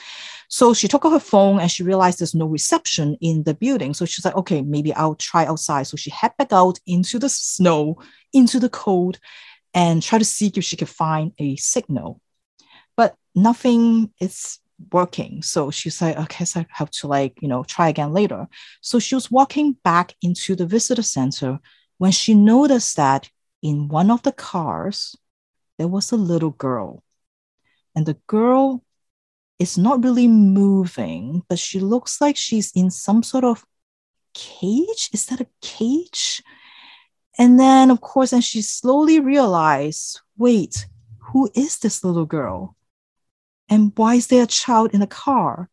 So 0.50 0.72
she 0.72 0.88
took 0.88 1.04
out 1.04 1.12
her 1.12 1.20
phone 1.20 1.60
and 1.60 1.70
she 1.70 1.82
realized 1.82 2.20
there's 2.20 2.34
no 2.34 2.46
reception 2.46 3.18
in 3.20 3.42
the 3.42 3.52
building. 3.52 3.92
So 3.92 4.04
she's 4.04 4.24
like 4.24 4.36
okay 4.36 4.62
maybe 4.62 4.92
i'll 4.94 5.14
try 5.14 5.44
outside. 5.46 5.86
So 5.86 5.96
she 5.96 6.10
head 6.10 6.32
back 6.38 6.52
out 6.52 6.78
into 6.86 7.18
the 7.18 7.28
snow 7.28 7.98
into 8.32 8.58
the 8.58 8.68
cold 8.68 9.18
and 9.74 10.02
try 10.02 10.18
to 10.18 10.24
see 10.24 10.50
if 10.54 10.64
she 10.64 10.76
could 10.76 10.88
find 10.88 11.32
a 11.38 11.56
signal. 11.56 12.20
But 12.96 13.14
nothing 13.34 14.12
is 14.20 14.58
working. 14.92 15.42
So 15.42 15.70
she's 15.70 16.00
like, 16.00 16.16
okay, 16.16 16.44
so 16.44 16.60
I 16.60 16.66
have 16.70 16.90
to 16.92 17.06
like, 17.06 17.40
you 17.40 17.48
know, 17.48 17.64
try 17.64 17.88
again 17.88 18.12
later. 18.12 18.48
So 18.80 18.98
she 18.98 19.14
was 19.14 19.30
walking 19.30 19.76
back 19.84 20.14
into 20.22 20.54
the 20.54 20.66
visitor 20.66 21.03
center 21.03 21.59
when 21.98 22.12
she 22.12 22.34
noticed 22.34 22.96
that 22.96 23.28
in 23.62 23.88
one 23.88 24.11
of 24.11 24.22
the 24.22 24.32
cars, 24.32 25.16
there 25.78 25.88
was 25.88 26.12
a 26.12 26.16
little 26.16 26.50
girl. 26.50 27.03
And 27.94 28.07
the 28.07 28.16
girl 28.26 28.84
is 29.59 29.76
not 29.76 30.05
really 30.05 30.28
moving, 30.28 31.42
but 31.48 31.59
she 31.59 31.80
looks 31.80 32.20
like 32.20 32.36
she's 32.36 32.70
in 32.72 32.90
some 32.90 33.22
sort 33.22 33.44
of 33.44 33.64
cage. 34.32 35.11
Is 35.12 35.26
that 35.26 35.40
a 35.40 35.48
cage? 35.61 36.42
And 37.36 37.59
then, 37.59 37.90
of 37.90 38.00
course, 38.00 38.32
and 38.32 38.44
she 38.44 38.62
slowly 38.62 39.20
realized 39.20 40.20
wait, 40.36 40.86
who 41.18 41.50
is 41.55 41.78
this 41.78 42.05
little 42.05 42.26
girl? 42.26 42.76
And 43.68 43.92
why 43.96 44.14
is 44.14 44.28
there 44.28 44.44
a 44.44 44.46
child 44.46 44.94
in 44.94 45.02
a 45.02 45.06
car? 45.06 45.68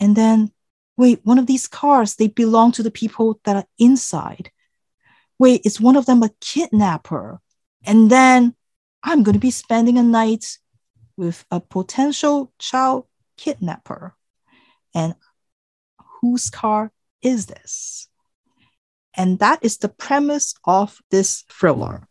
And 0.00 0.16
then, 0.16 0.52
wait, 0.96 1.20
one 1.24 1.38
of 1.38 1.46
these 1.46 1.68
cars, 1.68 2.16
they 2.16 2.28
belong 2.28 2.72
to 2.72 2.82
the 2.82 2.90
people 2.90 3.40
that 3.44 3.56
are 3.56 3.66
inside. 3.78 4.50
Wait, 5.38 5.62
is 5.64 5.80
one 5.80 5.96
of 5.96 6.06
them 6.06 6.22
a 6.22 6.30
kidnapper? 6.40 7.40
And 7.84 8.10
then 8.10 8.54
I'm 9.02 9.22
going 9.22 9.34
to 9.34 9.40
be 9.40 9.50
spending 9.50 9.98
a 9.98 10.02
night 10.02 10.58
with 11.16 11.44
a 11.50 11.60
potential 11.60 12.52
child 12.58 13.06
kidnapper. 13.36 14.14
And 14.94 15.14
whose 16.20 16.50
car 16.50 16.92
is 17.22 17.46
this? 17.46 18.08
And 19.14 19.38
that 19.40 19.58
is 19.62 19.78
the 19.78 19.88
premise 19.88 20.54
of 20.64 20.98
this 21.10 21.44
thriller. 21.48 22.08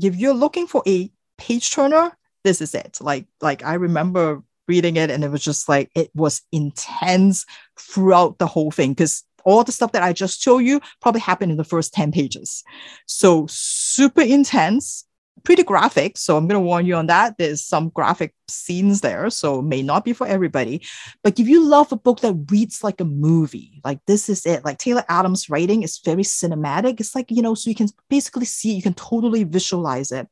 If 0.00 0.16
you're 0.16 0.34
looking 0.34 0.66
for 0.66 0.82
a 0.86 1.10
page 1.38 1.70
turner, 1.70 2.16
this 2.44 2.60
is 2.60 2.74
it. 2.74 2.98
Like, 3.00 3.26
like 3.40 3.64
I 3.64 3.74
remember 3.74 4.42
reading 4.68 4.96
it 4.96 5.10
and 5.10 5.24
it 5.24 5.30
was 5.30 5.42
just 5.42 5.68
like 5.68 5.90
it 5.94 6.10
was 6.14 6.42
intense 6.52 7.44
throughout 7.78 8.38
the 8.38 8.46
whole 8.46 8.70
thing 8.70 8.92
because 8.92 9.24
all 9.44 9.64
the 9.64 9.72
stuff 9.72 9.92
that 9.92 10.02
I 10.02 10.12
just 10.12 10.40
showed 10.40 10.58
you 10.58 10.80
probably 11.00 11.20
happened 11.20 11.52
in 11.52 11.58
the 11.58 11.64
first 11.64 11.92
10 11.94 12.12
pages. 12.12 12.62
So 13.06 13.46
super 13.48 14.20
intense, 14.20 15.04
pretty 15.44 15.62
graphic. 15.62 16.16
So 16.16 16.36
I'm 16.36 16.46
going 16.46 16.60
to 16.60 16.66
warn 16.66 16.86
you 16.86 16.94
on 16.94 17.06
that. 17.06 17.36
There's 17.38 17.64
some 17.64 17.88
graphic 17.90 18.34
scenes 18.48 19.00
there, 19.00 19.30
so 19.30 19.60
may 19.60 19.82
not 19.82 20.04
be 20.04 20.12
for 20.12 20.26
everybody. 20.26 20.86
But 21.22 21.38
if 21.40 21.48
you 21.48 21.64
love 21.64 21.92
a 21.92 21.96
book 21.96 22.20
that 22.20 22.50
reads 22.50 22.84
like 22.84 23.00
a 23.00 23.04
movie, 23.04 23.80
like 23.84 24.00
this 24.06 24.28
is 24.28 24.46
it. 24.46 24.64
Like 24.64 24.78
Taylor 24.78 25.04
Adams' 25.08 25.50
writing 25.50 25.82
is 25.82 25.98
very 26.04 26.22
cinematic. 26.22 27.00
It's 27.00 27.14
like, 27.14 27.30
you 27.30 27.42
know, 27.42 27.54
so 27.54 27.70
you 27.70 27.76
can 27.76 27.88
basically 28.08 28.46
see, 28.46 28.74
you 28.74 28.82
can 28.82 28.94
totally 28.94 29.44
visualize 29.44 30.12
it. 30.12 30.28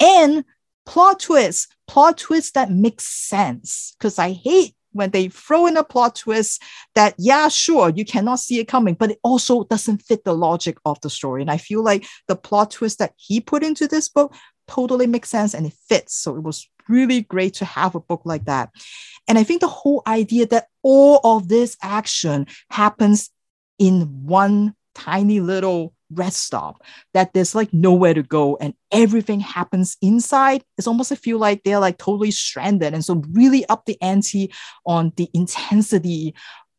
And 0.00 0.44
plot 0.86 1.20
twists, 1.20 1.68
plot 1.86 2.18
twists 2.18 2.52
that 2.52 2.70
make 2.70 3.00
sense. 3.00 3.94
Because 3.98 4.18
I 4.18 4.32
hate 4.32 4.74
when 4.92 5.10
they 5.10 5.28
throw 5.28 5.66
in 5.66 5.76
a 5.76 5.84
plot 5.84 6.16
twist 6.16 6.62
that, 6.94 7.14
yeah, 7.18 7.48
sure, 7.48 7.90
you 7.90 8.04
cannot 8.04 8.38
see 8.38 8.60
it 8.60 8.68
coming, 8.68 8.94
but 8.94 9.10
it 9.10 9.18
also 9.22 9.64
doesn't 9.64 10.02
fit 10.02 10.24
the 10.24 10.34
logic 10.34 10.78
of 10.84 11.00
the 11.00 11.10
story. 11.10 11.42
And 11.42 11.50
I 11.50 11.56
feel 11.56 11.82
like 11.82 12.06
the 12.28 12.36
plot 12.36 12.70
twist 12.70 13.00
that 13.00 13.12
he 13.16 13.40
put 13.40 13.64
into 13.64 13.88
this 13.88 14.08
book 14.08 14.34
totally 14.68 15.06
makes 15.06 15.28
sense 15.28 15.52
and 15.54 15.66
it 15.66 15.74
fits. 15.88 16.14
So 16.14 16.36
it 16.36 16.42
was 16.42 16.68
really 16.88 17.22
great 17.22 17.54
to 17.54 17.64
have 17.64 17.94
a 17.94 18.00
book 18.00 18.22
like 18.24 18.44
that. 18.44 18.70
And 19.26 19.38
I 19.38 19.42
think 19.42 19.60
the 19.60 19.68
whole 19.68 20.02
idea 20.06 20.46
that 20.46 20.68
all 20.82 21.20
of 21.24 21.48
this 21.48 21.76
action 21.82 22.46
happens 22.70 23.30
in 23.78 24.24
one 24.24 24.74
tiny 24.94 25.40
little 25.40 25.94
rest 26.14 26.44
stop 26.44 26.82
that 27.12 27.32
there's 27.32 27.54
like 27.54 27.72
nowhere 27.72 28.14
to 28.14 28.22
go 28.22 28.56
and 28.60 28.74
everything 28.90 29.40
happens 29.40 29.96
inside. 30.00 30.64
It's 30.78 30.86
almost 30.86 31.12
I 31.12 31.16
feel 31.16 31.38
like 31.38 31.62
they're 31.62 31.78
like 31.78 31.98
totally 31.98 32.30
stranded. 32.30 32.94
And 32.94 33.04
so 33.04 33.22
really 33.32 33.64
up 33.66 33.84
the 33.86 34.00
ante 34.02 34.52
on 34.86 35.12
the 35.16 35.28
intensity 35.34 36.34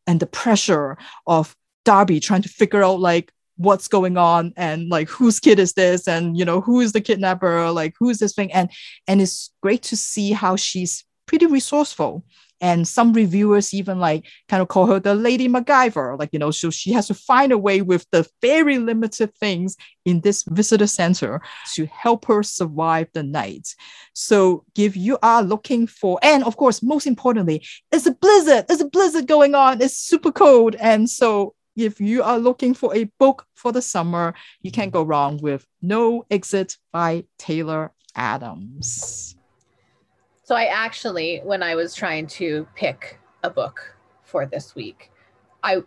and 0.06 0.20
the 0.20 0.26
pressure 0.26 0.96
of 1.26 1.54
darby 1.84 2.18
trying 2.18 2.42
to 2.42 2.48
figure 2.48 2.82
out 2.82 2.98
like 2.98 3.32
what's 3.56 3.88
going 3.88 4.16
on 4.16 4.52
and 4.56 4.88
like 4.88 5.08
whose 5.08 5.40
kid 5.40 5.58
is 5.58 5.72
this 5.74 6.06
and 6.06 6.36
you 6.36 6.44
know 6.44 6.60
who 6.60 6.80
is 6.80 6.92
the 6.92 7.00
kidnapper 7.00 7.70
like 7.70 7.94
who's 7.98 8.18
this 8.18 8.34
thing? 8.34 8.52
And 8.52 8.70
and 9.06 9.20
it's 9.20 9.50
great 9.62 9.82
to 9.84 9.96
see 9.96 10.32
how 10.32 10.56
she's 10.56 11.04
pretty 11.26 11.46
resourceful 11.46 12.24
and 12.60 12.86
some 12.86 13.12
reviewers 13.12 13.74
even 13.74 13.98
like 13.98 14.24
kind 14.48 14.62
of 14.62 14.68
call 14.68 14.86
her 14.86 15.00
the 15.00 15.14
lady 15.14 15.48
MacGyver, 15.48 16.18
like, 16.18 16.30
you 16.32 16.38
know, 16.38 16.50
so 16.50 16.70
she 16.70 16.92
has 16.92 17.06
to 17.08 17.14
find 17.14 17.52
a 17.52 17.58
way 17.58 17.82
with 17.82 18.06
the 18.12 18.26
very 18.40 18.78
limited 18.78 19.34
things 19.36 19.76
in 20.04 20.20
this 20.20 20.42
visitor 20.48 20.86
center 20.86 21.42
to 21.74 21.86
help 21.86 22.24
her 22.26 22.42
survive 22.42 23.08
the 23.12 23.22
night. 23.22 23.68
So 24.14 24.64
if 24.76 24.96
you 24.96 25.18
are 25.22 25.42
looking 25.42 25.86
for, 25.86 26.18
and 26.22 26.44
of 26.44 26.56
course, 26.56 26.82
most 26.82 27.06
importantly, 27.06 27.66
it's 27.92 28.06
a 28.06 28.12
blizzard, 28.12 28.66
it's 28.68 28.80
a 28.80 28.88
blizzard 28.88 29.26
going 29.26 29.54
on, 29.54 29.82
it's 29.82 29.96
super 29.96 30.32
cold. 30.32 30.76
And 30.76 31.08
so 31.10 31.54
if 31.76 32.00
you 32.00 32.22
are 32.22 32.38
looking 32.38 32.72
for 32.72 32.94
a 32.96 33.04
book 33.18 33.44
for 33.54 33.70
the 33.70 33.82
summer, 33.82 34.34
you 34.62 34.70
can't 34.70 34.92
go 34.92 35.02
wrong 35.02 35.38
with 35.42 35.66
No 35.82 36.24
Exit 36.30 36.78
by 36.90 37.24
Taylor 37.38 37.92
Adams. 38.14 39.35
So 40.46 40.54
I 40.54 40.66
actually, 40.66 41.40
when 41.42 41.60
I 41.60 41.74
was 41.74 41.92
trying 41.92 42.28
to 42.28 42.68
pick 42.76 43.18
a 43.42 43.50
book 43.50 43.96
for 44.22 44.46
this 44.46 44.76
week, 44.76 45.10
I 45.64 45.82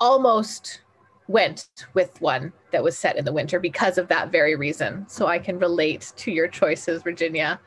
almost 0.00 0.82
went 1.28 1.68
with 1.94 2.20
one 2.20 2.52
that 2.72 2.84
was 2.84 2.94
set 2.94 3.16
in 3.16 3.24
the 3.24 3.32
winter 3.32 3.58
because 3.58 3.96
of 3.96 4.08
that 4.08 4.30
very 4.30 4.54
reason. 4.54 5.08
So 5.08 5.28
I 5.28 5.38
can 5.38 5.58
relate 5.58 6.12
to 6.16 6.30
your 6.30 6.46
choices, 6.46 7.02
Virginia. 7.02 7.58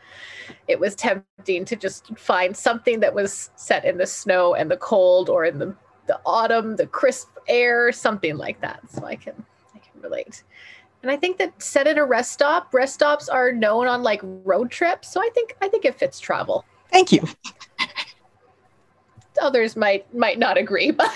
It 0.68 0.80
was 0.80 0.94
tempting 0.94 1.66
to 1.66 1.76
just 1.76 2.16
find 2.16 2.56
something 2.56 3.00
that 3.00 3.16
was 3.16 3.50
set 3.56 3.84
in 3.84 3.98
the 3.98 4.06
snow 4.06 4.54
and 4.54 4.70
the 4.70 4.78
cold 4.78 5.32
or 5.32 5.46
in 5.46 5.58
the, 5.58 5.76
the 6.06 6.20
autumn, 6.28 6.76
the 6.76 6.86
crisp 6.86 7.30
air, 7.48 7.92
something 7.92 8.38
like 8.38 8.62
that. 8.62 8.82
So 8.92 9.04
I 9.04 9.16
can 9.16 9.34
I 9.74 9.80
can 9.80 10.00
relate. 10.00 10.44
And 11.06 11.12
I 11.12 11.18
think 11.18 11.38
that 11.38 11.62
set 11.62 11.86
at 11.86 12.00
a 12.00 12.04
rest 12.04 12.32
stop, 12.32 12.74
rest 12.74 12.96
stops 12.96 13.30
are 13.30 13.52
known 13.52 13.86
on 13.86 14.02
like 14.02 14.22
road 14.24 14.72
trips. 14.72 15.14
So 15.14 15.22
I 15.22 15.30
think 15.36 15.56
I 15.62 15.68
think 15.68 15.86
it 15.86 16.00
fits 16.00 16.20
travel. 16.20 16.66
Thank 16.92 17.12
you. 17.12 17.24
Others 19.40 19.76
might 19.76 20.12
might 20.16 20.40
not 20.40 20.58
agree, 20.58 20.90
but 20.90 21.16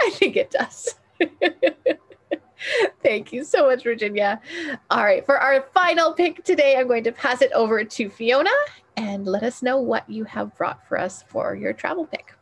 I 0.00 0.10
think 0.10 0.36
it 0.36 0.52
does. 0.52 0.94
Thank 3.02 3.32
you 3.32 3.42
so 3.42 3.66
much, 3.66 3.82
Virginia. 3.82 4.40
All 4.88 5.02
right, 5.02 5.26
for 5.26 5.40
our 5.40 5.66
final 5.74 6.12
pick 6.12 6.44
today, 6.44 6.76
I'm 6.76 6.86
going 6.86 7.02
to 7.02 7.12
pass 7.12 7.42
it 7.42 7.50
over 7.50 7.82
to 7.82 8.08
Fiona 8.08 8.50
and 8.96 9.26
let 9.26 9.42
us 9.42 9.64
know 9.64 9.80
what 9.80 10.08
you 10.08 10.22
have 10.22 10.56
brought 10.56 10.86
for 10.86 10.96
us 10.96 11.24
for 11.26 11.56
your 11.56 11.72
travel 11.72 12.06
pick. 12.06 12.37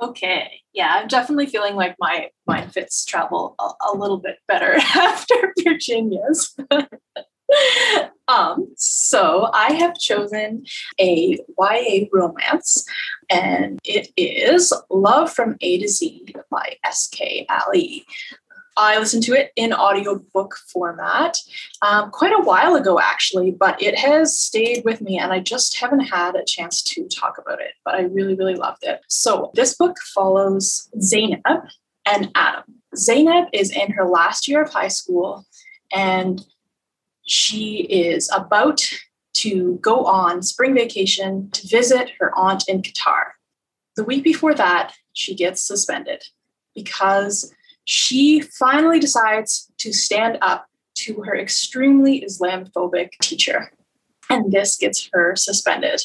Okay. 0.00 0.62
Yeah, 0.72 0.92
I'm 0.94 1.08
definitely 1.08 1.46
feeling 1.46 1.74
like 1.74 1.96
my 1.98 2.30
mind 2.46 2.72
fits 2.72 3.04
travel 3.04 3.54
a, 3.58 3.92
a 3.92 3.96
little 3.96 4.18
bit 4.18 4.36
better 4.48 4.74
after 4.96 5.52
Virginia's. 5.62 6.56
um, 8.28 8.68
so 8.76 9.50
I 9.52 9.72
have 9.74 9.94
chosen 9.98 10.64
a 10.98 11.38
YA 11.58 12.06
romance, 12.12 12.84
and 13.28 13.78
it 13.84 14.10
is 14.16 14.72
Love 14.90 15.32
from 15.32 15.56
A 15.60 15.80
to 15.80 15.88
Z 15.88 16.34
by 16.50 16.76
S.K. 16.84 17.46
Ali. 17.50 18.06
I 18.80 18.98
listened 18.98 19.24
to 19.24 19.34
it 19.34 19.52
in 19.56 19.74
audiobook 19.74 20.56
format 20.72 21.36
um, 21.82 22.10
quite 22.10 22.32
a 22.32 22.42
while 22.42 22.76
ago, 22.76 22.98
actually, 22.98 23.50
but 23.50 23.80
it 23.80 23.98
has 23.98 24.38
stayed 24.38 24.86
with 24.86 25.02
me 25.02 25.18
and 25.18 25.32
I 25.32 25.40
just 25.40 25.78
haven't 25.78 26.00
had 26.00 26.34
a 26.34 26.44
chance 26.46 26.82
to 26.84 27.06
talk 27.08 27.36
about 27.36 27.60
it. 27.60 27.72
But 27.84 27.96
I 27.96 28.02
really, 28.04 28.34
really 28.34 28.54
loved 28.54 28.82
it. 28.82 29.00
So, 29.06 29.50
this 29.54 29.74
book 29.74 29.98
follows 30.14 30.88
Zainab 30.98 31.68
and 32.06 32.30
Adam. 32.34 32.64
Zainab 32.96 33.48
is 33.52 33.70
in 33.70 33.90
her 33.92 34.06
last 34.06 34.48
year 34.48 34.62
of 34.62 34.72
high 34.72 34.88
school 34.88 35.44
and 35.92 36.42
she 37.26 37.82
is 37.82 38.30
about 38.34 38.82
to 39.34 39.78
go 39.82 40.06
on 40.06 40.42
spring 40.42 40.74
vacation 40.74 41.50
to 41.50 41.68
visit 41.68 42.12
her 42.18 42.32
aunt 42.34 42.64
in 42.66 42.80
Qatar. 42.80 43.32
The 43.96 44.04
week 44.04 44.24
before 44.24 44.54
that, 44.54 44.94
she 45.12 45.34
gets 45.34 45.60
suspended 45.60 46.24
because 46.74 47.52
she 47.90 48.40
finally 48.40 49.00
decides 49.00 49.68
to 49.78 49.92
stand 49.92 50.38
up 50.42 50.68
to 50.94 51.22
her 51.22 51.36
extremely 51.36 52.20
Islamophobic 52.24 53.08
teacher. 53.20 53.72
And 54.30 54.52
this 54.52 54.76
gets 54.76 55.10
her 55.12 55.34
suspended. 55.34 56.00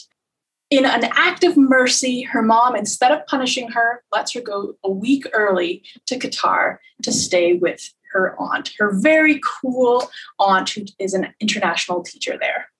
In 0.72 0.84
an 0.84 1.04
act 1.12 1.44
of 1.44 1.56
mercy, 1.56 2.24
her 2.24 2.42
mom, 2.42 2.76
instead 2.76 3.12
of 3.12 3.28
punishing 3.28 3.70
her, 3.70 4.04
lets 4.12 4.34
her 4.34 4.42
go 4.42 4.74
a 4.84 4.90
week 4.90 5.28
early 5.32 5.84
to 6.08 6.18
Qatar 6.18 6.80
to 7.04 7.12
stay 7.12 7.54
with 7.54 7.94
her 8.14 8.36
aunt, 8.40 8.72
her 8.80 9.00
very 9.00 9.40
cool 9.62 10.10
aunt 10.40 10.72
who 10.72 10.86
is 10.98 11.14
an 11.14 11.36
international 11.40 12.02
teacher 12.02 12.36
there. 12.36 12.72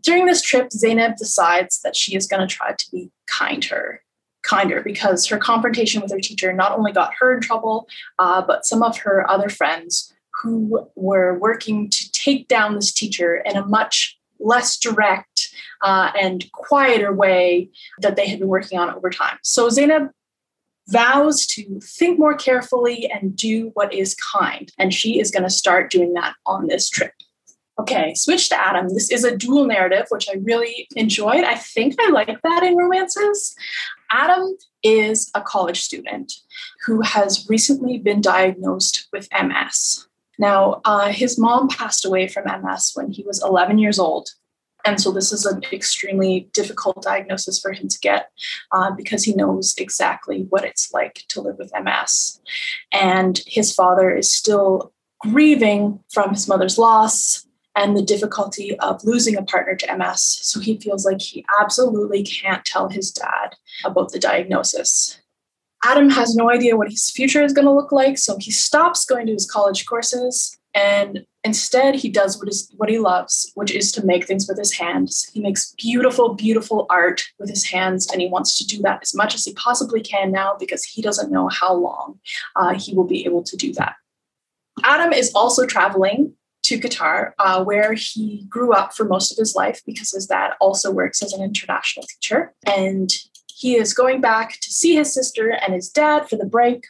During 0.00 0.26
this 0.26 0.42
trip, 0.42 0.70
Zainab 0.70 1.16
decides 1.16 1.80
that 1.80 1.96
she 1.96 2.14
is 2.14 2.28
going 2.28 2.46
to 2.46 2.54
try 2.54 2.72
to 2.72 2.90
be 2.92 3.10
kind 3.26 3.60
to 3.64 3.74
her 3.74 4.04
kinder 4.44 4.82
because 4.82 5.26
her 5.26 5.38
confrontation 5.38 6.00
with 6.00 6.12
her 6.12 6.20
teacher 6.20 6.52
not 6.52 6.72
only 6.78 6.92
got 6.92 7.12
her 7.18 7.34
in 7.34 7.40
trouble, 7.40 7.88
uh, 8.18 8.42
but 8.42 8.64
some 8.64 8.82
of 8.82 8.98
her 8.98 9.28
other 9.30 9.48
friends 9.48 10.12
who 10.42 10.88
were 10.94 11.38
working 11.38 11.88
to 11.90 12.10
take 12.12 12.48
down 12.48 12.74
this 12.74 12.92
teacher 12.92 13.36
in 13.36 13.56
a 13.56 13.66
much 13.66 14.18
less 14.40 14.78
direct 14.78 15.54
uh, 15.82 16.10
and 16.20 16.50
quieter 16.52 17.12
way 17.12 17.70
that 18.00 18.16
they 18.16 18.28
had 18.28 18.40
been 18.40 18.48
working 18.48 18.78
on 18.78 18.94
over 18.94 19.10
time. 19.10 19.38
So 19.42 19.68
Zainab 19.70 20.10
vows 20.88 21.46
to 21.46 21.80
think 21.80 22.18
more 22.18 22.34
carefully 22.34 23.10
and 23.10 23.34
do 23.34 23.70
what 23.74 23.92
is 23.94 24.14
kind. 24.16 24.70
And 24.78 24.92
she 24.92 25.18
is 25.18 25.30
going 25.30 25.44
to 25.44 25.50
start 25.50 25.90
doing 25.90 26.12
that 26.14 26.34
on 26.46 26.66
this 26.66 26.90
trip. 26.90 27.12
Okay, 27.78 28.14
switch 28.14 28.48
to 28.50 28.60
Adam. 28.60 28.88
This 28.88 29.10
is 29.10 29.24
a 29.24 29.36
dual 29.36 29.64
narrative, 29.66 30.06
which 30.08 30.28
I 30.28 30.36
really 30.42 30.86
enjoyed. 30.94 31.42
I 31.42 31.56
think 31.56 31.96
I 31.98 32.10
like 32.10 32.40
that 32.42 32.62
in 32.62 32.76
romances. 32.76 33.56
Adam 34.12 34.56
is 34.84 35.30
a 35.34 35.40
college 35.40 35.80
student 35.80 36.32
who 36.86 37.00
has 37.00 37.46
recently 37.48 37.98
been 37.98 38.20
diagnosed 38.20 39.08
with 39.12 39.28
MS. 39.32 40.06
Now, 40.38 40.82
uh, 40.84 41.08
his 41.08 41.38
mom 41.38 41.68
passed 41.68 42.04
away 42.04 42.28
from 42.28 42.44
MS 42.44 42.92
when 42.94 43.10
he 43.10 43.24
was 43.24 43.42
11 43.42 43.78
years 43.78 43.98
old. 43.98 44.30
And 44.86 45.00
so, 45.00 45.10
this 45.10 45.32
is 45.32 45.46
an 45.46 45.62
extremely 45.72 46.50
difficult 46.52 47.02
diagnosis 47.02 47.58
for 47.58 47.72
him 47.72 47.88
to 47.88 47.98
get 48.00 48.30
uh, 48.70 48.90
because 48.92 49.24
he 49.24 49.34
knows 49.34 49.74
exactly 49.78 50.46
what 50.50 50.64
it's 50.64 50.92
like 50.92 51.24
to 51.28 51.40
live 51.40 51.56
with 51.58 51.72
MS. 51.72 52.40
And 52.92 53.40
his 53.46 53.74
father 53.74 54.14
is 54.14 54.32
still 54.32 54.92
grieving 55.20 56.00
from 56.12 56.30
his 56.30 56.46
mother's 56.46 56.76
loss 56.76 57.46
and 57.76 57.96
the 57.96 58.02
difficulty 58.02 58.78
of 58.78 59.02
losing 59.04 59.36
a 59.36 59.42
partner 59.42 59.74
to 59.74 59.96
MS. 59.96 60.38
So 60.42 60.60
he 60.60 60.78
feels 60.78 61.04
like 61.04 61.20
he 61.20 61.44
absolutely 61.60 62.22
can't 62.22 62.64
tell 62.64 62.88
his 62.88 63.10
dad 63.10 63.56
about 63.84 64.12
the 64.12 64.18
diagnosis. 64.18 65.20
Adam 65.84 66.08
has 66.10 66.34
no 66.34 66.50
idea 66.50 66.76
what 66.76 66.90
his 66.90 67.10
future 67.10 67.42
is 67.42 67.52
going 67.52 67.66
to 67.66 67.72
look 67.72 67.92
like, 67.92 68.16
so 68.16 68.38
he 68.38 68.50
stops 68.50 69.04
going 69.04 69.26
to 69.26 69.32
his 69.32 69.50
college 69.50 69.84
courses 69.86 70.56
and 70.74 71.24
instead 71.44 71.94
he 71.94 72.10
does 72.10 72.38
what 72.38 72.48
is 72.48 72.72
what 72.76 72.88
he 72.88 72.98
loves, 72.98 73.52
which 73.54 73.70
is 73.70 73.92
to 73.92 74.04
make 74.04 74.26
things 74.26 74.48
with 74.48 74.58
his 74.58 74.72
hands. 74.72 75.30
He 75.32 75.40
makes 75.40 75.72
beautiful, 75.78 76.34
beautiful 76.34 76.86
art 76.90 77.22
with 77.38 77.48
his 77.48 77.64
hands, 77.64 78.10
and 78.10 78.20
he 78.20 78.28
wants 78.28 78.58
to 78.58 78.66
do 78.66 78.82
that 78.82 79.00
as 79.02 79.14
much 79.14 79.34
as 79.34 79.44
he 79.44 79.52
possibly 79.54 80.00
can 80.00 80.32
now 80.32 80.56
because 80.58 80.84
he 80.84 81.00
doesn't 81.00 81.30
know 81.30 81.48
how 81.48 81.72
long 81.74 82.18
uh, 82.56 82.74
he 82.74 82.94
will 82.94 83.06
be 83.06 83.24
able 83.24 83.44
to 83.44 83.56
do 83.56 83.72
that. 83.74 83.94
Adam 84.82 85.12
is 85.12 85.32
also 85.34 85.64
traveling 85.64 86.34
to 86.64 86.78
Qatar, 86.78 87.32
uh, 87.38 87.62
where 87.62 87.92
he 87.92 88.46
grew 88.48 88.72
up 88.72 88.94
for 88.94 89.04
most 89.04 89.30
of 89.30 89.38
his 89.38 89.54
life 89.54 89.82
because 89.86 90.10
his 90.10 90.26
dad 90.26 90.52
also 90.60 90.90
works 90.90 91.22
as 91.22 91.32
an 91.32 91.42
international 91.42 92.06
teacher. 92.06 92.54
And 92.66 93.10
he 93.54 93.76
is 93.76 93.92
going 93.92 94.20
back 94.20 94.58
to 94.60 94.72
see 94.72 94.94
his 94.94 95.12
sister 95.12 95.50
and 95.50 95.74
his 95.74 95.90
dad 95.90 96.28
for 96.28 96.36
the 96.36 96.46
break 96.46 96.84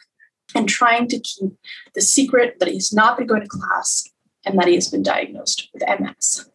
and 0.55 0.69
trying 0.69 1.07
to 1.09 1.19
keep 1.19 1.51
the 1.93 2.01
secret 2.01 2.55
that 2.59 2.69
he's 2.69 2.93
not 2.93 3.17
been 3.17 3.27
going 3.27 3.41
to 3.41 3.47
class 3.47 4.09
and 4.45 4.57
that 4.57 4.67
he 4.67 4.75
has 4.75 4.89
been 4.89 5.03
diagnosed 5.03 5.69
with 5.73 5.83
MS. 5.99 6.49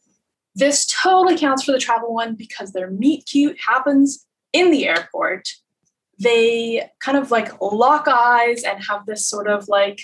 This 0.55 0.87
totally 0.87 1.37
counts 1.37 1.65
for 1.65 1.73
the 1.73 1.79
travel 1.79 2.15
one 2.15 2.35
because 2.35 2.73
their 2.73 2.91
meet 2.91 3.27
cute 3.27 3.59
happens 3.69 4.27
in 4.53 4.71
the 4.71 4.89
airport. 4.89 5.49
They 6.19 6.89
kind 7.01 7.19
of 7.19 7.31
like 7.31 7.61
lock 7.61 8.09
eyes 8.09 8.63
and 8.63 8.83
have 8.85 9.05
this 9.07 9.27
sort 9.27 9.47
of 9.47 9.69
like 9.69 10.01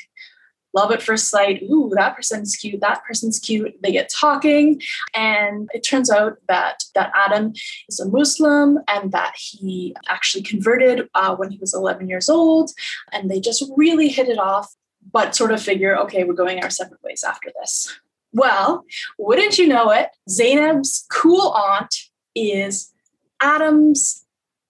love 0.76 0.92
at 0.92 1.02
first 1.02 1.28
sight. 1.28 1.62
Ooh, 1.62 1.90
that 1.94 2.14
person's 2.14 2.54
cute. 2.54 2.80
That 2.80 3.02
person's 3.04 3.40
cute. 3.40 3.74
They 3.82 3.92
get 3.92 4.10
talking, 4.10 4.80
and 5.14 5.68
it 5.72 5.80
turns 5.80 6.10
out 6.10 6.36
that 6.48 6.84
that 6.94 7.10
Adam 7.14 7.54
is 7.88 7.98
a 7.98 8.08
Muslim 8.08 8.78
and 8.86 9.10
that 9.12 9.34
he 9.36 9.96
actually 10.08 10.42
converted 10.42 11.08
uh, 11.14 11.34
when 11.34 11.50
he 11.50 11.58
was 11.58 11.74
11 11.74 12.08
years 12.08 12.28
old. 12.28 12.70
And 13.12 13.30
they 13.30 13.40
just 13.40 13.64
really 13.76 14.08
hit 14.08 14.28
it 14.28 14.38
off, 14.38 14.74
but 15.10 15.34
sort 15.34 15.52
of 15.52 15.62
figure, 15.62 15.96
okay, 16.00 16.24
we're 16.24 16.34
going 16.34 16.62
our 16.62 16.70
separate 16.70 17.02
ways 17.02 17.24
after 17.26 17.50
this. 17.58 17.98
Well, 18.32 18.84
wouldn't 19.18 19.58
you 19.58 19.66
know 19.66 19.90
it? 19.90 20.10
Zainab's 20.28 21.06
cool 21.10 21.52
aunt 21.52 21.94
is 22.34 22.92
Adam's 23.40 24.25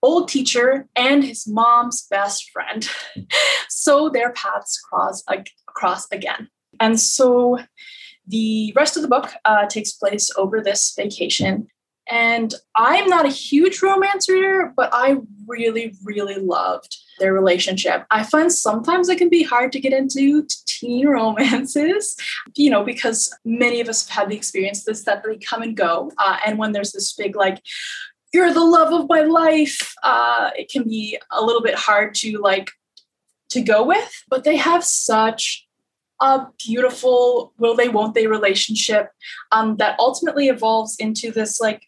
old 0.06 0.28
teacher 0.28 0.86
and 0.94 1.24
his 1.24 1.46
mom's 1.48 2.06
best 2.08 2.50
friend. 2.50 2.88
so 3.68 4.08
their 4.08 4.32
paths 4.32 4.78
cross, 4.78 5.24
cross 5.66 6.06
again. 6.12 6.48
And 6.78 7.00
so 7.00 7.58
the 8.26 8.72
rest 8.76 8.96
of 8.96 9.02
the 9.02 9.08
book 9.08 9.32
uh, 9.44 9.66
takes 9.66 9.92
place 9.92 10.30
over 10.36 10.60
this 10.60 10.94
vacation. 10.96 11.66
And 12.08 12.54
I'm 12.76 13.08
not 13.08 13.26
a 13.26 13.30
huge 13.30 13.82
romance 13.82 14.28
reader, 14.28 14.72
but 14.76 14.90
I 14.92 15.16
really, 15.48 15.94
really 16.04 16.36
loved 16.36 16.96
their 17.18 17.32
relationship. 17.32 18.04
I 18.12 18.22
find 18.22 18.52
sometimes 18.52 19.08
it 19.08 19.18
can 19.18 19.28
be 19.28 19.42
hard 19.42 19.72
to 19.72 19.80
get 19.80 19.92
into 19.92 20.46
teen 20.66 21.08
romances, 21.18 22.16
you 22.54 22.70
know, 22.70 22.84
because 22.84 23.34
many 23.44 23.80
of 23.80 23.88
us 23.88 24.06
have 24.06 24.22
had 24.22 24.28
the 24.30 24.36
experience 24.36 24.84
this 24.84 25.02
that 25.02 25.24
they 25.24 25.36
come 25.36 25.62
and 25.62 25.76
go. 25.76 26.12
Uh, 26.18 26.36
and 26.46 26.58
when 26.58 26.72
there's 26.72 26.92
this 26.92 27.12
big, 27.12 27.34
like, 27.34 27.60
you're 28.36 28.52
the 28.52 28.64
love 28.64 28.92
of 28.92 29.08
my 29.08 29.22
life, 29.22 29.94
uh, 30.02 30.50
it 30.56 30.70
can 30.70 30.84
be 30.84 31.18
a 31.32 31.42
little 31.42 31.62
bit 31.62 31.74
hard 31.74 32.14
to 32.16 32.38
like 32.38 32.70
to 33.48 33.62
go 33.62 33.82
with. 33.82 34.12
But 34.28 34.44
they 34.44 34.56
have 34.56 34.84
such 34.84 35.66
a 36.20 36.46
beautiful 36.64 37.52
will 37.58 37.74
they 37.74 37.88
won't 37.88 38.14
they 38.14 38.26
relationship 38.26 39.10
um, 39.52 39.76
that 39.78 39.98
ultimately 39.98 40.48
evolves 40.48 40.96
into 40.98 41.30
this 41.30 41.60
like 41.60 41.82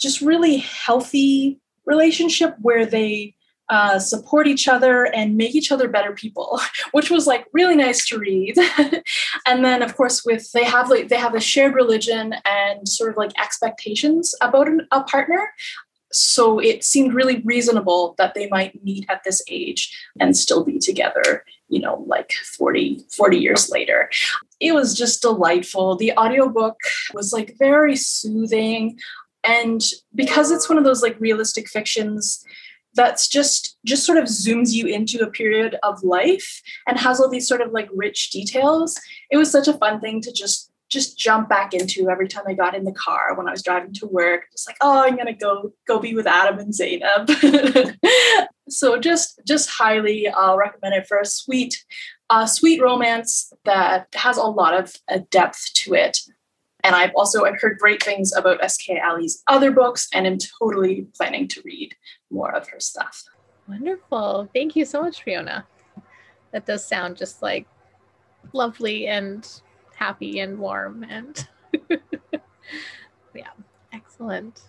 just 0.00 0.20
really 0.20 0.58
healthy 0.58 1.60
relationship 1.86 2.54
where 2.60 2.84
they 2.84 3.34
uh, 3.70 3.98
support 3.98 4.46
each 4.46 4.66
other 4.66 5.04
and 5.14 5.36
make 5.36 5.54
each 5.54 5.70
other 5.70 5.88
better 5.88 6.12
people, 6.12 6.60
which 6.92 7.10
was 7.10 7.26
like 7.26 7.46
really 7.52 7.76
nice 7.76 8.06
to 8.06 8.18
read. 8.18 8.56
and 9.46 9.64
then, 9.64 9.82
of 9.82 9.96
course, 9.96 10.24
with 10.24 10.50
they 10.52 10.64
have 10.64 10.88
like 10.88 11.08
they 11.08 11.16
have 11.16 11.34
a 11.34 11.40
shared 11.40 11.74
religion 11.74 12.34
and 12.44 12.88
sort 12.88 13.10
of 13.10 13.16
like 13.16 13.32
expectations 13.38 14.34
about 14.40 14.68
an, 14.68 14.86
a 14.90 15.02
partner. 15.02 15.50
So 16.10 16.58
it 16.58 16.84
seemed 16.84 17.12
really 17.12 17.42
reasonable 17.44 18.14
that 18.16 18.34
they 18.34 18.48
might 18.48 18.82
meet 18.82 19.04
at 19.10 19.24
this 19.24 19.42
age 19.48 19.94
and 20.18 20.36
still 20.36 20.64
be 20.64 20.78
together 20.78 21.44
you 21.68 21.80
know 21.80 22.02
like 22.06 22.32
40 22.32 23.04
40 23.14 23.38
years 23.38 23.70
later 23.70 24.10
it 24.58 24.72
was 24.72 24.96
just 24.96 25.22
delightful 25.22 25.96
the 25.96 26.12
audiobook 26.16 26.76
was 27.12 27.32
like 27.32 27.56
very 27.58 27.94
soothing 27.94 28.98
and 29.44 29.82
because 30.14 30.50
it's 30.50 30.68
one 30.68 30.78
of 30.78 30.84
those 30.84 31.02
like 31.02 31.20
realistic 31.20 31.68
fictions 31.68 32.44
that's 32.98 33.28
just 33.28 33.78
just 33.86 34.04
sort 34.04 34.18
of 34.18 34.24
zooms 34.24 34.72
you 34.72 34.86
into 34.86 35.20
a 35.20 35.30
period 35.30 35.76
of 35.82 36.02
life 36.02 36.60
and 36.86 36.98
has 36.98 37.20
all 37.20 37.30
these 37.30 37.48
sort 37.48 37.60
of 37.60 37.72
like 37.72 37.88
rich 37.94 38.30
details 38.30 39.00
it 39.30 39.36
was 39.36 39.50
such 39.50 39.68
a 39.68 39.78
fun 39.84 40.00
thing 40.00 40.20
to 40.20 40.32
just 40.32 40.72
just 40.88 41.18
jump 41.18 41.48
back 41.48 41.74
into 41.74 42.08
every 42.08 42.28
time 42.28 42.44
I 42.46 42.54
got 42.54 42.74
in 42.74 42.84
the 42.84 42.92
car 42.92 43.34
when 43.36 43.46
I 43.46 43.50
was 43.50 43.62
driving 43.62 43.92
to 43.94 44.06
work. 44.06 44.44
Just 44.52 44.68
like, 44.68 44.76
oh, 44.80 45.02
I'm 45.02 45.16
gonna 45.16 45.34
go 45.34 45.72
go 45.86 45.98
be 45.98 46.14
with 46.14 46.26
Adam 46.26 46.58
and 46.58 46.74
Zainab. 46.74 47.30
so 48.68 48.98
just 48.98 49.40
just 49.46 49.68
highly 49.68 50.28
uh, 50.28 50.56
recommend 50.56 50.94
it 50.94 51.06
for 51.06 51.18
a 51.18 51.26
sweet, 51.26 51.76
uh, 52.30 52.46
sweet 52.46 52.80
romance 52.80 53.52
that 53.64 54.08
has 54.14 54.36
a 54.36 54.42
lot 54.42 54.74
of 54.74 54.94
uh, 55.10 55.20
depth 55.30 55.72
to 55.74 55.94
it. 55.94 56.20
And 56.84 56.94
I've 56.94 57.12
also 57.14 57.44
I've 57.44 57.60
heard 57.60 57.78
great 57.78 58.02
things 58.02 58.32
about 58.34 58.62
S.K. 58.62 59.00
Ali's 59.00 59.42
other 59.46 59.70
books, 59.70 60.08
and 60.14 60.26
am 60.26 60.38
totally 60.58 61.06
planning 61.16 61.48
to 61.48 61.62
read 61.64 61.94
more 62.30 62.54
of 62.54 62.68
her 62.68 62.80
stuff. 62.80 63.24
Wonderful. 63.68 64.48
Thank 64.54 64.76
you 64.76 64.84
so 64.84 65.02
much, 65.02 65.22
Fiona. 65.22 65.66
That 66.52 66.66
does 66.66 66.84
sound 66.86 67.16
just 67.16 67.42
like 67.42 67.66
lovely 68.52 69.06
and 69.06 69.46
happy 69.94 70.40
and 70.40 70.58
warm 70.58 71.04
and 71.08 71.46
yeah, 73.34 73.50
excellent. 73.92 74.62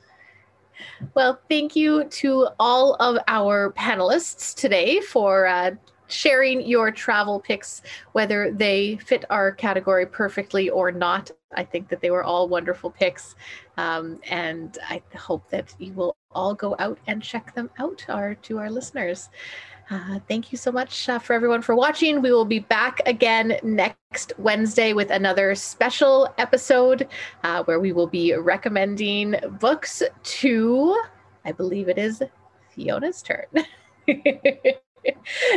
Well, 1.14 1.40
thank 1.50 1.76
you 1.76 2.06
to 2.06 2.50
all 2.60 2.96
of 2.96 3.18
our 3.28 3.72
panelists 3.74 4.56
today 4.56 5.02
for 5.02 5.46
uh, 5.46 5.72
sharing 6.08 6.62
your 6.62 6.92
travel 6.92 7.40
picks, 7.40 7.82
whether 8.14 8.52
they 8.52 8.98
fit 8.98 9.26
our 9.30 9.52
category 9.52 10.06
perfectly 10.06 10.70
or 10.70 10.92
not. 10.92 11.32
I 11.56 11.64
think 11.64 11.90
that 11.90 12.02
they 12.02 12.12
were 12.12 12.24
all 12.24 12.48
wonderful 12.48 12.90
picks. 12.90 13.36
Um, 13.78 14.20
and 14.30 14.78
I 14.88 15.02
hope 15.16 15.50
that 15.50 15.74
you 15.80 15.94
will 15.94 16.16
all 16.32 16.54
go 16.54 16.76
out 16.80 17.00
and 17.08 17.22
check 17.22 17.54
them 17.56 17.70
out 17.80 18.06
our, 18.10 18.36
to 18.36 18.60
our 18.60 18.70
listeners. 18.70 19.30
Uh, 19.90 20.20
thank 20.28 20.52
you 20.52 20.58
so 20.58 20.72
much 20.72 21.10
uh, 21.10 21.18
for 21.18 21.34
everyone 21.34 21.64
for 21.64 21.76
watching. 21.76 22.22
We 22.22 22.32
will 22.32 22.46
be 22.46 22.60
back 22.60 23.02
again 23.08 23.58
next 23.64 24.34
Wednesday 24.38 24.94
with 24.94 25.10
another 25.10 25.56
special 25.56 26.32
episode 26.38 27.08
uh, 27.44 27.64
where 27.64 27.80
we 27.80 27.92
will 27.92 28.06
be 28.06 28.36
recommending 28.36 29.36
books 29.60 30.04
to, 30.24 31.02
I 31.44 31.52
believe 31.52 31.90
it 31.90 31.98
is 31.98 32.22
Fiona's 32.70 33.24
turn. 33.24 33.46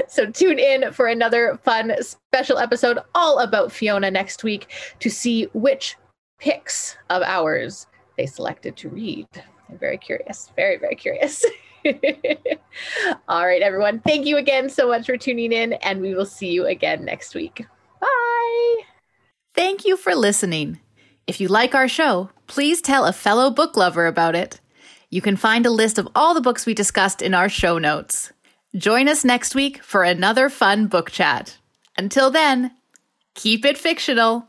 so 0.08 0.30
tune 0.30 0.58
in 0.58 0.92
for 0.92 1.08
another 1.08 1.58
fun 1.62 1.92
special 2.00 2.56
episode 2.56 3.00
all 3.14 3.40
about 3.40 3.70
Fiona 3.70 4.10
next 4.10 4.44
week 4.44 4.72
to 5.00 5.10
see 5.10 5.44
which 5.52 5.96
picks 6.40 6.96
of 7.10 7.22
ours 7.22 7.86
they 8.16 8.24
selected 8.24 8.76
to 8.78 8.88
read. 8.88 9.26
I'm 9.72 9.78
very 9.78 9.96
curious, 9.96 10.52
very, 10.54 10.76
very 10.76 10.94
curious. 10.94 11.46
All 13.28 13.46
right, 13.46 13.62
everyone. 13.62 14.00
Thank 14.00 14.26
you 14.26 14.36
again 14.36 14.68
so 14.68 14.86
much 14.86 15.06
for 15.06 15.16
tuning 15.16 15.50
in, 15.50 15.72
and 15.72 16.02
we 16.02 16.14
will 16.14 16.26
see 16.26 16.52
you 16.52 16.66
again 16.66 17.06
next 17.06 17.34
week. 17.34 17.64
Bye. 17.98 18.76
Thank 19.54 19.86
you 19.86 19.96
for 19.96 20.14
listening. 20.14 20.78
If 21.26 21.40
you 21.40 21.48
like 21.48 21.74
our 21.74 21.88
show, 21.88 22.28
please 22.48 22.82
tell 22.82 23.06
a 23.06 23.14
fellow 23.14 23.50
book 23.50 23.74
lover 23.74 24.06
about 24.06 24.34
it. 24.34 24.60
You 25.08 25.22
can 25.22 25.36
find 25.36 25.64
a 25.64 25.70
list 25.70 25.96
of 25.96 26.08
all 26.14 26.34
the 26.34 26.42
books 26.42 26.66
we 26.66 26.74
discussed 26.74 27.22
in 27.22 27.32
our 27.32 27.48
show 27.48 27.78
notes. 27.78 28.30
Join 28.76 29.08
us 29.08 29.24
next 29.24 29.54
week 29.54 29.82
for 29.82 30.04
another 30.04 30.50
fun 30.50 30.86
book 30.86 31.10
chat. 31.10 31.56
Until 31.96 32.30
then, 32.30 32.72
keep 33.34 33.64
it 33.64 33.78
fictional. 33.78 34.48